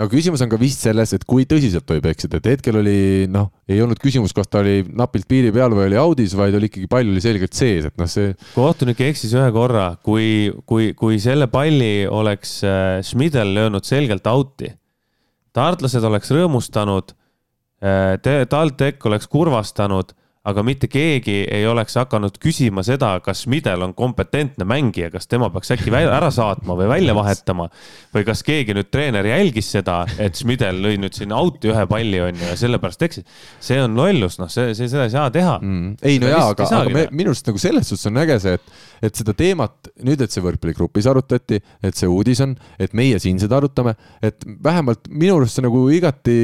[0.00, 2.96] no küsimus on ka vist selles, et kui tõsiselt tohib eksida, et hetkel oli
[3.32, 6.72] noh, ei olnud küsimus, kas ta oli napilt piiri peal või oli audis, vaid oli
[6.72, 8.32] ikkagi pall oli selgelt sees, et noh, see.
[8.56, 14.72] kohtunik eksis ühe korra, kui, kui, kui selle palli oleks äh, Schmidl löönud selgelt out'i,
[15.56, 17.12] tartlased oleks rõõmustanud,
[17.84, 18.16] äh,
[18.48, 20.16] TalTech oleks kurvastanud
[20.46, 25.48] aga mitte keegi ei oleks hakanud küsima seda, kas Schmidl on kompetentne mängija, kas tema
[25.54, 27.68] peaks äkki ära saatma või välja vahetama.
[28.14, 32.20] või kas keegi nüüd treener jälgis seda, et Schmidl lõi nüüd sinna out'i ühe palli
[32.22, 33.24] on ju ja sellepärast eksis.
[33.60, 35.96] see on lollus, noh, see, see, seda ei saa teha mm..
[36.02, 38.76] ei no jaa, aga, aga me, minu arust nagu selles suhtes on äge see, et,
[39.04, 43.40] et seda teemat nüüd, et see võrkpalligrupis arutati, et see uudis on, et meie siin
[43.42, 46.36] seda arutame, et vähemalt minu arust see nagu igati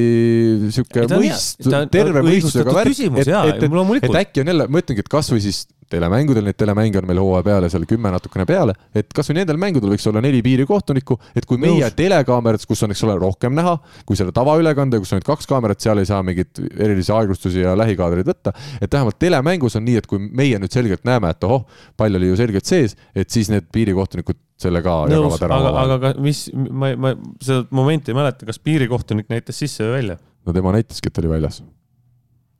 [0.72, 5.12] sihuke mõist-, terve mõistusega värk, et, et, et et äkki on jälle, ma ütlengi, et
[5.12, 9.38] kasvõi siis telemängudel, neid telemänge on meil hooaja peale seal kümme natukene peale, et kasvõi
[9.40, 11.96] nendel mängudel võiks olla neli piirikohtunikku, et kui meie Nõus.
[11.98, 13.76] telekaamerates, kus on, eks ole, rohkem näha,
[14.08, 17.76] kui selle tavaülekande, kus on nüüd kaks kaamerat, seal ei saa mingeid erilisi aeglustusi ja
[17.78, 21.66] lähikaadreid võtta, et vähemalt telemängus on nii, et kui meie nüüd selgelt näeme, et ohoh,
[21.98, 25.60] pall oli ju selgelt sees, et siis need piirikohtunikud selle ka Nõus, jagavad ära.
[25.84, 30.20] aga, aga mis, ma, ma seda momenti ei mäleta, kas piirikohtunik näitas sisse või välja?
[30.46, 31.62] no tema näitaski, et oli väljas.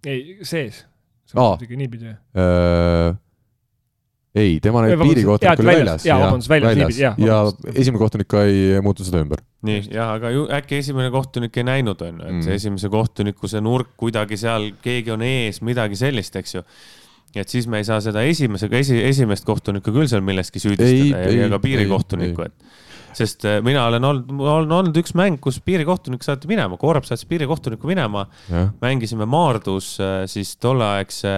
[0.06, 0.84] ei, sees
[1.36, 3.14] muidugi niipidi äh,.
[4.34, 6.06] ei, tema näeb piirikohtunik oli väljas.
[6.08, 6.88] jaa, vabandust, väljas, väljas.
[6.88, 7.18] niipidi, jah.
[7.18, 11.68] ja esimene kohtunik ei muutnud seda ümber nii, jah, aga ju äkki esimene kohtunik ei
[11.68, 12.42] näinud, on ju, et mm.
[12.46, 16.66] see esimese kohtuniku see nurk kuidagi seal, keegi on ees, midagi sellist, eks ju
[17.40, 21.36] et siis me ei saa seda esimesega esi, esimest kohtunikku küll seal milleski süüdistada ei,
[21.38, 22.72] ja, ja ka piirikohtunikku, et
[23.16, 27.26] sest äh, mina olen olnud, on olnud üks mäng, kus piirikohtunik saati minema, Koorep saatis
[27.30, 28.26] piirikohtuniku minema.
[28.80, 31.34] mängisime Maardus äh, siis tolleaegse,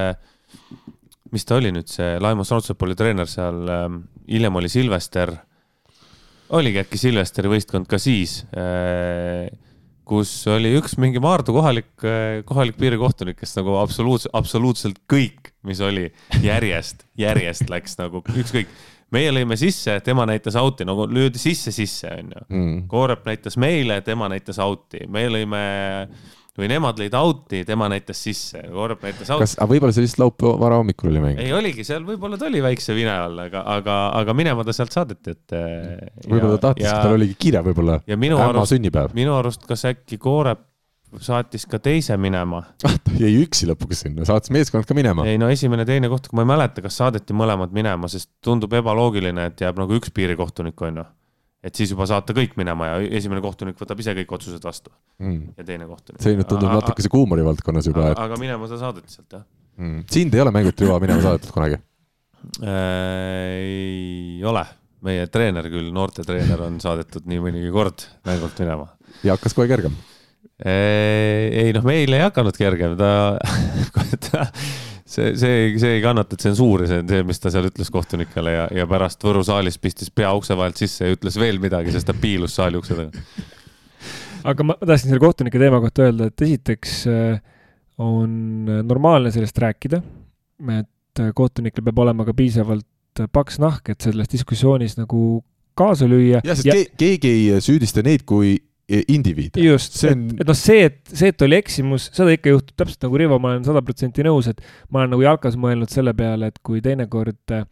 [1.34, 5.34] mis ta oli nüüd see, Laimo Strautsepoli treener seal, ähm, hiljem oli Silvester.
[6.54, 9.50] oligi äkki Silvesteri võistkond ka siis äh,
[10.04, 11.94] kus oli üks mingi Maardu kohalik,
[12.44, 16.10] kohalik piirikohtunik, kes nagu absoluutselt, absoluutselt kõik, mis oli
[16.44, 18.68] järjest, järjest läks nagu ükskõik
[19.14, 22.86] meie lõime sisse, tema näitas out'i nagu löödi sisse, sisse onju mm..
[22.90, 25.62] Koorep näitas meile, tema näitas out'i, me lõime
[26.54, 29.46] või nemad lõid out'i, tema näitas sisse, Koorep näitas out'i.
[29.46, 31.40] kas, aga võib-olla see lihtsalt laupäeva varahommikul oli mäng?
[31.42, 34.94] ei oligi, seal võib-olla ta oli väikse vine all, aga, aga, aga minema ta sealt
[34.94, 35.56] saadeti, et.
[36.28, 37.98] võib-olla ta tahtis, tal oligi kiire võib-olla.
[38.06, 38.78] ja minu arust,
[39.16, 40.62] minu arust kas äkki Koorep
[41.22, 45.26] saatis ka teise minema ah, ta jäi üksi lõpuks sinna, saatis meeskond ka minema.
[45.28, 49.50] ei no esimene, teine koht, ma ei mäleta, kas saadeti mõlemad minema, sest tundub ebaloogiline,
[49.50, 51.06] et jääb nagu üks piirikohtunik, on ju.
[51.64, 54.92] et siis juba saata kõik minema ja esimene kohtunik võtab ise kõik otsused vastu
[55.22, 55.58] mm.
[55.58, 56.22] ja teine kohtunik.
[56.24, 58.12] see nüüd tundub natukese huumori valdkonnas juba.
[58.12, 58.22] Et...
[58.26, 59.44] aga minema sa saadeti sealt, jah
[59.76, 60.06] mm..
[60.10, 61.78] sind ei ole mängiti juba minema saadetud kunagi
[62.62, 62.72] äh,?
[64.34, 64.64] ei ole,
[65.04, 68.90] meie treener küll, noortetreener on saadetud nii mõnigi kord mängult minema.
[69.24, 69.96] ja hakkas kohe kergem
[70.64, 73.36] ei noh, meil ei hakanud kergem, ta,
[74.28, 74.46] ta,
[75.04, 78.64] see, see, see ei kannata tsensuuri, see on see, mis ta seal ütles kohtunikele ja,
[78.80, 82.16] ja pärast Võru saalis pistis pea ukse vahelt sisse ja ütles veel midagi, sest ta
[82.16, 83.24] piilus saali ukse taga.
[84.44, 87.38] aga ma, ma tahtsin selle kohtunike teema kohta öelda, et esiteks äh,
[88.00, 90.00] on normaalne sellest rääkida,
[90.80, 95.44] et kohtunikel peab olema ka piisavalt paks nahk, et selles diskussioonis nagu
[95.78, 96.40] kaasa lüüa.
[96.40, 96.78] jah, sest ja...
[96.98, 98.56] keegi ei süüdista neid kui
[98.88, 99.56] indiviid.
[99.56, 100.26] just, on...
[100.28, 103.38] et, et noh, see, et, see, et oli eksimus, seda ikka juhtub täpselt nagu Rivo,
[103.40, 106.82] ma olen sada protsenti nõus, et ma olen nagu jalkas mõelnud selle peale, et kui
[106.84, 107.64] teinekord äh,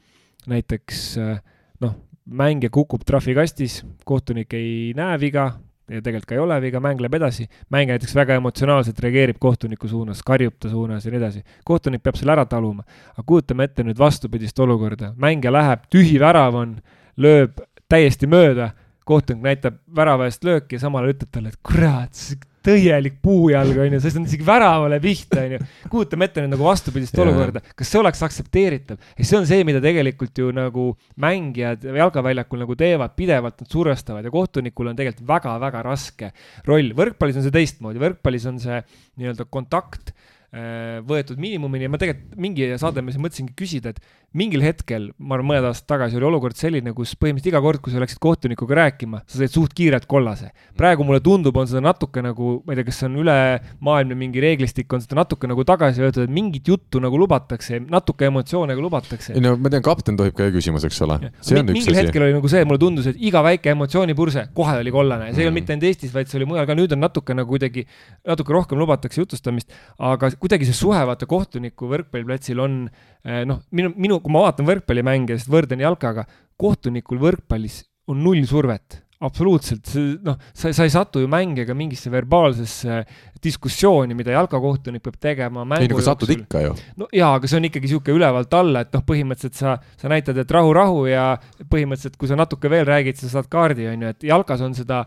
[0.49, 1.37] näiteks äh,
[1.85, 5.51] noh, mängija kukub trahvikastis, kohtunik ei näe viga
[5.93, 9.91] ja tegelikult ka ei ole viga, mäng läheb edasi, mängija näiteks väga emotsionaalselt reageerib kohtuniku
[9.91, 11.43] suunas, karjub ta suunas ja nii edasi.
[11.69, 12.87] kohtunik peab selle ära taluma.
[13.13, 16.79] aga kujutame ette nüüd vastupidist olukorda, mängija läheb, tühi värav on,
[17.21, 17.61] lööb
[17.91, 18.73] täiesti mööda
[19.09, 22.25] kohtunik näitab värava eest lööki ja samal ajal ütleb talle, et kurat,
[22.63, 25.59] täielik puujalg onju, sest on isegi väravale pihta onju.
[25.91, 27.27] kujutame ette nüüd nagu vastupidist yeah.
[27.27, 29.01] olukorda, kas see oleks aktsepteeritav?
[29.19, 30.89] ja see on see, mida tegelikult ju nagu
[31.23, 36.33] mängijad jalgaväljakul nagu teevad, pidevalt nad survestavad ja kohtunikul on tegelikult väga-väga raske
[36.69, 36.93] roll.
[36.99, 38.79] võrkpallis on see teistmoodi, võrkpallis on see
[39.19, 44.22] nii-öelda kontakt äh, võetud miinimumini ja ma tegelikult mingi saade ma siis mõtlesingi küsida, et
[44.37, 47.93] mingil hetkel, ma arvan, mõned aastad tagasi oli olukord selline, kus põhimõtteliselt iga kord, kui
[47.93, 50.51] sa läksid kohtunikuga rääkima, sa said suht kiirelt kollase.
[50.79, 54.41] praegu mulle tundub, on seda natuke nagu, ma ei tea, kas see on ülemaailmne mingi
[54.43, 58.85] reeglistik, on seda natuke nagu tagasi võetud, et mingit juttu nagu lubatakse, natuke emotsioone ka
[58.87, 59.37] lubatakse.
[59.37, 61.21] ei no ma tean, kapten tohib ka ju küsimus, eks ole.
[61.69, 65.37] mingil hetkel oli nagu see, mulle tundus, et iga väike emotsioonipurse, kohe oli kollane ja
[65.37, 65.45] see mm.
[65.45, 67.85] ei olnud mitte ainult Eestis, vaid see oli mujal ka, nüüd on natuke nagu kuidagi,
[68.29, 72.87] natuke rohkem lubatakse jutustamist, aga kuidagi see suhe vaata kohtuniku võrkpalliplatsil on
[73.23, 76.27] Eh, noh, minu, minu, kui ma vaatan võrkpallimänge, sest võrdlen jalkaga,
[76.61, 79.91] kohtunikul võrkpallis on null survet absoluutselt,
[80.25, 83.03] noh, sa, sa ei satu ju mänge ega mingisse verbaalsesse
[83.43, 85.65] diskussiooni, mida jalkakohtunik peab tegema.
[85.79, 86.75] ei, nagu satud ikka ju.
[86.99, 90.39] no jaa, aga see on ikkagi niisugune ülevalt alla, et noh, põhimõtteliselt sa, sa näitad,
[90.43, 91.27] et rahu, rahu ja
[91.63, 95.05] põhimõtteliselt, kui sa natuke veel räägid, sa saad kaardi, on ju, et jalkas on seda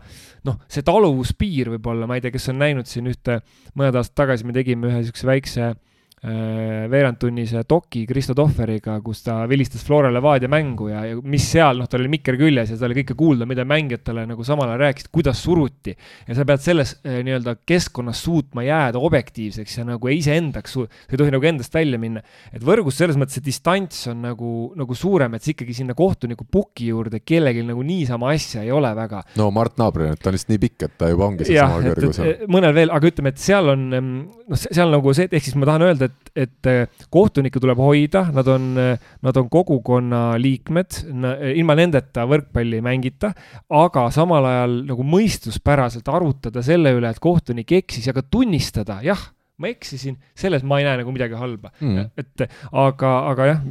[0.48, 3.42] noh, see taluvuspiir võib-olla, ma ei tea, kes on näinud siin ühte,
[3.76, 5.74] mõned aastad tagasi me tegime ühe niisuguse väikse Äh,
[6.26, 11.88] veerandtunnise doki Kristo Tohveriga, kus ta vilistas Flora Levadia mängu ja, ja mis seal, noh,
[11.90, 14.82] tal oli mikker küljes ja ta oli kõike kuulda, mida mängijad talle nagu samal ajal
[14.82, 15.94] rääkisid, kuidas suruti.
[16.26, 21.20] ja sa pead selles äh, nii-öelda keskkonnas suutma jääda objektiivseks ja nagu iseendaks, sa ei
[21.20, 22.24] tohi nagu endast välja minna.
[22.52, 26.48] et võrgus selles mõttes see distants on nagu, nagu suurem, et sa ikkagi sinna kohtuniku
[26.50, 29.22] puki juurde kellelgi nagu niisama asja ei ole väga.
[29.38, 32.46] no Mart Naabri, ta on lihtsalt nii pikk, et ta juba ongi seesama kõrgusel.
[32.50, 35.86] mõnel veel, aga ütleme, et seal on, noh, seal nagu see, ehk siis ma tahan
[35.86, 41.02] öelda, et et, et äh, kohtunikke tuleb hoida, nad on, äh, nad on kogukonna liikmed,
[41.52, 43.32] ilma nendeta võrkpalli ei mängita,
[43.76, 49.28] aga samal ajal nagu mõistuspäraselt arutada selle üle, et kohtunik eksis ja ka tunnistada, jah,
[49.60, 51.72] ma eksisin, selles ma ei näe nagu midagi halba.
[51.80, 52.10] Mm..
[52.18, 53.64] et aga, aga jah,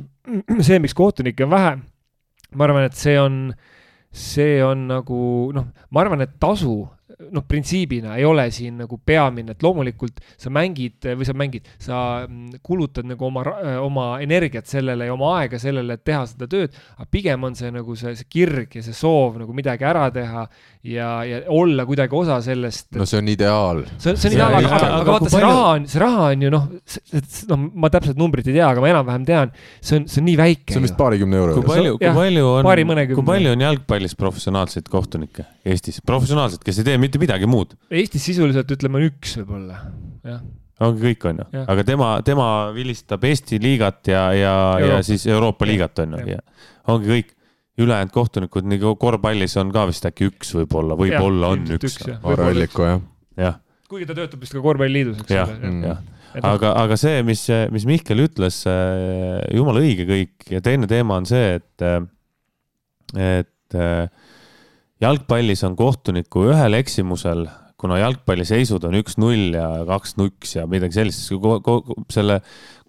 [0.65, 1.77] see, miks kohtunikke on vähe,
[2.55, 3.39] ma arvan, et see on,
[4.15, 5.21] see on nagu
[5.55, 6.83] noh, ma arvan, et tasu
[7.31, 11.97] noh, printsiibina ei ole siin nagu peamine, et loomulikult sa mängid või sa mängid, sa
[12.25, 13.43] mm, kulutad nagu oma,
[13.83, 17.71] oma energiat sellele ja oma aega sellele, et teha seda tööd, aga pigem on see
[17.73, 20.45] nagu see, see kirg ja see soov nagu midagi ära teha
[20.85, 22.91] ja, ja olla kuidagi osa sellest.
[22.95, 23.83] no see on ideaal.
[23.97, 25.47] see, see on ideaal, aga, aga, aga vaata, see palju...
[25.49, 26.67] raha on, see raha on ju noh,
[27.53, 30.37] noh, ma täpselt numbrit ei tea, aga ma enam-vähem tean, see on, see on nii
[30.41, 30.73] väike.
[30.73, 31.65] see on vist paarikümne euro juures.
[31.65, 36.85] kui palju, kui palju on, kui palju on jalgpallis professionaalseid kohtunikke Eestis, professionaalseid, kes ei
[36.91, 37.77] tee mitte midagi muud?
[37.93, 39.81] Eestis sisuliselt ütleme on üks võib-olla,
[40.25, 40.43] jah
[40.83, 45.67] ongi kõik, on ju, aga tema, tema vilistab Eesti liigat ja, ja, ja siis Euroopa
[45.67, 46.41] liigat, on ju, ja
[46.91, 47.31] ongi kõik
[47.81, 51.97] ülejäänud kohtunikud, nii korvpallis on ka vist äkki üks võib-olla, võib-olla on üks.
[52.15, 53.01] Aare Alliku, jah.
[53.39, 53.57] jah.
[53.91, 55.39] kuigi ta töötab vist ka korvpalliliidus, eks ole.
[55.39, 56.03] jah, jah.
[56.51, 57.45] aga, aga see, mis,
[57.75, 58.61] mis Mihkel ütles,
[59.55, 61.87] jumala õige kõik ja teine teema on see, et,
[63.15, 63.81] et
[65.03, 67.47] jalgpallis on kohtuniku ühel eksimusel
[67.85, 71.27] kuna jalgpalliseisud on üks-null ja kaks-nuks ja midagi sellist,
[72.13, 72.39] selle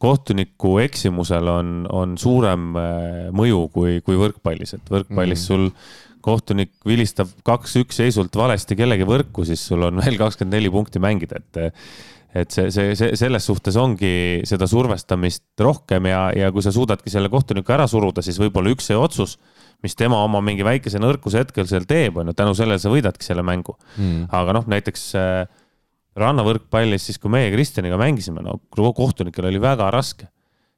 [0.02, 5.46] kohtuniku eksimusel on, on suurem äh, mõju kui, kui võrkpallis, et võrkpallis mm.
[5.48, 5.70] sul
[6.26, 11.42] kohtunik vilistab kaks-üks seisult valesti kellegi võrku, siis sul on veel kakskümmend neli punkti mängida,
[11.42, 11.82] et
[12.36, 17.12] et see, see, see selles suhtes ongi seda survestamist rohkem ja, ja kui sa suudadki
[17.12, 19.36] selle kohtuniku ära suruda, siis võib-olla üks see otsus
[19.84, 23.26] mis tema oma mingi väikese nõrkuse hetkel seal teeb, on ju, tänu sellele sa võidadki
[23.26, 23.76] selle mängu.
[23.98, 24.24] Mm..
[24.34, 25.42] aga noh, näiteks äh,
[26.16, 30.30] rannavõrkpallis, siis kui meie Kristjaniga mängisime, no kohtunikel oli väga raske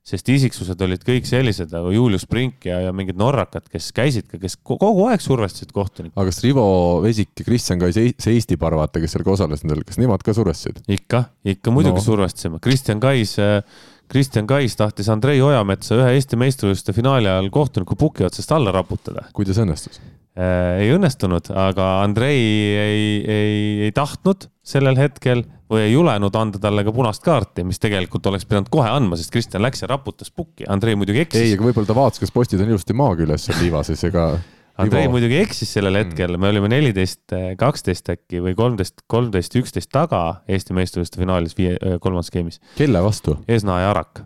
[0.09, 4.41] sest isiksused olid kõik sellised nagu Julius Brink ja, ja mingid norrakad, kes käisid ka,
[4.41, 6.17] kes kogu aeg survestasid kohtunikke.
[6.17, 6.65] aga kas Rivo
[7.05, 10.25] Vesik ja Kristjan Kais, see Eesti paar, vaata, kes seal ka osales nendel, kas nemad
[10.25, 10.81] ka survestasid?
[10.89, 11.27] ikka,
[11.57, 12.07] ikka muidugi no.
[12.07, 12.63] survestasime.
[12.65, 13.61] Kristjan Kais äh,
[14.09, 19.27] Kristjan Kais tahtis Andrei Ojametsa ühe Eesti meistrivõistluste finaali ajal kohtuniku puki otsast alla raputada.
[19.37, 20.01] kuidas õnnestus?
[20.39, 26.61] Äh, ei õnnestunud, aga Andrei ei, ei, ei tahtnud sellel hetkel või ei julenud anda
[26.63, 30.33] talle ka punast kaarti, mis tegelikult oleks pidanud kohe andma, sest Kristjan läks ja raputas
[30.35, 30.69] pukki.
[30.69, 31.45] Andrei muidugi eksis.
[31.45, 34.31] ei, aga võib-olla ta vaatas, kas postid on ilusti maa küljes seal liiva sees, ega
[34.79, 36.07] Andrei muidugi eksis sellel mm.
[36.07, 41.75] hetkel, me olime neliteist, kaksteist äkki või kolmteist, kolmteist, üksteist taga Eesti meistrivõistluste finaalis viie,
[42.03, 42.61] kolmandas skeemis.
[42.79, 43.35] kelle vastu?
[43.51, 44.23] Esna ja Arak.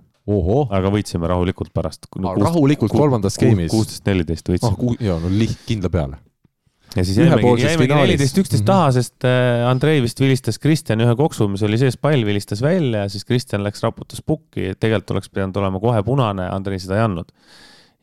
[0.71, 2.35] aga võitsime rahulikult pärast no,.
[2.37, 3.73] rahulikult kolmandas skeemis?
[3.73, 5.01] kuusteist, neliteist võitsime ah,.
[5.09, 6.21] jaa, no liht-, kindla peale.
[6.97, 8.97] Ja siis jäimegi, jäimegi neliteist, üksteist taha, mhm.
[8.99, 13.27] sest äh, Andrei vist vilistas Kristjan ühe koksu, mis oli sees, pall vilistas välja, siis
[13.29, 17.33] Kristjan läks, raputas pukki, tegelikult oleks pidanud olema kohe punane, Andrei seda ei andnud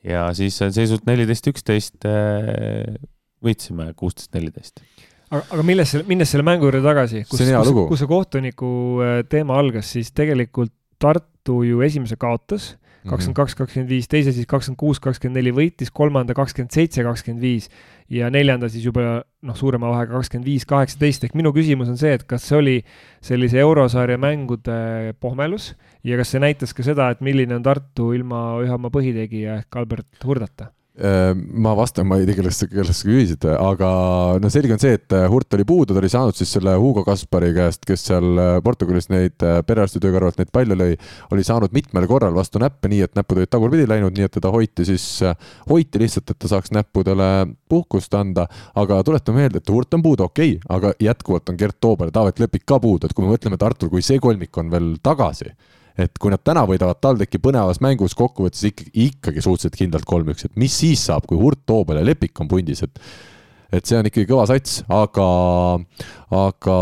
[0.07, 2.97] ja siis seisult neliteist, üksteist äh,
[3.45, 4.83] võitsime kuusteist, neliteist.
[5.29, 8.73] aga, aga milles, minnes selle mängu juurde tagasi, kus, kus, kus see kohtuniku
[9.05, 12.73] äh, teema algas, siis tegelikult Tartu ju esimese kaotas
[13.07, 17.43] kakskümmend kaks, kakskümmend viis, teise siis kakskümmend kuus, kakskümmend neli võitis, kolmanda kakskümmend seitse, kakskümmend
[17.43, 17.69] viis
[18.11, 22.15] ja neljanda siis juba noh, suurema vahega kakskümmend viis, kaheksateist, ehk minu küsimus on see,
[22.17, 22.75] et kas see oli
[23.25, 24.79] sellise eurosarja mängude
[25.23, 25.73] pohmelus
[26.03, 29.79] ja kas see näitas ka seda, et milline on Tartu ilma ühe oma põhitegija ehk
[29.79, 30.73] Albert Hurdata?
[30.99, 33.89] Äh, ma vastan, ma ei tea, kellest, kellest sa küsisid, aga
[34.43, 37.05] no selge on see, et äh, Hurt oli puudu, ta oli saanud siis selle Hugo
[37.07, 40.97] Kaspari käest, kes seal äh, Portugalis neid perearstitöö kõrvalt neid palle lõi,
[41.31, 44.51] oli saanud mitmel korral vastu näppe, nii et näpud olid tagurpidi läinud, nii et teda
[44.51, 45.07] hoiti siis,
[45.71, 47.31] hoiti lihtsalt, et ta saaks näppudele
[47.71, 51.79] puhkust anda, aga tuletame meelde, et Hurt on puudu, okei okay,, aga jätkuvalt on Gert
[51.79, 54.75] Toobal ja Taavet Lepik ka puudu, et kui me mõtleme Tartul, kui see kolmik on
[54.75, 55.55] veel tagasi
[55.99, 60.55] et kui nad täna võidavad TalTechi põnevas mängus kokkuvõttes ikkagi, ikkagi suhteliselt kindlalt kolm-üks, et
[60.59, 63.03] mis siis saab, kui Hurt, Toobal ja Lepik on pundis, et
[63.69, 65.27] et see on ikkagi kõva sats, aga,
[66.33, 66.77] aga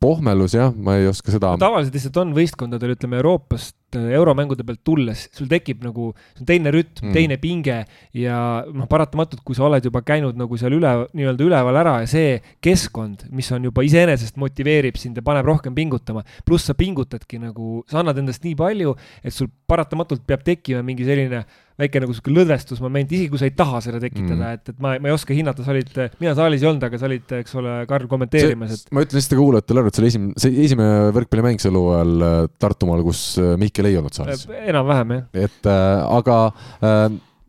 [0.00, 1.52] pohmelus jah, ma ei oska seda.
[1.60, 6.48] tavaliselt lihtsalt on võistkondadel, ütleme Euroopast Äh, euromängude pealt tulles, sul tekib nagu, see on
[6.48, 7.82] teine rütm mm., teine pinge
[8.16, 12.08] ja noh, paratamatult, kui sa oled juba käinud nagu seal üle, nii-öelda üleval ära ja
[12.08, 17.42] see keskkond, mis on juba iseenesest motiveerib sind ja paneb rohkem pingutama, pluss sa pingutadki
[17.42, 21.44] nagu, sa annad endast nii palju, et sul paratamatult peab tekkima mingi selline
[21.80, 24.94] väike nagu sihuke lõdvestusmoment, isegi kui sa ei taha seda tekitada mm., et, et ma,
[25.00, 25.90] ma ei oska hinnata, sa olid,
[26.20, 28.92] mina saalis ei olnud, aga sa olid, eks ole, Karl, kommenteerimas, et.
[28.94, 32.38] ma ütlen lihtsalt kuulajatele ära, et see oli esimene, see esimene võrkpallimäng sel hooajal äh,
[32.62, 34.46] Tartumaal, kus äh, Mihkel ei olnud saalis.
[34.62, 35.28] enam-vähem, jah.
[35.48, 36.38] et äh, aga
[36.80, 37.04] äh,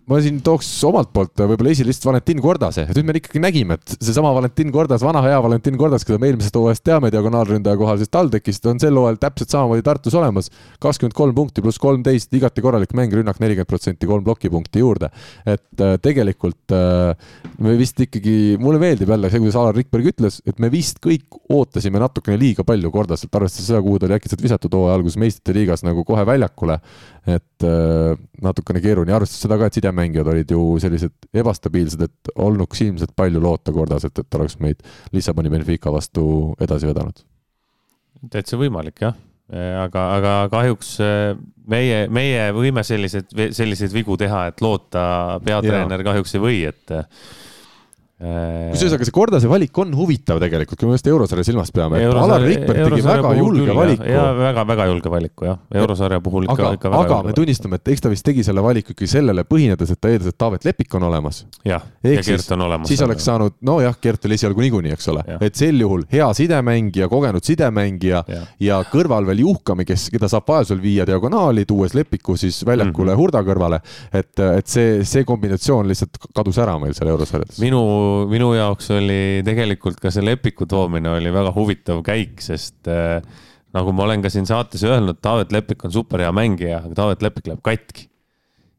[0.09, 3.77] ma siin tooks omalt poolt võib-olla esile lihtsalt Valentin Kordase, et nüüd me ikkagi nägime,
[3.79, 8.01] et seesama Valentin Kordas, vana hea Valentin Kordas, keda me eelmisest hooajast teame diagonaalründaja kohal,
[8.01, 10.51] siis TalTechist on sel hooajal täpselt samamoodi Tartus olemas.
[10.83, 15.09] kakskümmend kolm punkti pluss kolmteist, igati korralik mäng, rünnak nelikümmend protsenti, kolm plokipunkti juurde.
[15.45, 17.15] et äh, tegelikult äh,
[17.63, 21.39] me vist ikkagi, mulle meeldib jälle see, kuidas Alar Rikberg ütles, et me vist kõik
[21.47, 25.55] ootasime natukene liiga palju Kordaselt, arvestades seda, kuhu ta oli äkitselt visatud hooaja alguses meistrite
[25.55, 26.81] liigas nagu kohe väljakule
[27.27, 28.13] et äh,
[28.43, 33.41] natukene keeruline, arvestades seda ka, et sidemängijad olid ju sellised ebastabiilsed, et olnuks ilmselt palju
[33.43, 34.83] loota kordas, et, et oleks meid
[35.15, 36.25] Lissaboni Benfica vastu
[36.63, 37.23] edasi vedanud.
[38.31, 39.15] täitsa võimalik jah,
[39.83, 41.37] aga, aga kahjuks äh,
[41.69, 46.95] meie, meie võime selliseid, selliseid vigu teha, et loota peatreener kahjuks ei või, et
[48.23, 52.43] kusjuures, aga see Kordase valik on huvitav tegelikult, kui me just eurosarja silmas peame, Alar
[52.45, 54.05] Rikberg tegi väga julge küll, valiku.
[54.39, 58.11] väga-väga julge valiku jah, eurosarja puhul ikka, ikka väga aga me tunnistame, et eks ta
[58.13, 61.41] vist tegi selle valiku ikkagi sellele põhinedes, et ta eeldas, et Taavet Lepik on olemas.
[61.65, 62.91] jah, ja Gert on olemas.
[62.91, 67.09] siis oleks saanud, nojah, Gert oli esialgu niikuinii, eks ole, et sel juhul hea sidemängija,
[67.11, 72.37] kogenud sidemängija ja, ja kõrval veel Juhkami, kes, keda saab vajadusel viia diagonaali, tuues Lepiku
[72.37, 73.21] siis väljakule mm -hmm.
[73.23, 73.81] Hurda kõrvale.
[74.13, 77.59] et, et see, see kombinatsioon lihtsalt kadus ära meil seal eurosarjades.
[77.59, 77.81] minu,
[78.31, 83.19] minu jaoks oli tegelikult ka see Lepiku toomine oli väga huvitav käik, sest äh,
[83.73, 87.25] nagu ma olen ka siin saates öelnud, Taavet Lepik on super hea mängija, aga Taavet
[87.25, 88.09] Lepik läheb katki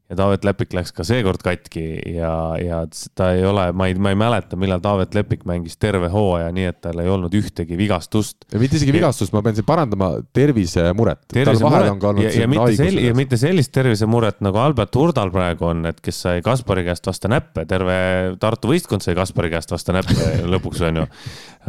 [0.09, 1.83] ja Taavet Lepik läks ka seekord katki
[2.13, 2.81] ja, ja
[3.17, 6.67] ta ei ole, ma ei, ma ei mäleta, millal Taavet Lepik mängis terve hooaja, nii
[6.69, 8.45] et tal ei olnud ühtegi vigastust.
[8.53, 11.23] ja mitte isegi vigastust, ma pean siin parandama tervisemuret.
[11.33, 16.01] Tervisemuret ja, ja mitte sel-, ja mitte sellist tervisemuret nagu Albert Hurdal praegu on, et
[16.05, 17.97] kes sai Kaspari käest vastu näppe, terve
[18.41, 21.09] Tartu võistkond sai Kaspari käest vastu näppe lõpuks on ju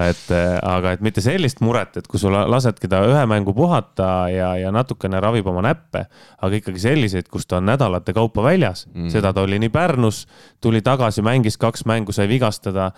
[0.04, 4.50] et aga et mitte sellist muret, et kui sa lasedki ta ühe mängu puhata ja,
[4.60, 6.04] ja natukene ravib oma näppe,
[6.36, 10.26] aga ikkagi selliseid, kus ta on nädalate kaupa väljas mm., seda ta oli nii Pärnus,
[10.60, 12.90] tuli tagasi, mängis kaks mängu, sai vigastada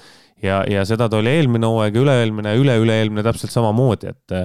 [0.42, 4.38] ja, ja seda ta oli eelmine hooaeg, üle-eelmine, üle-üle-eelmine täpselt samamoodi, et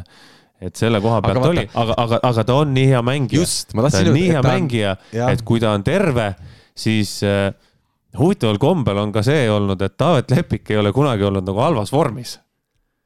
[0.64, 3.46] et selle koha pealt aga oli, aga, aga, aga ta on nii hea mängija.
[3.74, 4.96] ta on nii hea mängija,
[5.28, 6.30] et kui ta on terve,
[6.78, 7.50] siis äh,
[8.18, 11.92] huvitaval kombel on ka see olnud, et Taavet Lepik ei ole kunagi olnud nagu halvas
[11.94, 12.38] vormis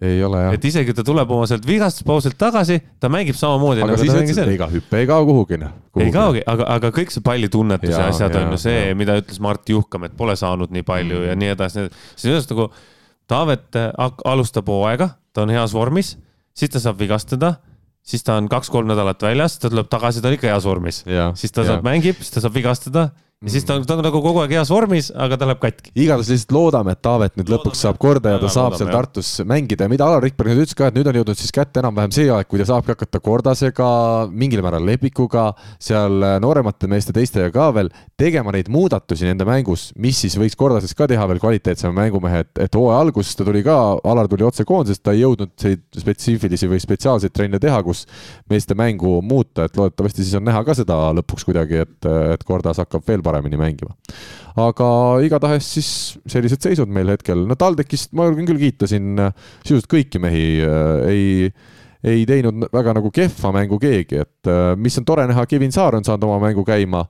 [0.01, 0.53] ei ole jah.
[0.53, 3.81] et isegi ta tuleb oma sealt vigastuspausilt tagasi, ta mängib samamoodi.
[3.81, 5.57] aga nagu siis ütlesid, et ega hüpe ei kao kuhugi.
[5.61, 5.73] Noh,
[6.03, 9.17] ei kaogi, aga, aga kõik see pallitunnetus ja, ja asjad ja, on ju see, mida
[9.17, 11.29] ütles Mart Juhkam, et pole saanud nii palju mm.
[11.31, 11.87] ja nii edasi.
[12.13, 12.69] siis just nagu
[13.27, 13.89] Taavet äh,
[14.29, 16.13] alustab hooaega, ta on heas vormis,
[16.55, 17.57] siis ta saab vigastada
[18.07, 21.01] siis ta on kaks-kolm nädalat väljas, ta tuleb tagasi, ta on ikka heas vormis.
[21.35, 23.09] siis ta saab, mängib, siis ta saab vigastada
[23.45, 25.91] ja siis ta on, ta on nagu kogu aeg heas vormis, aga ta läheb katki.
[25.93, 28.95] igatahes lihtsalt loodame, et Taavet nüüd loodame, lõpuks saab korda ja ta saab loodame, seal
[28.95, 29.47] Tartus jah.
[29.51, 32.15] mängida ja mida Alar Rikberg nüüd ütles ka, et nüüd on jõudnud siis kätte enam-vähem
[32.15, 33.89] see aeg, kui ta saabki hakata Kordasega,
[34.33, 39.91] mingil määral Lepikuga, seal äh, nooremate meeste teistega ka veel tegema neid muudatusi nende mängus,
[40.01, 43.61] mis siis võiks Kordases ka teha veel kvaliteetsema mängumehe, et, et hooaja alguses ta tuli
[43.67, 48.07] ka, Alar tuli otse koondisest, ta ei jõudnud neid spetsiifilisi või spetsiaalseid trenne teha, kus
[48.49, 52.81] meeste mängu muuta, et loodetavasti siis on näha ka seda lõpuks kuidagi, et, et Kordas
[52.81, 53.95] hakkab veel paremini mängima.
[54.57, 54.89] aga
[55.21, 55.89] igatahes siis
[56.25, 60.45] sellised seisud meil hetkel, no TalTechist ma julgen küll kiita siin äh, sisuliselt kõiki mehi,
[60.65, 61.51] äh, ei
[62.07, 65.97] ei teinud väga nagu kehva mängu keegi, et äh, mis on tore näha, Kevin Saar
[65.97, 67.07] on saanud oma mängu käima,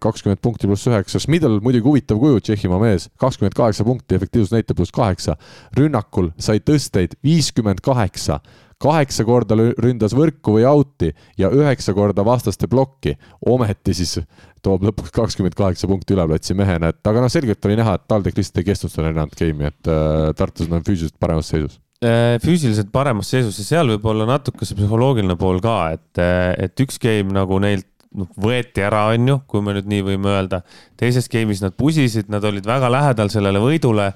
[0.00, 4.94] kakskümmend punkti pluss üheksa, Schmidl muidugi huvitav kuju, Tšehhimaa mees, kakskümmend kaheksa punkti, efektiivsusnäitaja pluss
[4.96, 5.34] kaheksa.
[5.76, 8.38] rünnakul sai tõsteid viiskümmend kaheksa
[8.80, 13.16] kaheksa korda ründas võrku või out'i ja üheksa korda vastaste plokki.
[13.46, 14.20] ometi siis
[14.64, 18.40] toob lõpuks kakskümmend kaheksa punkti üleplatsi mehena, et aga noh, selgelt oli näha, et TalTech
[18.40, 23.30] lihtsalt ei kestnud neljandat game'i, et äh, Tartus on füüsiliselt paremas seisus äh, füüsiliselt paremas
[23.32, 27.32] seisus ja seal võib olla natuke see psühholoogiline pool ka, et, äh, et üks game
[27.36, 30.62] nagu neilt noh, võeti ära, on ju, kui me nüüd nii võime öelda.
[31.00, 34.10] teises game'is nad pusisid, nad olid väga lähedal sellele võidule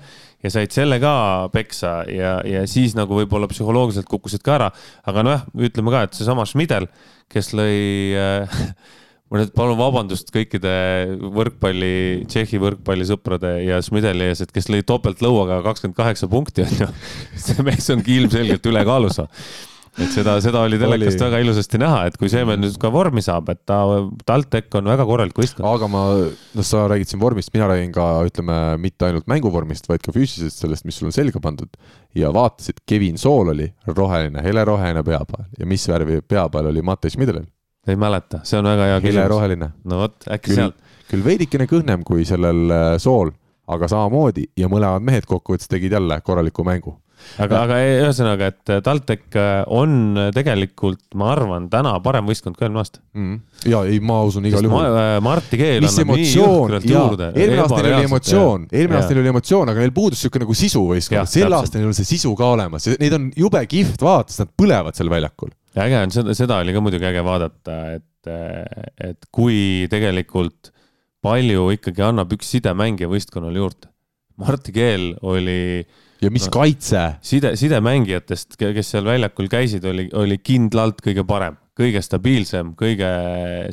[0.45, 1.15] ja said selle ka
[1.55, 4.71] peksa ja, ja siis nagu võib-olla psühholoogiliselt kukkusid ka ära.
[5.07, 6.89] aga nojah, ütleme ka, et seesama Schmidel,
[7.33, 7.79] kes lõi
[8.19, 8.61] äh,
[9.33, 10.73] ma nüüd palun vabandust kõikide
[11.35, 16.91] võrkpalli, Tšehhi võrkpallisõprade ja Schmideli ees, et kes lõi topeltlõuaga kakskümmend kaheksa punkti, on ju.
[17.47, 19.23] see mees ongi ilmselgelt ülekaalus
[19.95, 23.51] et seda, seda oli telekast väga ilusasti näha, et kui Seemen nüüd ka vormi saab,
[23.53, 23.79] et ta,
[24.27, 25.67] TalTech on väga korralik võistkond.
[25.71, 26.03] aga ma,
[26.59, 30.65] noh, sa räägid siin vormist, mina räägin ka, ütleme, mitte ainult mänguvormist, vaid ka füüsilisest
[30.65, 31.71] sellest, mis sul on selga pandud.
[32.19, 37.47] ja vaatasid, Kevin Sool oli roheline, heleroheline peapael ja mis värvi peapael oli Matei Schmidlil?
[37.89, 39.21] Ei mäleta, see on väga hea küsimus.
[39.21, 39.71] heleroheline.
[39.85, 40.99] no vot, äkki küll, sealt.
[41.11, 43.33] küll veidikene kõhnem kui sellel äh, Sool,
[43.71, 46.99] aga samamoodi ja mõlemad mehed kokkuvõttes tegid jälle korraliku mängu.
[47.41, 52.67] Aga, aga ühesõnaga, et äh, TalTech äh, on tegelikult, ma arvan, täna parem võistkond kui
[52.67, 53.01] eelmine aasta.
[53.17, 53.39] Mm..
[53.71, 54.85] ja ei, ma usun igal juhul.
[54.93, 55.07] ma,.
[55.25, 59.85] Marti Keel mis emotsioon, eelmine aasta neil oli emotsioon, eelmine aasta neil oli emotsioon, aga
[59.85, 63.17] neil puudus niisugune nagu sisu võistkonnal, sel aastal neil on see sisu ka olemas, neid
[63.17, 65.55] on jube kihvt vaadata, sest nad põlevad seal väljakul.
[65.83, 68.31] Äge on, seda, seda oli ka muidugi äge vaadata, et,
[69.09, 70.71] et kui tegelikult
[71.25, 73.91] palju ikkagi annab üks sidemängija võistkonnale juurde.
[74.41, 75.59] Marti Keel oli
[76.23, 77.05] ja mis no, kaitse?
[77.25, 83.09] side, sidemängijatest, kes seal väljakul käisid, oli, oli kindlalt kõige parem kõige stabiilsem, kõige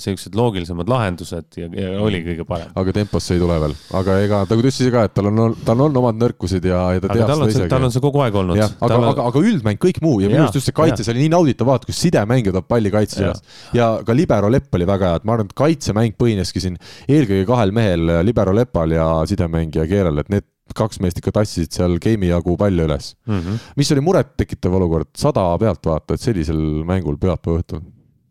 [0.01, 2.71] siuksed loogilisemad lahendused ja, ja oli kõige parem.
[2.77, 5.83] aga temposse ei tule veel, aga ega ta ütles ise ka, et tal on, tal
[5.85, 7.69] on omad nõrkused ja, ja ta teab seda isegi.
[7.69, 8.57] tal on see kogu aeg olnud.
[8.57, 11.27] aga on..., aga, aga üldmäng, kõik muu ja minu arust just see kaitse, see oli
[11.27, 13.45] nii nauditav vaadata, kus sidemängija toob palli kaitses üles.
[13.77, 17.45] ja ka libero lepp oli väga hea, et ma arvan, et kaitsemäng põhineski siin eelkõige
[17.53, 22.31] kahel mehel, libero lepal ja sidemängija keelel, et need kaks meest ikka tassisid seal game'i
[22.31, 23.39] jagu palju üles mm.
[23.39, 23.65] -hmm.
[23.79, 27.83] mis oli murettekitav olukord, sada pealtvaatajat sellisel mängul pühapäeva õhtul.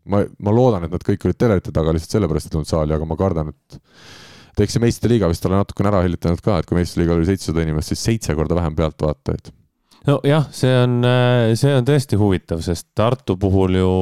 [0.05, 3.05] ma, ma loodan, et nad kõik olid telerite taga lihtsalt sellepärast ei tulnud saali, aga
[3.05, 3.79] ma kardan, et
[4.51, 7.21] et eks see meistrite liiga vist ole natukene ära hillitanud ka, et kui meistrite liigal
[7.21, 9.53] oli seitsesada inimest, siis seitse korda vähem pealtvaatajaid.
[10.09, 10.97] nojah, see on,
[11.55, 13.93] see on tõesti huvitav, sest Tartu puhul ju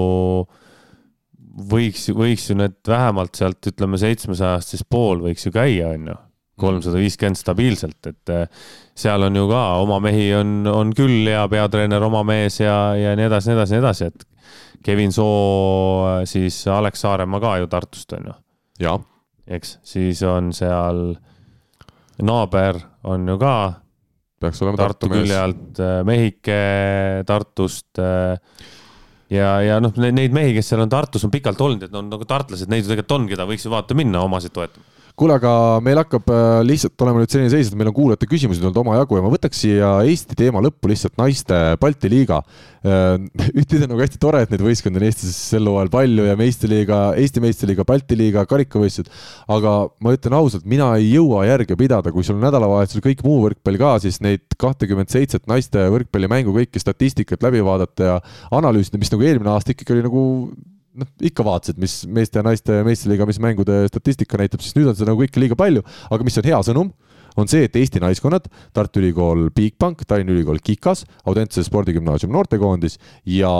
[1.69, 6.17] võiks, võiks ju need vähemalt sealt ütleme seitsmesajast siis pool võiks ju käia, on ju
[6.60, 8.65] kolmsada viiskümmend stabiilselt, et eh,
[8.98, 13.15] seal on ju ka oma mehi on, on küll ja peatreener oma mees ja, ja
[13.18, 14.27] nii edasi, nii edasi, nii edasi, et
[14.84, 18.95] Kevin Soo, siis Alex Saaremaa ka ju Tartust on ju.
[19.48, 21.03] eks, siis on seal
[22.23, 22.80] naaber
[23.10, 23.56] on ju ka.
[24.40, 26.60] peaks olema Tartu, Tartu külje alt, eh, Mehhike
[27.27, 27.99] Tartust
[29.30, 32.27] ja, ja noh, neid mehi, kes seal on Tartus on pikalt olnud, et on nagu
[32.27, 35.51] tartlased, neid ju tegelikult on, keda võiks ju vaata minna omasid toetama kuule, aga
[35.83, 39.17] meil hakkab äh, lihtsalt olema nüüd selline seis, et meil on kuulajate küsimusi tulnud omajagu
[39.17, 42.39] ja ma võtaks siia Eesti teema lõppu lihtsalt naiste Balti liiga.
[42.79, 43.17] Äh,
[43.59, 47.01] ühtpidi on nagu hästi tore, et neid võistkondi on Eestis sel hooajal palju ja meistriliiga,
[47.19, 49.11] Eesti meistriliiga, Balti liiga, karikavõistlused.
[49.51, 53.43] aga ma ütlen ausalt, mina ei jõua järge pidada, kui sul on nädalavahetusel kõik muu
[53.47, 58.19] võrkpall ka, siis neid kahtekümmet seitset naiste võrkpallimängu kõike statistikat läbi vaadata ja
[58.55, 60.27] analüüsida, mis nagu eelmine aasta ikkagi oli nagu
[60.97, 64.97] noh, ikka vaatasid, mis meeste ja naiste meistriliiga, mis mängude statistika näitab, siis nüüd on
[64.97, 66.91] seda nagu ikka liiga palju, aga mis on hea sõnum,
[67.39, 72.97] on see, et Eesti naiskonnad, Tartu Ülikool Bigbank, Tallinna Ülikool Kikas, Audentse spordigümnaasium noortekoondis
[73.29, 73.51] ja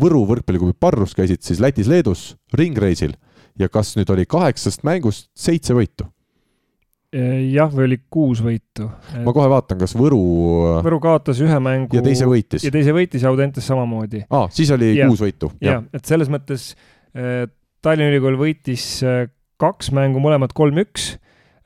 [0.00, 3.16] Võru võrkpalliklubi Parrus käisid siis Lätis-Leedus ringreisil.
[3.56, 6.10] Ja kas nüüd oli kaheksast mängust seitse võitu
[7.16, 9.22] jah, või oli kuus võitu et....
[9.24, 10.20] ma kohe vaatan, kas Võru.
[10.84, 11.96] Võru kaotas ühe mängu.
[11.96, 12.66] ja teise võitis.
[12.66, 14.24] ja teise võitis ja Audentes samamoodi.
[14.28, 15.08] aa, siis oli ja.
[15.08, 15.50] kuus võitu.
[15.64, 16.72] jah, et selles mõttes
[17.16, 17.46] äh,
[17.84, 19.26] Tallinna Ülikool võitis äh,
[19.62, 21.14] kaks mängu, mõlemad kolm-üks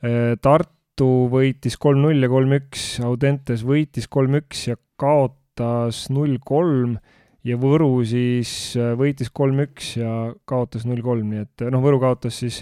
[0.05, 0.37] äh,.
[0.41, 6.95] Tartu võitis kolm-null ja kolm-üks, Audentes võitis kolm-üks ja kaotas null-kolm
[7.47, 10.11] ja Võru siis võitis kolm-üks ja
[10.45, 12.61] kaotas null-kolm, nii et noh, Võru kaotas siis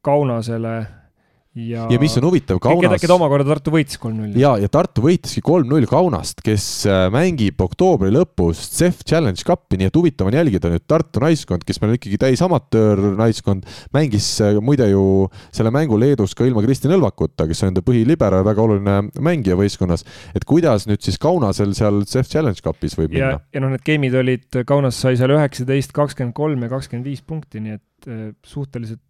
[0.00, 0.74] Kaunasele
[1.54, 3.00] ja, ja mis on huvitav, Kaunas.
[3.02, 4.36] keda, omakorda Tartu võitis kolm-null.
[4.38, 9.90] ja, ja Tartu võitiski kolm-null Kaunast, kes äh, mängib oktoobri lõpus CEF Challenge Cupi, nii
[9.90, 13.66] et huvitav on jälgida nüüd Tartu naiskond, kes meil on ikkagi täis amatöörnaiskond,
[13.96, 15.02] mängis äh, muide ju
[15.50, 19.58] selle mängu Leedus ka ilma Kristjan Õlvakuta, kes on enda põhilibero ja väga oluline mängija
[19.58, 20.06] võistkonnas.
[20.34, 23.44] et kuidas nüüd siis Kaunasel seal CEF Challenge Cupis võib ja, minna?
[23.50, 27.58] ja noh, need game'id olid, Kaunas sai seal üheksateist, kakskümmend kolm ja kakskümmend viis punkti,
[27.64, 27.84] nii et
[28.46, 29.00] suhteliselt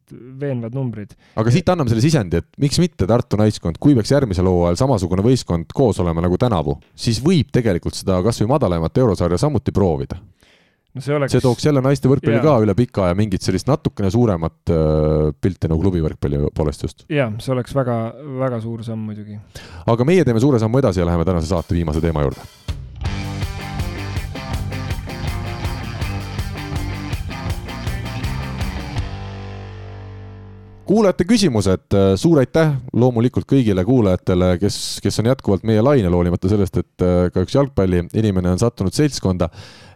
[0.41, 1.15] veenvad numbrid.
[1.39, 5.25] aga siit anname selle sisendi, et miks mitte Tartu naiskond, kui peaks järgmisel hooajal samasugune
[5.25, 10.19] võistkond koos olema nagu tänavu, siis võib tegelikult seda kasvõi madalamat eurosarja samuti proovida.
[10.95, 14.11] no see oleks see tooks jälle naiste võrkpalli ka üle pika aja mingit sellist natukene
[14.11, 17.07] suuremat äh, pilti nagu klubi võrkpalli poolest just.
[17.09, 18.01] jah, see oleks väga,
[18.43, 19.39] väga suur samm muidugi.
[19.87, 22.49] aga meie teeme suure sammu edasi ja läheme tänase saate viimase teema juurde
[30.91, 36.51] kuulajate küsimused, äh, suur aitäh loomulikult kõigile kuulajatele, kes, kes on jätkuvalt meie lainel, hoolimata
[36.51, 39.51] sellest, et äh, ka üks jalgpalliinimene on sattunud seltskonda.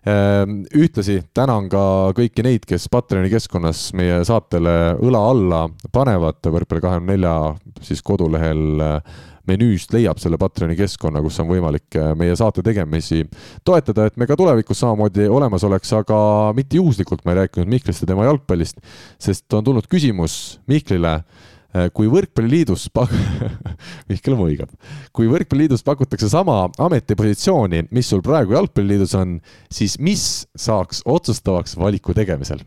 [0.07, 5.63] Ähm, ühtlasi tänan ka kõiki neid, kes Patreoni keskkonnas meie saatele õla alla
[5.93, 7.35] panevad, Võrkpalli kahekümne nelja
[7.83, 13.25] siis kodulehel äh, menüüst leiab selle Patreoni keskkonna, kus on võimalik äh, meie saate tegemisi
[13.67, 16.19] toetada, et me ka tulevikus samamoodi olemas oleks, aga
[16.57, 18.81] mitte juhuslikult ma ei rääkinud Mihklist ja tema jalgpallist,
[19.23, 23.15] sest on tulnud küsimus Mihklile äh, kui Võrkpalliliidus pak-,
[24.11, 24.73] Mihkel muigab,
[25.17, 29.39] kui Võrkpalliliidus pakutakse sama ametipositsiooni, mis sul praegu Jalgpalliliidus on,
[29.73, 32.65] siis mis saaks otsustavaks valiku tegemisel?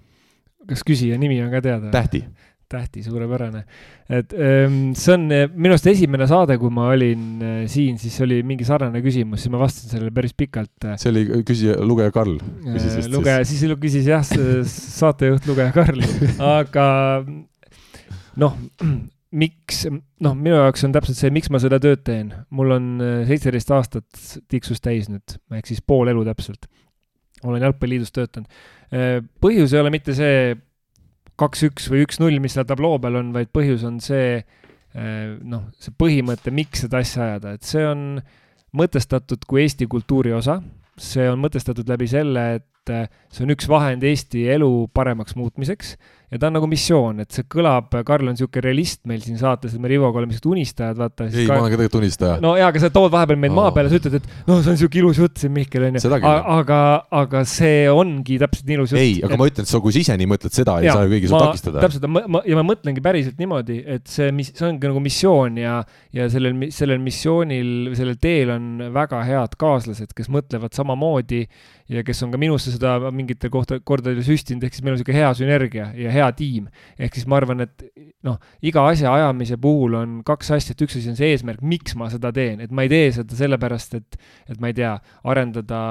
[0.67, 1.89] kas küsija nimi on ka teada?
[1.93, 2.25] tähti
[2.69, 3.63] tähti, suurepärane.
[4.09, 8.15] et ähm, see on äh, minu arust esimene saade, kui ma olin äh, siin, siis
[8.23, 10.75] oli mingi sarnane küsimus, siis ma vastasin sellele päris pikalt.
[10.83, 10.97] Äh.
[11.01, 14.25] see oli küsija, lugeja Karl küsis vist lugeja, siis küsis jah,
[14.71, 16.03] saatejuht lugeja Karl,
[16.43, 16.87] aga
[18.43, 18.59] noh,
[19.43, 19.85] miks,
[20.23, 22.33] noh, minu jaoks on täpselt see, miks ma seda tööd teen.
[22.49, 22.93] mul on
[23.29, 26.67] seitseteist aastat tiksus täis nüüd, ehk siis pool elu täpselt.
[27.47, 28.63] olen Jalgpalliliidus töötanud.
[29.43, 30.55] põhjus ei ole mitte see
[31.37, 35.93] kaks-üks või üks-null, mis seal tabloo peal on, vaid põhjus on see eh, noh, see
[35.97, 38.07] põhimõte, miks seda asja ajada, et see on
[38.77, 40.59] mõtestatud kui Eesti kultuuri osa,
[40.97, 45.35] see on mõtestatud läbi selle, et et äh, see on üks vahend Eesti elu paremaks
[45.37, 45.95] muutmiseks
[46.27, 49.71] ja ta on nagu missioon, et see kõlab, Karl on niisugune realist meil siin saates,
[49.75, 51.27] et me Rivoga oleme niisugused unistajad, vaata.
[51.31, 52.39] ei ma olen ka tegelikult unistaja.
[52.43, 53.59] no jaa, aga sa tood vahepeal meid oh.
[53.61, 56.01] maa peale, sa ütled, et noh, see on niisugune ilus jutt siin, Mihkel, onju.
[56.57, 56.79] aga,
[57.21, 59.03] aga see ongi täpselt nii ilus jutt.
[59.05, 59.39] ei, aga et...
[59.39, 61.45] ma ütlen, et sa, kui sa ise nii mõtled seda, ei saa ju keegi sul
[61.45, 61.85] takistada.
[61.85, 65.77] täpselt, ma, ja ma mõtlengi päriselt niimoodi, et see, mis, see ongi nagu missioon ja,
[66.17, 71.45] ja sellel, sellel missioonil, sellel teel on väga head kaaslased, kes mõtlevad samamoodi
[71.87, 75.21] ja kes on ka minusse seda mingitel kohta, kordadel süstinud, ehk siis meil on niisugune
[75.21, 76.67] hea sünergia ja hea tiim.
[76.99, 77.85] ehk siis ma arvan, et
[78.27, 81.95] noh, iga asja ajamise puhul on kaks asja, et üks asi on see eesmärk, miks
[81.99, 84.19] ma seda teen, et ma ei tee seda sellepärast, et,
[84.49, 84.95] et ma ei tea,
[85.27, 85.81] arendada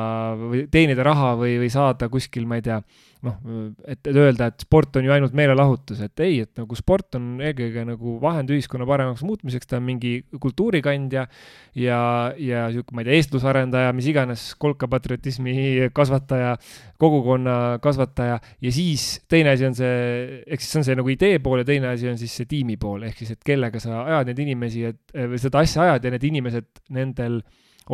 [0.41, 2.81] või teenida raha või, või saada kuskil, ma ei tea,
[3.27, 3.37] noh,
[3.85, 7.41] et, et öelda, et sport on ju ainult meelelahutus, et ei, et nagu sport on
[7.45, 10.13] eelkõige nagu vahend ühiskonna paremaks muutmiseks, ta on mingi
[10.43, 11.27] kultuurikandja
[11.79, 12.01] ja,
[12.41, 16.55] ja sihuke, ma ei tea, eestlusarendaja, mis iganes, kolkapatriotismi kasvataja,
[17.03, 21.43] kogukonna kasvataja ja siis teine asi on see, ehk siis see on see nagu idee
[21.45, 24.33] pool ja teine asi on siis see tiimi pool, ehk siis, et kellega sa ajad
[24.33, 27.43] neid inimesi, et või seda asja ajad ja need inimesed, nendel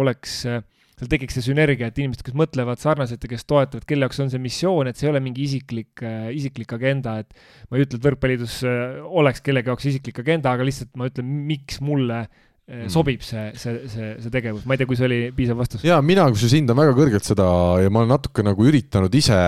[0.00, 0.62] oleks äh,
[1.02, 4.30] seal tekiks see sünergia, et inimesed, kes mõtlevad sarnaselt ja kes toetavad, kelle jaoks on
[4.30, 7.34] see missioon, et see ei ole mingi isiklik äh,, isiklik agenda, et
[7.68, 11.34] ma ei ütle, et Võrkpalliliidus äh, oleks kellegi jaoks isiklik agenda, aga lihtsalt ma ütlen,
[11.50, 12.88] miks mulle äh, mm.
[12.92, 15.84] sobib see, see, see, see tegevus, ma ei tea, kui see oli piisav vastus.
[15.86, 17.48] jaa, mina kusjuures hindan väga kõrgelt seda
[17.82, 19.38] ja ma olen natuke nagu üritanud ise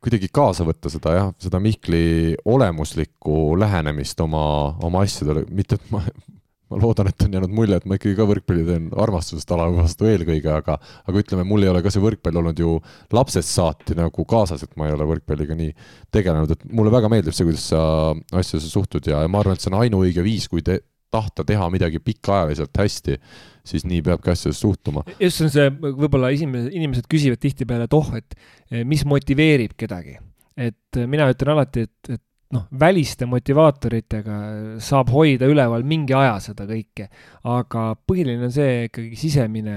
[0.00, 4.42] kuidagi kaasa võtta seda jah, seda Mihkli olemuslikku lähenemist oma,
[4.80, 6.00] oma asjadele, mitte et ma
[6.70, 10.06] ma loodan, et on jäänud mulje, et ma ikkagi ka võrkpalli teen armastusest ala vastu
[10.10, 10.76] eelkõige, aga,
[11.10, 12.76] aga ütleme, mul ei ole ka see võrkpall olnud ju
[13.16, 15.74] lapsest saati nagu kaasas, et ma ei ole võrkpalliga nii
[16.14, 17.82] tegelenud, et mulle väga meeldib see, kuidas sa
[18.30, 20.78] asjadesse suhtud ja, ja ma arvan, et see on ainuõige viis, kui te,
[21.10, 23.18] tahta teha midagi pikaajaliselt hästi,
[23.66, 25.02] siis nii peabki asjadesse suhtuma.
[25.18, 30.20] just see on see, võib-olla inimesed, inimesed küsivad tihtipeale, et oh, et mis motiveerib kedagi.
[30.60, 32.22] et mina ütlen alati, et, et
[32.54, 34.36] noh, väliste motivaatoritega
[34.82, 37.08] saab hoida üleval mingi aja seda kõike,
[37.46, 39.76] aga põhiline on see ikkagi sisemine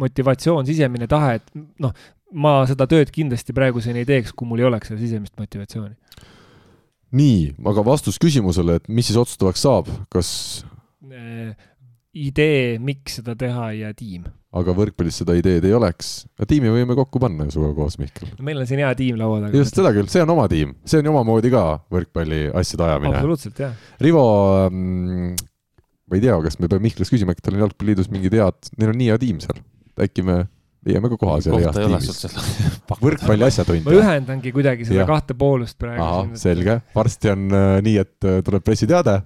[0.00, 1.94] motivatsioon, sisemine tahe, et noh,
[2.36, 5.94] ma seda tööd kindlasti praeguseni ei teeks, kui mul ei oleks seda sisemist motivatsiooni.
[7.16, 10.28] nii, aga vastus küsimusele, et mis siis otsustavaks saab, kas
[11.10, 11.54] äh,
[12.16, 14.26] idee, miks seda teha ja tiim
[14.56, 16.24] aga võrkpallis seda ideed ei oleks.
[16.48, 18.30] tiimi võime kokku panna sinuga koos, Mihkel.
[18.44, 19.58] meil on siin hea tiim laua taga.
[19.58, 23.14] just seda küll, see on oma tiim, see on ju omamoodi ka võrkpalli asjade ajamine.
[23.18, 23.76] absoluutselt, jah.
[24.02, 24.24] Rivo
[24.70, 25.38] mm,,
[26.06, 28.94] ma ei tea, kas me peame Mihklast küsima, äkki tal on jalgpalliliidus mingid head, neil
[28.94, 29.60] on nii hea tiim seal,
[30.06, 30.44] äkki me
[30.86, 32.26] leiame ka koha seal heas tiimis.
[33.02, 33.86] võrkpalli asjatundja.
[33.90, 35.08] ma ühendangi kuidagi seda ja.
[35.08, 36.38] kahte poolust praegu.
[36.38, 39.20] selge, varsti on äh, nii, et äh, tuleb pressiteade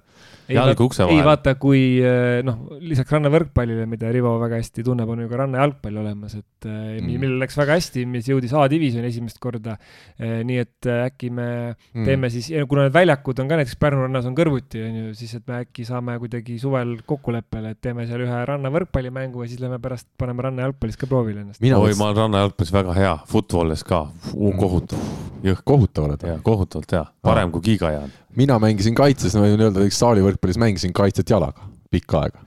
[0.55, 1.19] jalg ukse vahel.
[1.19, 5.39] ei vaata, kui eh, noh, lisaks rannavõrkpallile, mida Rivo väga hästi tunneb, on ju ka
[5.43, 7.09] rannajalgpall olemas, et eh, mm.
[7.09, 9.77] millel läks väga hästi, mis jõudis A-divisjoni esimest korda.
[10.19, 12.05] Eh, nii et äkki me mm.
[12.07, 15.35] teeme siis, kuna need väljakud on ka näiteks Pärnu rannas on kõrvuti, on ju, siis
[15.39, 19.81] et me äkki saame kuidagi suvel kokkuleppele, et teeme seal ühe rannavõrkpallimängu ja siis lähme
[19.83, 21.61] pärast, paneme rannajalgpallis ka proovile ennast.
[21.63, 25.11] oi, ma olen rannajalgpallis väga hea, footballis ka, kohutav.
[25.45, 26.27] jõhk, kohutav oled?
[26.45, 31.29] kohutavalt hea, parem kui Giga jään mina mängisin kaitses, ma võin öelda, saalivõrkpallis mängisin kaitset
[31.29, 32.45] jalaga pikka aega.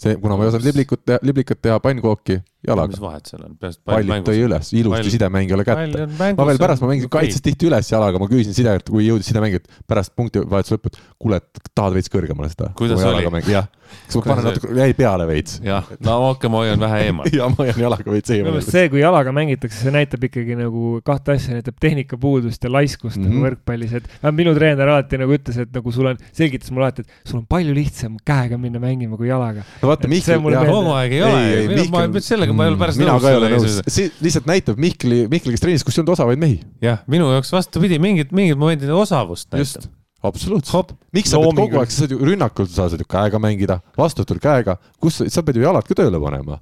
[0.00, 2.92] see, kuna ma ei osanud liblikut teha, liblikat teha, pannkooki, jalaga.
[2.92, 3.56] mis vahet seal on?
[3.88, 5.12] pallid tõi üles, ilusti pall...
[5.14, 6.06] sidemäng ei ole kätte.
[6.36, 9.56] ma veel pärast, ma mängisin kaitses tihti üles jalaga, ma küsisin sidejalt, kui jõudis sidemäng,
[9.60, 12.72] et pärast punktivahetuse lõppu, et kuule, et tahad veits kõrgemale seda.
[12.78, 13.24] kuidas oli?
[13.50, 13.68] jah,
[14.06, 15.58] kas ma panen natuke, jäi peale veits.
[15.64, 18.50] jah, no okei okay,, ma hoian vähe eemal ja ma hoian jalaga veits eemal.
[18.50, 22.72] minu meelest see, kui jalaga mängitakse, see näitab ikkagi nagu kahte asja, näitab tehnikapuudust ja
[22.72, 23.28] laiskust mm -hmm.
[23.28, 23.46] nagu mhm.
[23.48, 27.30] võrkpallis, et minu treener alati nagu ütles, et nagu sul on, selgitas mulle alati, et
[27.30, 29.64] sul on palju lihtsam käega minna mängima kui jalaga.
[29.82, 33.38] no vaata, Mihkel, kogu aeg ei ole, sellega ma ei ole pärast nõus ka ei
[33.38, 33.78] ole nõus.
[33.86, 36.60] see lihtsalt näitab Mihkli, Mihkli, kes treenis, kus ei olnud osavaid mehi.
[36.84, 39.90] jah, minu jaoks vastupidi, mingid, mingid momendid osavust näitab.
[40.30, 40.96] absoluutselt.
[41.16, 44.42] miks sa pead kogu aeg, sa saad ju rünnakul, sa saad ju käega mängida, vastutul
[44.42, 46.60] käega, kus sa, sa pead ju jalad ka tööle panema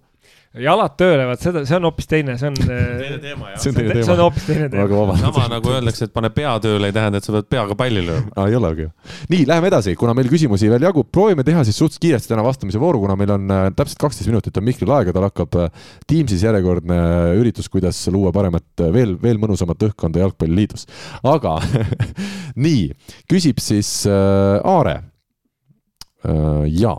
[0.62, 3.60] jalad tööle, vaat seda, see on hoopis teine, see on teine teema, jah.
[3.62, 4.06] see on teine teema.
[4.06, 5.16] see on hoopis teine teema.
[5.20, 8.32] sama nagu öeldakse, et pane pea tööle, ei tähenda, et sa pead peaga palli lööma
[8.34, 8.48] ah,.
[8.50, 8.90] ei olegi ju.
[9.34, 12.82] nii, läheme edasi, kuna meil küsimusi veel jagub, proovime teha siis suhteliselt kiiresti täna vastamise
[12.82, 16.44] vooru, kuna meil on äh, täpselt kaksteist minutit on Mihklil aega, tal hakkab äh, Teamsis
[16.46, 20.88] järjekordne äh, üritus, kuidas luua paremat, veel, veel mõnusamat õhkkonda jalgpalliliidus.
[21.28, 21.58] aga
[22.66, 22.88] nii,
[23.30, 24.98] küsib siis äh, Aare
[26.26, 26.66] äh,.
[26.78, 26.98] jaa,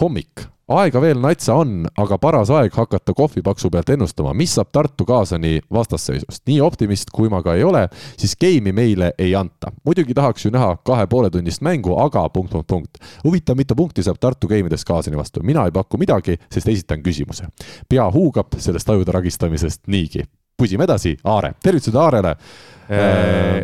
[0.00, 0.46] hommik
[0.80, 5.60] aega veel natsa on, aga paras aeg hakata kohvipaksu pealt ennustama, mis saab Tartu Kaasani
[5.72, 6.42] vastasseisust.
[6.48, 7.86] nii optimist, kui ma ka ei ole,
[8.18, 9.72] siis game'i meile ei anta.
[9.84, 13.02] muidugi tahaks ju näha kahe pooletunnist mängu, aga punkt, punkt, punkt.
[13.24, 17.02] huvitav, mitu punkti saab Tartu game ides Kaasani vastu, mina ei paku midagi, sest esitan
[17.02, 17.48] küsimuse.
[17.88, 20.24] pea huugab sellest ajude ragistamisest niigi.
[20.56, 22.36] pusime edasi, Aare, tervitused Aarele.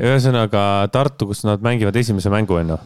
[0.03, 2.79] ühesõnaga Tartu, kus nad mängivad esimese mängu, on ju?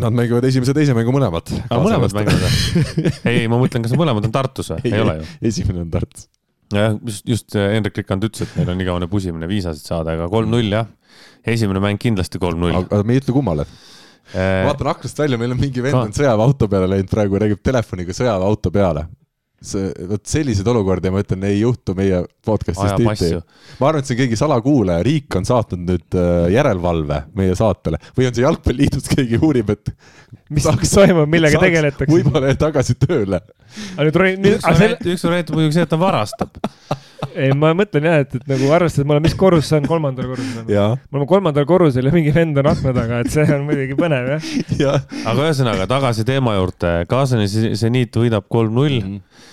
[0.00, 1.50] Nad mängivad esimese, teise mängu mõlemad.
[1.68, 3.10] mõlemad mängivad või?
[3.34, 4.86] ei, ma mõtlen, kas mõlemad on Tartus või?
[4.88, 5.26] ei ole ju.
[5.50, 6.28] esimene on Tartus.
[6.72, 10.72] jah, just, just Hendrik Rikand ütles, et meil on igavene pusimine viisasid saada, aga kolm-null
[10.72, 10.88] jah.
[11.44, 12.80] esimene mäng kindlasti kolm-null.
[12.80, 13.68] aga me ei ütle kummale
[14.32, 18.16] ma vaatan aknast välja, meil on mingi vend on sõjaväeauto peale läinud praegu, räägib telefoniga
[18.16, 19.04] sõjaväeauto peale
[19.66, 23.30] see, vot selliseid olukordi, ma ütlen, ei juhtu meie podcast'is tihti.
[23.80, 28.00] ma arvan, et see on keegi salakuulaja, riik on saatnud nüüd äh, järelevalve meie saatele
[28.16, 29.94] või on see Jalgpalliliidus keegi uurib, et
[30.52, 32.10] mis toimub, millega tegeletakse.
[32.12, 33.42] võib-olla tagasi tööle.
[33.96, 36.60] aga nüüd, nüüd, üks variant, üks variant on muidugi see, et ta varastab
[37.30, 40.28] ei, ma mõtlen jah, et, et nagu arvestades, ma olen, mis korrus see on, kolmandal
[40.32, 40.66] korrusel?
[40.66, 44.34] me oleme kolmandal korrusel ja mingi vend on akna taga, et see on muidugi põnev
[44.34, 44.98] jah ja..
[45.22, 47.48] aga ühesõnaga tagasi teema juurde, kaasani
[47.78, 49.16] seniit võidab kolm-null mm.
[49.16, 49.50] -hmm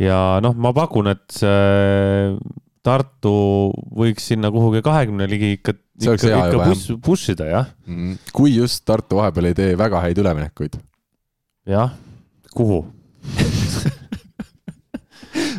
[0.00, 2.34] ja noh, ma pakun, et see
[2.80, 3.30] Tartu
[3.92, 8.30] võiks sinna kuhugi kahekümne ligi ikka, ikka, ikka push, push ida, jah mm,.
[8.32, 10.80] kui just Tartu vahepeal ei tee väga häid üleminekuid.
[11.68, 11.92] jah,
[12.56, 12.86] kuhu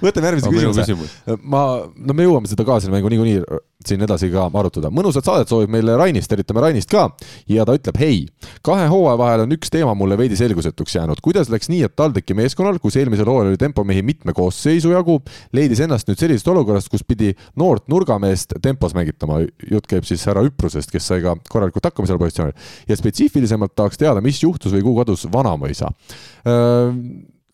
[0.02, 1.38] võtame järgmise küsimuse.
[1.42, 1.66] ma,
[1.96, 4.92] no me jõuame seda kaasinimängu niikuinii siin edasi ka arutada.
[4.94, 7.08] mõnusat saadet soovib meile Rainist, tervitame Rainist ka
[7.50, 8.20] ja ta ütleb hei,
[8.66, 11.22] kahe hooaja vahel on üks teema mulle veidi selgusetuks jäänud.
[11.24, 15.20] kuidas läks nii, et TalTechi meeskonnal, kus eelmisel hooajal oli tempomehi mitme koosseisu jagu,
[15.54, 19.42] leidis ennast nüüd sellisest olukorrast, kus pidi noort nurgameest tempos mängitama.
[19.72, 22.56] jutt käib siis härra Üprusest, kes sai ka korralikult hakkama seal positsioonil.
[22.88, 25.92] ja spetsiifilisemalt tahaks teada, mis juhtus või kuhu kadus Vanamõisa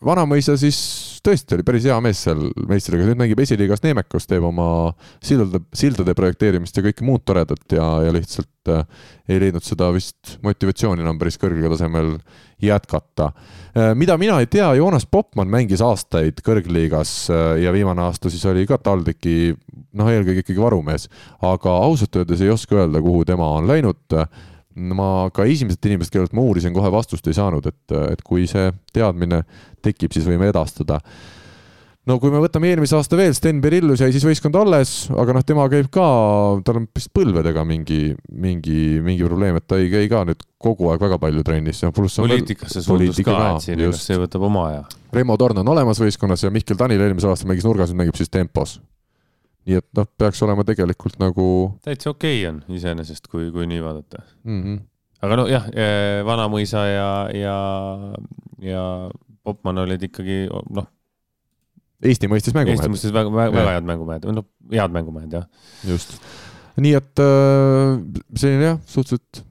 [0.06, 0.78] Vanamõisa siis
[1.26, 4.68] tõesti oli päris hea mees seal meistriga, nüüd mängib esiliigas Neemekus, teeb oma
[5.24, 8.84] sildade, sildade projekteerimist ja kõike muud toredat ja, ja lihtsalt äh,
[9.26, 12.14] ei leidnud seda vist motivatsiooni enam päris kõrgel tasemel
[12.62, 13.96] jätkata äh,.
[13.98, 18.68] mida mina ei tea, Joonas Popman mängis aastaid kõrgliigas äh, ja viimane aasta siis oli
[18.70, 19.56] ka TalTechi
[19.98, 21.10] noh, eelkõige ikkagi varumees,
[21.42, 24.20] aga ausalt öeldes ei oska öelda, kuhu tema on läinud
[24.78, 28.70] ma ka esimesed inimesed, kellelt ma uurisin, kohe vastust ei saanud, et, et kui see
[28.94, 29.42] teadmine
[29.86, 31.00] tekib, siis võime edastada.
[32.08, 35.46] no kui me võtame eelmise aasta veel, Sten Berillus jäi siis võistkond alles, aga noh,
[35.48, 36.08] tema käib ka,
[36.68, 40.92] tal on vist põlvedega mingi, mingi, mingi probleem, et ta ei käi ka nüüd kogu
[40.92, 41.82] aeg väga palju trennis.
[41.84, 44.86] poliitikasse suundus ka, et siin just see võtab oma aja.
[45.14, 48.32] Reimo Torn on olemas võistkonnas ja Mihkel Tanil eelmisel aastal mängis nurgas, nüüd mängib siis
[48.32, 48.78] tempos
[49.68, 51.46] nii et noh, peaks olema tegelikult nagu.
[51.86, 54.60] täitsa okei okay on iseenesest, kui, kui nii vaadata mm.
[54.64, 54.84] -hmm.
[55.28, 57.58] aga noh, jah, eh, Vanamõisa ja, ja,
[58.64, 58.84] ja
[59.48, 60.46] Popman olid ikkagi
[60.76, 60.88] noh.
[62.04, 62.78] Eesti mõistes mängumehed.
[62.78, 65.48] Eesti mõistes väga, väga, väga head mängumehed, noh, head mängumehed jah.
[65.88, 66.18] just,
[66.78, 67.94] nii et äh,
[68.38, 69.44] selline jah, suhteliselt.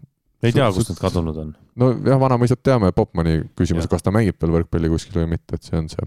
[0.47, 1.57] ei tea, kust nad kadunud on.
[1.77, 5.81] nojah, Vanamõisat teame, Popmani küsimus, kas ta mängib veel võrkpalli kuskil või mitte, et see
[5.81, 6.07] on see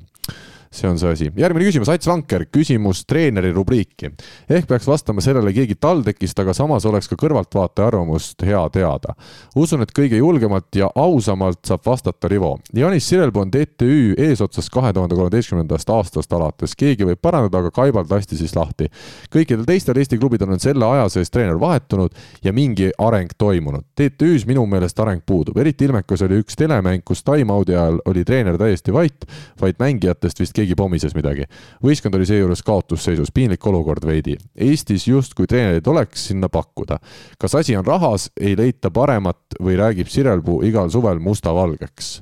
[0.72, 1.32] see on see asi.
[1.36, 4.12] järgmine küsimus, Ats Vanker, küsimus treeneri rubriiki.
[4.50, 9.16] ehk peaks vastama sellele keegi TalTechist, aga samas oleks ka kõrvaltvaataja arvamust hea teada.
[9.56, 12.60] usun, et kõige julgemalt ja ausamalt saab vastata Rivo.
[12.74, 18.12] Janis Sirelpuu on TTÜ eesotsas kahe tuhande kolmeteistkümnendast aastast alates, keegi võib parandada, aga Kaibald
[18.12, 18.92] lasti siis lahti.
[19.34, 22.14] kõikidel teistel Eesti klubidel on selle aja sees treener vahetunud
[22.44, 23.86] ja mingi areng toimunud.
[23.96, 28.58] TTÜ-s minu meelest areng puudub, eriti ilmekas oli üks telemäng, kus time-out'i ajal oli treener
[28.58, 29.26] täiesti vait,
[29.62, 31.48] vaid mängijatest vist keegi pomises midagi.
[31.84, 34.38] võistkond oli seejuures kaotusseisus, piinlik olukord veidi.
[34.56, 37.00] Eestis justkui treenereid oleks sinna pakkuda.
[37.40, 42.20] kas asi on rahas, ei leita paremat või räägib Sirelpuu igal suvel mustavalgeks?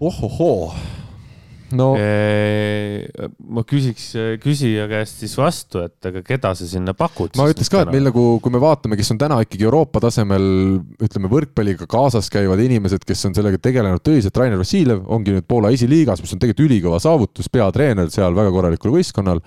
[0.00, 0.74] ohohoo
[1.76, 1.90] no.
[3.50, 4.10] Ma küsiks
[4.42, 7.34] küsija käest siis vastu, et aga keda sa sinna pakud?
[7.38, 10.46] ma ütleks ka, et meil nagu, kui me vaatame, kes on täna ikkagi Euroopa tasemel,
[11.02, 15.72] ütleme võrkpalliga kaasas käivad inimesed, kes on sellega tegelenud tõsiselt, Rainer Vassiljev ongi nüüd Poola
[15.74, 19.42] esiliigas, mis on tegelikult ülikõva saavutus, peatreener seal väga korralikul võistkonnal.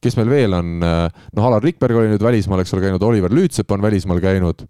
[0.00, 3.74] Kes meil veel on, noh, Alar Rikberg oli nüüd välismaal, eks ole, käinud, Oliver Lüütsepp
[3.74, 4.64] on välismaal käinud,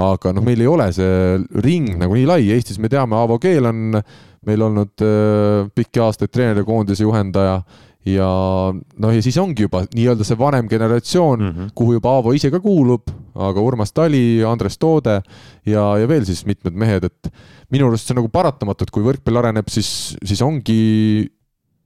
[0.00, 3.68] aga noh, meil ei ole see ring nagu nii lai, Eestis me teame, Aavo Keel
[3.68, 3.98] on
[4.46, 7.62] meil olnud äh, pikki aastaid treenerikoondise juhendaja.
[8.02, 8.26] Ja
[8.74, 11.68] noh, ja siis ongi juba nii-öelda see vanem generatsioon mm, -hmm.
[11.78, 15.20] kuhu juba Aavo ise ka kuulub, aga Urmas Tali, Andres Toode
[15.66, 17.30] ja, ja veel siis mitmed mehed, et
[17.70, 21.30] minu arust see on nagu paratamatu, et kui võrkpall areneb, siis, siis ongi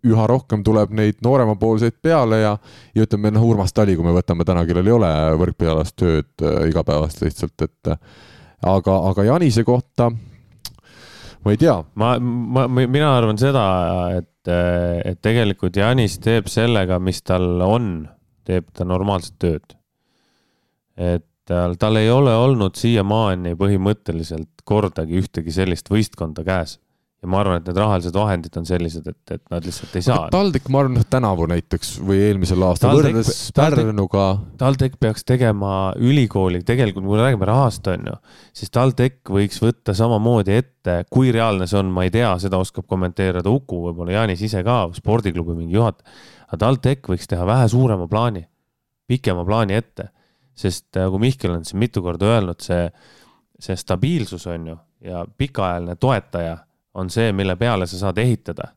[0.06, 2.54] üha rohkem tuleb neid nooremapoolseid peale ja,
[2.94, 5.10] ja ütleme noh, Urmas Tali, kui me võtame täna, kellel ei ole
[5.42, 10.10] võrkpallialast tööd äh, igapäevast lihtsalt, et aga, aga Janise kohta
[11.46, 11.76] ma ei tea.
[11.94, 13.64] ma, ma, mina arvan seda,
[14.18, 17.90] et, et tegelikult Janis teeb sellega, mis tal on,
[18.46, 19.76] teeb ta normaalset tööd.
[20.96, 26.80] et tal, tal ei ole olnud siiamaani põhimõtteliselt kordagi ühtegi sellist võistkonda käes.
[27.26, 30.28] Ja ma arvan, et need rahalised vahendid on sellised, et, et nad lihtsalt ei saa.
[30.32, 34.26] TalTech, ma arvan, tänavu näiteks või eelmisel aastal võrreldes Pärnuga.
[34.60, 38.16] TalTech peaks tegema ülikooli, tegelikult kui me räägime rahast, on ju,
[38.56, 42.86] siis TalTech võiks võtta samamoodi ette, kui reaalne see on, ma ei tea, seda oskab
[42.90, 46.18] kommenteerida Uku, võib-olla Jaanis ise ka, spordiklubi mingi juhataja.
[46.46, 48.46] aga TalTech võiks teha vähe suurema plaani,
[49.10, 50.12] pikema plaani ette,
[50.56, 52.86] sest nagu Mihkel on siin mitu korda öelnud, see,
[53.58, 54.76] see stabiilsus on ju
[55.06, 56.56] ja pikaajaline toetaja
[56.96, 58.72] on see, mille peale sa saad ehitada.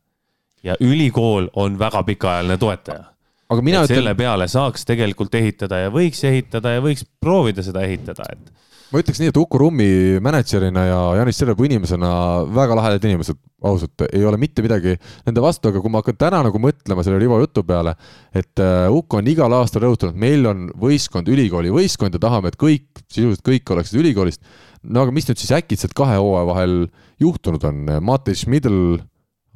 [0.64, 3.04] ja ülikool on väga pikaajaline toetaja.
[3.50, 3.96] aga mina ütlen.
[3.96, 8.52] selle peale saaks tegelikult ehitada ja võiks ehitada ja võiks proovida seda ehitada, et.
[8.90, 9.90] Ma ütleks nii, et Uku Rummi
[10.24, 12.10] mänedžerina ja Janis Serepuu inimesena
[12.56, 13.38] väga lahedad inimesed,
[13.70, 14.96] ausalt, ei ole mitte midagi
[15.28, 17.94] nende vastu, aga kui ma hakkan täna nagu mõtlema selle Rivo jutu peale,
[18.34, 22.58] et uh, Uku on igal aastal rõhutanud, meil on võistkond, ülikooli võistkond ja tahame, et
[22.60, 24.42] kõik, sisuliselt kõik oleksid ülikoolist.
[24.90, 26.80] No aga mis nüüd siis äkitselt kahe hooaja vahel
[27.22, 28.98] juhtunud on, Mati Schmidl,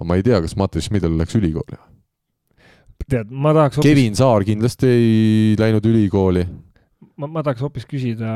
[0.03, 1.79] ma ei tea, kas Mati Schmidl läks ülikooli?
[3.09, 3.89] tead, ma tahaks hoopis...
[3.89, 6.45] Kevin Saar kindlasti ei läinud ülikooli
[7.19, 8.31] ma, ma tahaks hoopis küsida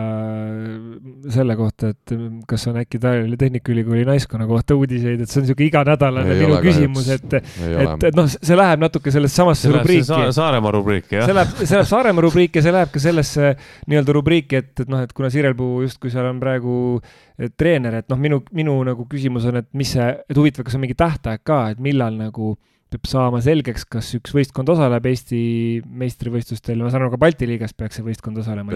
[1.33, 2.13] selle kohta, et
[2.49, 7.09] kas on äkki Tallinna Tehnikaülikooli naiskonna kohta uudiseid, et see on niisugune iganädalane minu küsimus,
[7.15, 10.05] et, et, et noh, see läheb natuke sellesse samasse rubriiki.
[10.09, 11.27] Sa Saaremaa rubriiki, jah?
[11.29, 13.53] see läheb, see läheb Saaremaa rubriiki ja see läheb ka sellesse
[13.89, 16.77] nii-öelda rubriiki, et, et noh, et kuna Sirelpuu justkui seal on praegu
[17.57, 20.85] treener, et noh, minu, minu nagu küsimus on, et mis see, et huvitav, kas on
[20.85, 22.55] mingi tähtaeg ka, et millal nagu
[22.91, 25.39] peab saama selgeks, kas üks võistkond osaleb Eesti
[25.85, 28.75] meistrivõistlustel, ma saan aru, ka Balti liigas peaks see võistkond osalema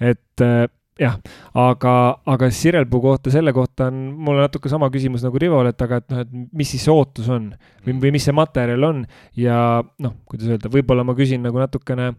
[0.00, 0.66] et äh,
[0.98, 1.18] jah,
[1.58, 1.92] aga,
[2.28, 6.08] aga Sirelpuu kohta, selle kohta on mul natuke sama küsimus nagu Rivol, et aga et
[6.12, 7.52] noh, et mis siis ootus on
[7.86, 9.04] või, või mis see materjal on.
[9.38, 9.58] Ja
[10.02, 12.12] noh, kuidas öelda, võib-olla ma küsin nagu natukene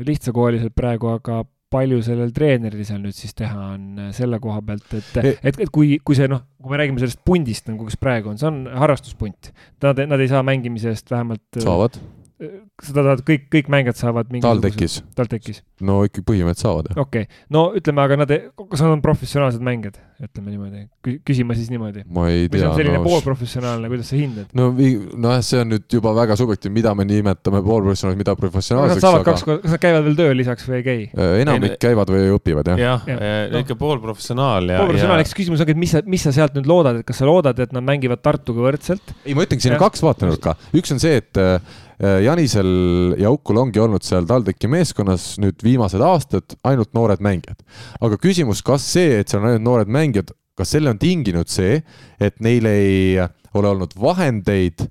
[0.00, 4.86] lihtsakoeliselt praegu, aga palju sellel treeneril seal nüüd siis teha on äh, selle koha pealt,
[4.98, 7.98] et, e- et, et kui, kui see noh, kui me räägime sellest pundist nagu, kes
[8.00, 9.52] praegu on, see on harrastuspunt.
[9.84, 11.46] Nad, nad ei saa mängimise eest vähemalt.
[11.56, 12.00] Äh, saavad
[12.40, 15.00] seda tahad, kõik, kõik mängijad saavad TalTechis.
[15.16, 15.60] TalTechis.
[15.84, 17.00] no ikka põhimõtteliselt saavad, jah.
[17.02, 20.84] okei okay., no ütleme, aga nad, kas nad on professionaalsed mängijad, ütleme niimoodi,
[21.26, 22.06] küsima siis niimoodi.
[22.08, 22.54] ma ei tea.
[22.54, 24.54] või see on selline no, poolprofessionaalne, kuidas sa hindad?
[24.56, 29.00] no nojah, see on nüüd juba väga subjektiivne, mida me nimetame poolprofessionaalseks, mida professionaalseks.
[29.00, 29.34] Nad saavad aga...
[29.34, 31.04] kaks korda, kas nad käivad veel tööl lisaks või ei käi?
[31.12, 32.80] Äh, enamik ei, käivad või õpivad, jah.
[32.86, 33.18] jah ja.
[33.20, 33.64] ja, no.
[33.66, 34.80] ikka poolprofessionaal ja.
[34.80, 37.28] poolprofessionaal, eks küsimus ongi, et mis sa, mis sa sealt nüüd loodad, et kas sa
[37.28, 39.16] loodad, et nad mängivad Tartuga võrdselt?
[39.26, 41.60] ei, ma ütlengi, siin on kaks vaatenurka, üks on see, et Äh,
[42.00, 47.60] Janisel ja Ukul ongi olnud seal TalTechi meeskonnas nüüd viimased aastad ainult noored mängijad.
[48.00, 51.82] aga küsimus, kas see, et seal on ainult noored mängijad, kas selle on tinginud see,
[52.20, 53.18] et neil ei
[53.52, 54.86] ole olnud vahendeid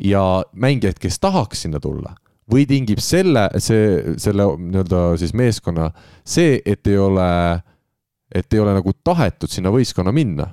[0.00, 0.22] ja
[0.52, 2.14] mängijaid, kes tahaks sinna tulla
[2.52, 5.90] või tingib selle, see, selle nii-öelda siis meeskonna
[6.24, 7.30] see, et ei ole,
[8.30, 10.48] et ei ole nagu tahetud sinna võistkonna minna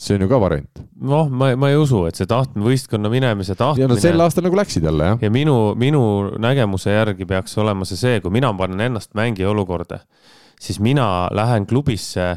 [0.00, 0.82] see on ju ka variant.
[1.00, 3.84] noh, ma, ma ei usu, et see tahtmine, võistkonna minemise tahtmine.
[3.84, 5.18] ja no sel aastal nagu läksid jälle, jah.
[5.20, 6.02] ja minu, minu
[6.40, 10.00] nägemuse järgi peaks olema see see, kui mina panen ennast mängija olukorda,
[10.60, 12.32] siis mina lähen klubisse,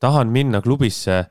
[0.00, 1.24] tahan minna klubisse,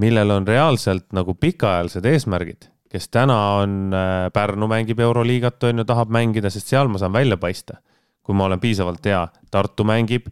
[0.00, 5.88] millel on reaalselt nagu pikaajalised eesmärgid, kes täna on äh,, Pärnu mängib Euroliigat, on ju,
[5.88, 7.80] tahab mängida, sest seal ma saan välja paista,
[8.24, 9.22] kui ma olen piisavalt hea.
[9.52, 10.28] Tartu mängib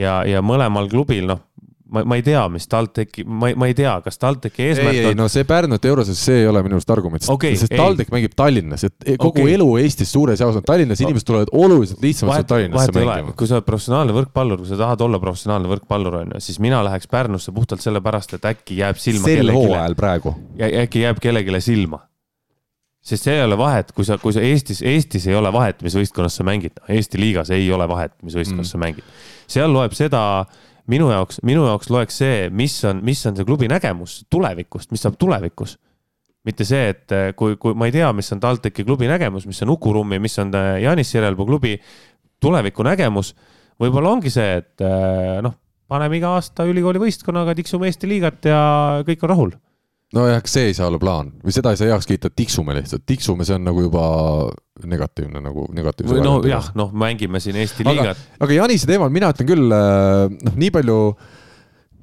[0.00, 1.44] ja, ja mõlemal klubil, noh,
[1.90, 5.16] ma, ma ei tea, mis TalTechi, ma, ma ei tea, kas TalTechi eesmärk ei, ei,
[5.18, 8.84] no see Pärnut euroses, see ei ole minu arust argument okay,, sest TalTech mängib Tallinnas,
[8.88, 9.54] et kogu okay.
[9.56, 13.34] elu Eestis suures jaos on Tallinnas, inimesed tulevad oluliselt lihtsamalt Tallinnasse mängima.
[13.38, 16.82] kui sa oled professionaalne võrkpallur, kui sa tahad olla professionaalne võrkpallur, on ju, siis mina
[16.86, 20.36] läheks Pärnusse puhtalt sellepärast, et äkki jääb silma sel hooajal praegu.
[20.84, 22.04] äkki jääb kellelegi silma
[23.00, 25.94] sest see ei ole vahet, kui sa, kui sa Eestis, Eestis ei ole vahet, mis
[25.96, 28.72] võistkonnas sa mängid, Eesti liigas ei ole vahet, mis võistkonnas mm.
[28.74, 29.14] sa mängid.
[29.50, 30.58] seal loeb seda äh,
[30.90, 35.06] minu jaoks, minu jaoks loeks see, mis on, mis on see klubi nägemus tulevikust, mis
[35.06, 35.78] saab tulevikus.
[36.44, 39.60] mitte see, et eh, kui, kui ma ei tea, mis on TalTechi klubi nägemus, mis
[39.62, 41.74] on Uku Rummi, mis on eh, Janis Sirelpuu klubi
[42.40, 43.34] tuleviku nägemus.
[43.80, 45.56] võib-olla ongi see, et eh, noh,
[45.90, 48.62] paneme iga aasta ülikooli võistkonnaga, tiksume Eesti liigat ja
[49.06, 49.52] kõik on rahul
[50.16, 53.46] nojah, see ei saa olla plaan või seda ei saa heaks kiita, tiksume lihtsalt, tiksume,
[53.46, 54.04] see on nagu juba
[54.88, 56.14] negatiivne nagu negatiivse.
[56.14, 58.20] või no jah, noh, mängime siin Eesti liigat.
[58.40, 60.98] aga Janise teemal mina ütlen küll, äh, noh, nii palju,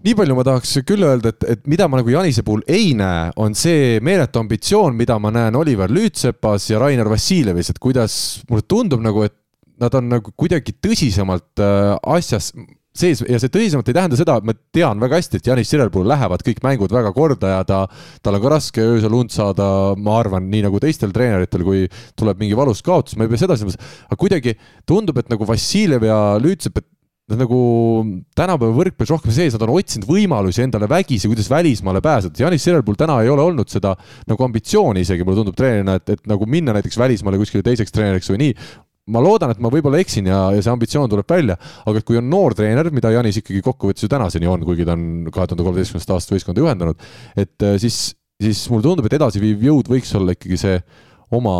[0.05, 3.31] nii palju ma tahaks küll öelda, et, et mida ma nagu Janise puhul ei näe,
[3.41, 8.17] on see meeletu ambitsioon, mida ma näen Oliver Lüütsepas ja Rainer Vassiljevis, et kuidas
[8.51, 9.35] mulle tundub nagu, et
[9.81, 12.51] nad on nagu kuidagi tõsisemalt äh, asjas,
[12.99, 16.07] sees ja see tõsisemalt ei tähenda seda, et ma tean väga hästi, et Janis Sirelpuul
[16.09, 17.83] lähevad kõik mängud väga korda ja ta,
[18.25, 19.69] tal on ka raske öösel und saada,
[19.99, 21.87] ma arvan, nii nagu teistel treeneritel, kui
[22.17, 24.57] tuleb mingi valus kaotus, ma ei pea seda silmas, aga kuidagi
[24.87, 26.89] tundub, et nagu Vassiljev ja Lüütsepp, et
[27.27, 27.59] nad nagu
[28.37, 32.39] tänapäeva võrkpallis rohkem sees, nad on otsinud võimalusi endale vägisi, kuidas välismaale pääseda.
[32.39, 33.97] Janis Sirelpool täna ei ole olnud seda
[34.29, 38.31] nagu ambitsiooni isegi, mulle tundub treenerina, et, et nagu minna näiteks välismaale kuskile teiseks treeneriks
[38.31, 38.53] või nii
[39.13, 41.57] ma loodan, et ma võib-olla eksin ja, ja see ambitsioon tuleb välja,
[41.87, 45.29] aga kui on noor treener, mida Janis ikkagi kokkuvõttes ju tänaseni on, kuigi ta on
[45.31, 47.07] kahe tuhande kolmeteistkümnendast aastast võistkonda juhendanud,
[47.39, 48.01] et äh, siis,
[48.43, 50.81] siis mulle tundub, et edasiviiv jõud võiks olla ikkagi see
[51.37, 51.55] oma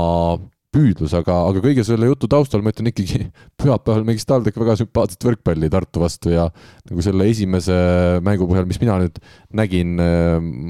[0.78, 3.28] püüdlus, aga, aga kõige selle jutu taustal ma ütlen ikkagi,
[3.60, 6.48] pühapäeval mängis TalTech väga sümpaatset võrkpalli Tartu vastu ja
[6.88, 7.78] nagu selle esimese
[8.26, 9.20] mängu põhjal, mis mina nüüd
[9.58, 9.98] nägin,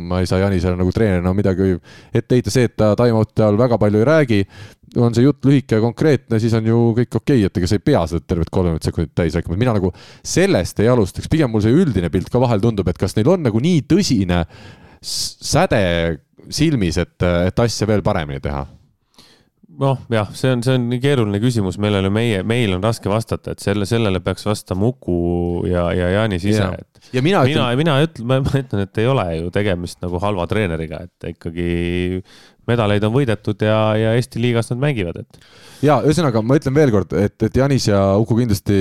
[0.10, 1.76] ma ei saa Janisele nagu treenerina midagi
[2.16, 4.42] ette heita, see, et ta time-out'i all väga palju ei räägi,
[5.04, 7.78] on see jutt lühike ja konkreetne, siis on ju kõik okei okay,, et ega sa
[7.78, 9.92] ei pea seda tervet kolmekümmet sekundit täis rääkima, mina nagu
[10.26, 13.44] sellest ei alustaks, pigem mul see üldine pilt ka vahel tundub, et kas neil on
[13.50, 14.46] nagu nii tõsine
[15.04, 15.84] säde
[16.54, 18.64] silmis, et, et asja veel paremini teha
[19.82, 23.54] noh, jah, see on, see on nii keeruline küsimus, millele meie, meil on raske vastata,
[23.54, 25.18] et selle, sellele peaks vastama Uku
[25.70, 27.02] ja, ja Jaanis ise, et.
[27.14, 27.62] ja mina ütlen.
[27.62, 31.70] mina, mina ütlen, ma ütlen, et ei ole ju tegemist nagu halva treeneriga, et ikkagi
[32.68, 35.40] medaleid on võidetud ja, ja Eesti liigas nad mängivad, et.
[35.86, 38.80] ja ühesõnaga ma ütlen veelkord, et, et Janis ja Uku kindlasti,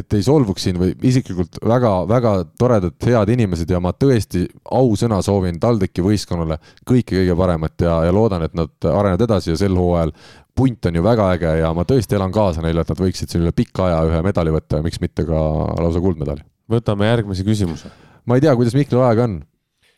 [0.00, 5.60] et ei solvuks siin või isiklikult väga-väga toredad, head inimesed ja ma tõesti ausõna soovin
[5.62, 10.14] TalTechi võistkonnale kõike kõige paremat ja, ja loodan, et nad arenevad edasi ja sel hooajal
[10.56, 13.44] punt on ju väga äge ja ma tõesti elan kaasa neile, et nad võiksid siin
[13.44, 15.42] üle pika aja ühe medali võtta ja miks mitte ka
[15.82, 16.44] lausa kuldmedali.
[16.72, 17.92] võtame järgmise küsimuse.
[18.24, 19.40] ma ei tea, kuidas Mihklil aega on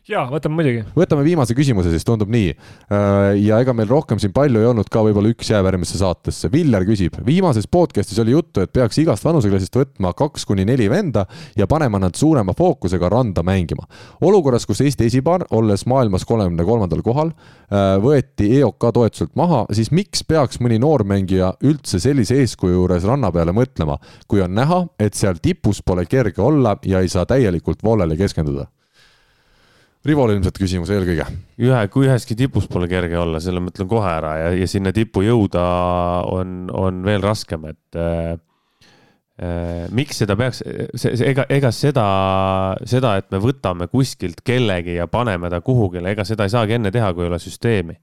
[0.09, 0.83] jaa, võtame muidugi.
[0.97, 2.53] võtame viimase küsimuse siis, tundub nii.
[2.55, 6.51] Äh, ja ega meil rohkem siin palju ei olnud ka, võib-olla üks jääb järgmisse saatesse.
[6.53, 11.27] Viljar küsib, viimases podcast'is oli juttu, et peaks igast vanuseklassist võtma kaks kuni neli venda
[11.59, 13.85] ja panema nad suurema fookusega randa mängima.
[14.25, 17.33] olukorras, kus Eesti esipaar, olles maailmas kolmekümne kolmandal kohal,
[17.69, 23.33] äh, võeti EOK toetuselt maha, siis miks peaks mõni noormängija üldse sellise eeskuju juures ranna
[23.33, 23.99] peale mõtlema,
[24.29, 28.69] kui on näha, et seal tipus pole kerge olla ja ei saa täielikult voolele keskenduda?
[30.09, 31.27] Rivol ilmselt küsimus eelkõige.
[31.61, 34.93] ühe, kui üheski tipus pole kerge olla, selle ma ütlen kohe ära ja, ja sinna
[34.95, 35.65] tippu jõuda
[36.33, 38.39] on, on veel raskem, et äh,
[39.43, 42.07] äh, miks seda peaks, see, see, ega, ega seda,
[42.89, 46.95] seda, et me võtame kuskilt kellegi ja paneme ta kuhugile, ega seda ei saagi enne
[46.95, 47.99] teha, kui ei ole süsteemi.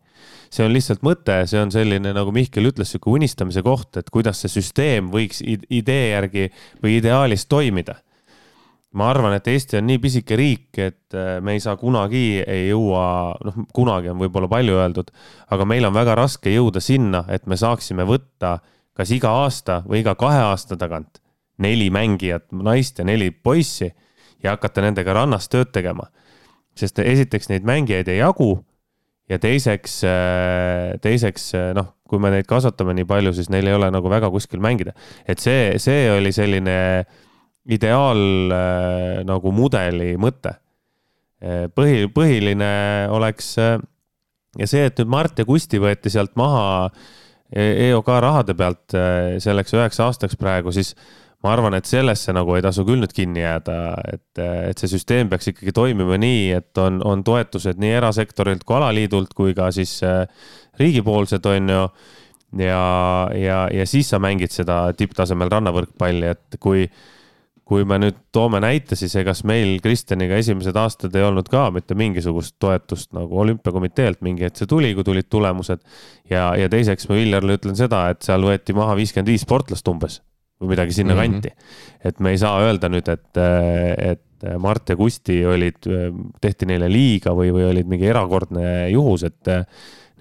[0.54, 4.44] see on lihtsalt mõte, see on selline, nagu Mihkel ütles, sihuke unistamise koht, et kuidas
[4.44, 6.52] see süsteem võiks idee järgi
[6.84, 7.98] või ideaalis toimida
[8.96, 12.70] ma arvan, et Eesti on nii pisike riik, et äh, me ei saa kunagi, ei
[12.70, 15.12] jõua, noh, kunagi on võib-olla palju öeldud,
[15.52, 18.58] aga meil on väga raske jõuda sinna, et me saaksime võtta
[18.96, 21.20] kas iga aasta või iga kahe aasta tagant
[21.60, 23.90] neli mängijat, naist ja neli poissi
[24.44, 26.10] ja hakata nendega rannas tööd tegema.
[26.76, 28.66] sest esiteks neid mängijaid ei jagu
[29.30, 33.76] ja teiseks, äh, teiseks äh, noh, kui me neid kasvatame nii palju, siis neil ei
[33.76, 34.92] ole nagu väga kuskil mängida.
[35.28, 37.24] et see, see oli selline äh,
[37.66, 38.22] ideaal
[38.54, 40.56] äh, nagu mudeli mõte.
[41.42, 42.72] Äh, põhi, põhiline
[43.14, 43.78] oleks äh,
[44.60, 46.90] ja see, et nüüd Mart ja Kusti võeti sealt maha
[47.56, 48.92] EOK rahade pealt
[49.40, 50.96] selleks üheks aastaks praegu, siis
[51.46, 53.76] ma arvan, et sellesse nagu ei tasu küll nüüd kinni jääda,
[54.16, 58.80] et, et see süsteem peaks ikkagi toimima nii, et on, on toetused nii erasektorilt kui
[58.80, 59.94] alaliidult kui ka siis
[60.82, 61.86] riigipoolsed, on ju.
[62.66, 62.82] ja,
[63.38, 66.90] ja, ja siis sa mängid seda tipptasemel rannavõrkpalli, et kui
[67.66, 71.98] kui me nüüd toome näite, siis egas meil Kristjaniga esimesed aastad ei olnud ka mitte
[71.98, 75.82] mingisugust toetust nagu olümpiakomiteelt, mingi hetk see tuli, kui tulid tulemused.
[76.30, 80.22] ja, ja teiseks ma Viljarile ütlen seda, et seal võeti maha viiskümmend viis sportlast umbes
[80.62, 81.58] või midagi sinnakanti mm.
[81.58, 82.08] -hmm.
[82.10, 83.42] et me ei saa öelda nüüd, et,
[84.14, 85.88] et Mart ja Kusti olid,
[86.42, 89.56] tehti neile liiga või, või olid mingi erakordne juhus, et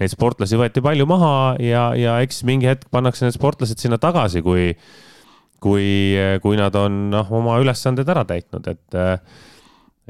[0.00, 4.42] neid sportlasi võeti palju maha ja, ja eks mingi hetk pannakse need sportlased sinna tagasi,
[4.42, 4.72] kui
[5.64, 8.98] kui, kui nad on noh, oma ülesanded ära täitnud, et,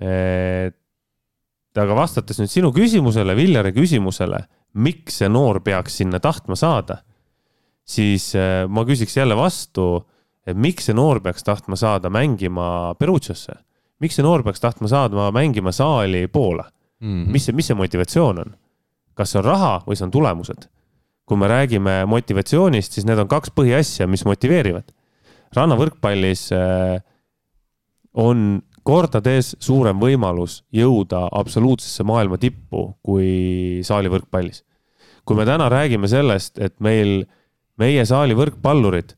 [0.02, 4.40] et aga vastates nüüd sinu küsimusele, Viljari küsimusele,
[4.82, 6.98] miks see noor peaks sinna tahtma saada,
[7.86, 8.32] siis
[8.70, 9.86] ma küsiks jälle vastu,
[10.46, 13.54] et miks see noor peaks tahtma saada mängima Perugiasse,
[14.02, 17.30] miks see noor peaks tahtma saada mängima saali Poola mm, -hmm.
[17.30, 18.56] mis see, mis see motivatsioon on?
[19.14, 20.68] kas see on raha või see on tulemused?
[21.24, 24.90] kui me räägime motivatsioonist, siis need on kaks põhiasja, mis motiveerivad
[25.56, 27.00] rannavõrkpallis äh,
[28.14, 34.62] on kordades suurem võimalus jõuda absoluutsesse maailma tippu kui saalivõrkpallis.
[35.24, 37.24] kui me täna räägime sellest, et meil,
[37.80, 39.14] meie saali võrkpallurid,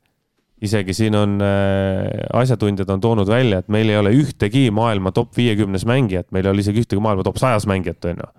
[0.62, 5.34] isegi siin on äh, asjatundjad on toonud välja, et meil ei ole ühtegi maailma top
[5.36, 8.30] viiekümnes mängijat, meil ei ole isegi ühtegi maailma top sajas mängijat, on ju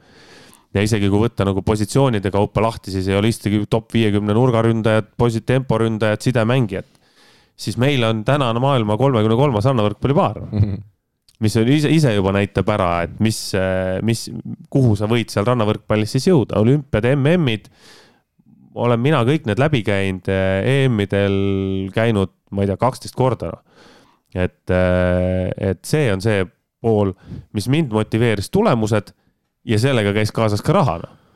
[0.75, 5.11] ja isegi kui võtta nagu positsioonide kaupa lahti, siis ei ole isegi top viiekümne nurgaründajat,
[5.45, 6.96] temporündajat, sidemängijat
[7.57, 10.61] siis meil on tänane maailma kolmekümne kolmas rannavõrkpallipaar mm.
[10.61, 10.85] -hmm
[11.37, 13.37] mis on ise, ise juba näitab ära, et mis,
[14.01, 14.23] mis,
[14.73, 17.67] kuhu sa võid seal rannavõrkpallis siis jõuda, olümpiad, MM-id.
[18.73, 20.25] olen mina kõik need läbi käinud,
[20.65, 21.37] EM-idel
[21.93, 23.51] käinud, ma ei tea, kaksteist korda.
[24.33, 24.73] et,
[25.57, 26.41] et see on see
[26.81, 27.13] pool,
[27.53, 29.13] mis mind motiveeris, tulemused
[29.63, 31.26] ja sellega käis kaasas ka raha noh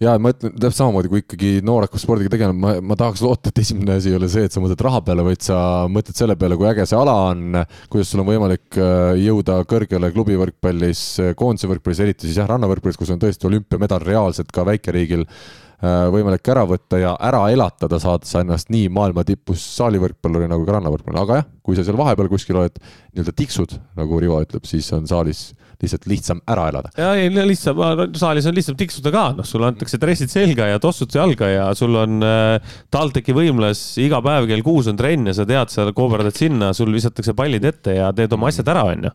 [0.00, 3.52] ja ma ütlen täpselt samamoodi, kui ikkagi noor hakkab spordiga tegelema, ma, ma tahaks loota,
[3.52, 5.58] et esimene asi ei ole see, et sa mõtled raha peale, vaid sa
[5.92, 7.58] mõtled selle peale, kui äge see ala on,
[7.92, 11.04] kuidas sul on võimalik äh, jõuda kõrgele klubivõrkpallis,
[11.38, 15.26] koondise võrkpallis, eriti siis jah, rannavõrkpallis, kus on tõesti olümpiamedal reaalselt ka väikeriigil.
[15.28, 20.66] äh, võimalik ära võtta ja ära elatada, saad sa ennast nii maailma tipus saalivõrkpalluri nagu
[20.66, 22.78] ka rannavõrkpalluri, aga jah, kui sa seal vahepeal kuskil oled,
[23.12, 25.50] nii-öelda tiksud, nagu Rivo ütleb, siis on saalis
[25.82, 26.92] lihtsalt lihtsam ära elada.
[26.98, 27.80] ja, ei lihtsam,
[28.18, 31.96] saalis on lihtsam tiksuda ka, noh, sulle antakse dressid selga ja tossud jalga ja sul
[31.98, 36.38] on äh, TalTechi võimlas iga päev kell kuus on trenn ja sa tead, sa kooberdad
[36.38, 39.10] sinna, sul visatakse pallid ette ja teed oma asjad ära, onju.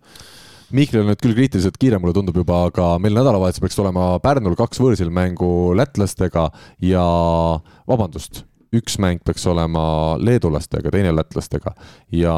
[0.76, 4.58] Mihklil on nüüd küll kriitiliselt kiire, mulle tundub juba, aga meil nädalavahetusel peaks olema Pärnul
[4.60, 6.50] kaks võõrsil mängu lätlastega
[6.84, 7.06] ja
[7.88, 8.44] vabandust,
[8.76, 9.86] üks mäng peaks olema
[10.20, 11.72] leedulastega, teine lätlastega
[12.12, 12.36] ja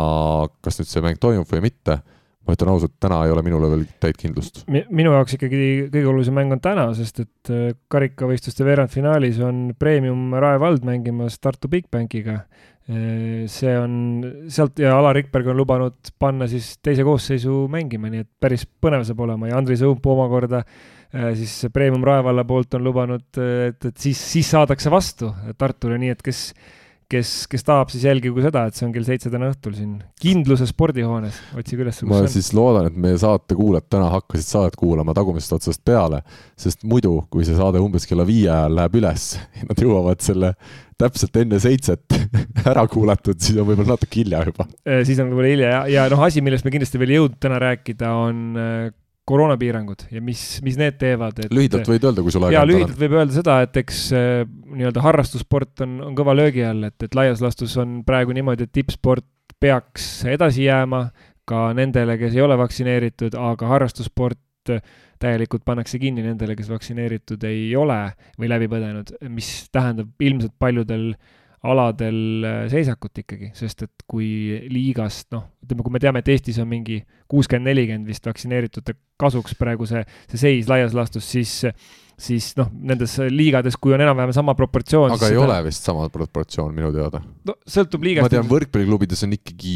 [0.62, 2.02] kas nüüd see mäng toimub või mitte
[2.50, 4.64] ma ütlen ausalt, täna ei ole minule veel täit kindlust.
[4.68, 5.62] minu jaoks ikkagi
[5.94, 11.38] kõige olulisem mäng on täna, sest et äh, karikavõistluste veerandfinaalis on Premium Rae vald mängimas
[11.40, 12.42] Tartu Bigbankiga.
[12.90, 18.24] Äh, see on sealt ja Alar Rikberg on lubanud panna siis teise koosseisu mängima, nii
[18.26, 22.74] et päris põnev saab olema ja Andris Õunpuu omakorda äh, siis Premium Rae valla poolt
[22.80, 25.30] on lubanud, et, et siis, siis saadakse vastu
[25.60, 26.48] Tartule, nii et kes
[27.10, 30.68] kes, kes tahab, siis jälgigu seda, et see on kell seitse täna õhtul siin Kindluse
[30.70, 32.02] spordihoones, otsige üles.
[32.10, 36.22] ma siis loodan, et meie saate kuulajad täna hakkasid saadet kuulama tagumisest otsast peale,
[36.60, 40.54] sest muidu, kui see saade umbes kella viie ajal läheb üles ja nad jõuavad selle
[41.00, 42.18] täpselt enne seitset
[42.70, 44.68] ära kuulatud, siis on võib-olla natuke hilja juba.
[44.88, 47.40] Äh, siis on võib-olla hilja ja, ja noh, asi, millest me kindlasti veel ei jõudnud
[47.44, 48.90] täna rääkida, on äh,
[49.30, 51.52] koroonapiirangud ja mis, mis need teevad et....
[51.54, 52.72] lühidalt võid öelda, kui sul aega on?
[52.72, 54.44] lühidalt võib öelda seda, et eks äh,
[54.74, 58.74] nii-öelda harrastussport on, on kõva löögi all, et, et laias laastus on praegu niimoodi, et
[58.76, 59.28] tippsport
[59.60, 61.08] peaks edasi jääma
[61.50, 64.74] ka nendele, kes ei ole vaktsineeritud, aga harrastussport
[65.20, 68.00] täielikult pannakse kinni nendele, kes vaktsineeritud ei ole
[68.40, 71.12] või läbi põdenud, mis tähendab ilmselt paljudel
[71.68, 74.28] aladel äh, seisakut ikkagi, sest et kui
[74.72, 77.02] liigast, noh, ütleme, kui me teame, et Eestis on mingi
[77.32, 81.58] kuuskümmend, nelikümmend vist vaktsineeritute kasuks praegu see, see seis laias laastus, siis
[82.20, 85.14] siis noh, nendes liigades, kui on enam-vähem sama proportsioon.
[85.16, 85.44] aga ei seda...
[85.46, 87.22] ole vist sama proportsioon minu teada.
[87.48, 88.28] no sõltub liigast.
[88.28, 89.76] ma tean, võrkpalliklubides on ikkagi,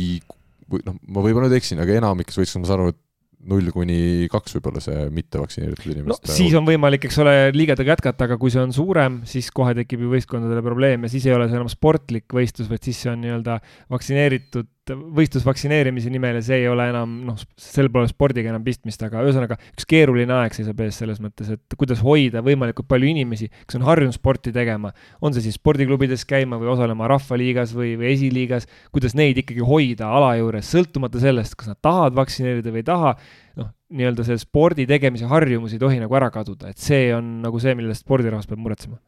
[0.88, 3.02] noh, ma võib-olla nüüd eksin, aga enamikes võistkond, ma saan aru, et
[3.50, 8.28] null kuni kaks võib-olla see mittevaktsineeritud inimeste no, siis on võimalik, eks ole, liigadega jätkata,
[8.28, 11.50] aga kui see on suurem, siis kohe tekib ju võistkondadele probleem ja siis ei ole
[11.50, 13.60] see enam sportlik võistlus, vaid siis see on nii-öelda
[13.94, 19.00] vaktsineeritud võistlus vaktsineerimise nimel ja see ei ole enam, noh, sel pole spordiga enam pistmist,
[19.06, 23.48] aga ühesõnaga üks keeruline aeg seisab ees selles mõttes, et kuidas hoida võimalikult palju inimesi,
[23.64, 24.92] kes on harjunud sporti tegema,
[25.24, 30.12] on see siis spordiklubides käima või osalema rahvaliigas või, või esiliigas, kuidas neid ikkagi hoida
[30.20, 33.16] ala juures, sõltumata sellest, kas nad tahavad vaktsineerida või ei taha,
[33.64, 37.62] noh, nii-öelda see spordi tegemise harjumus ei tohi nagu ära kaduda, et see on nagu
[37.64, 39.00] see, millest spordirahvas peab muretsema.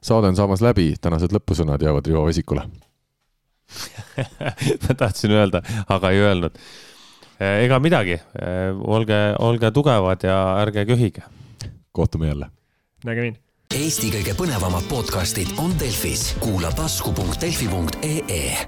[0.00, 2.64] saade on saamas läbi, tänased lõpusõnad jäävad Rivo Vesikule
[4.84, 6.56] ma tahtsin öelda, aga ei öelnud.
[7.40, 11.22] Eh, ega midagi, eh, olge, olge tugevad ja ärge köhige.
[11.92, 12.50] kohtume jälle.
[13.04, 13.36] nägemini.
[13.74, 18.66] Eesti kõige põnevamad podcastid on Delfis, kuula tasku.delfi.ee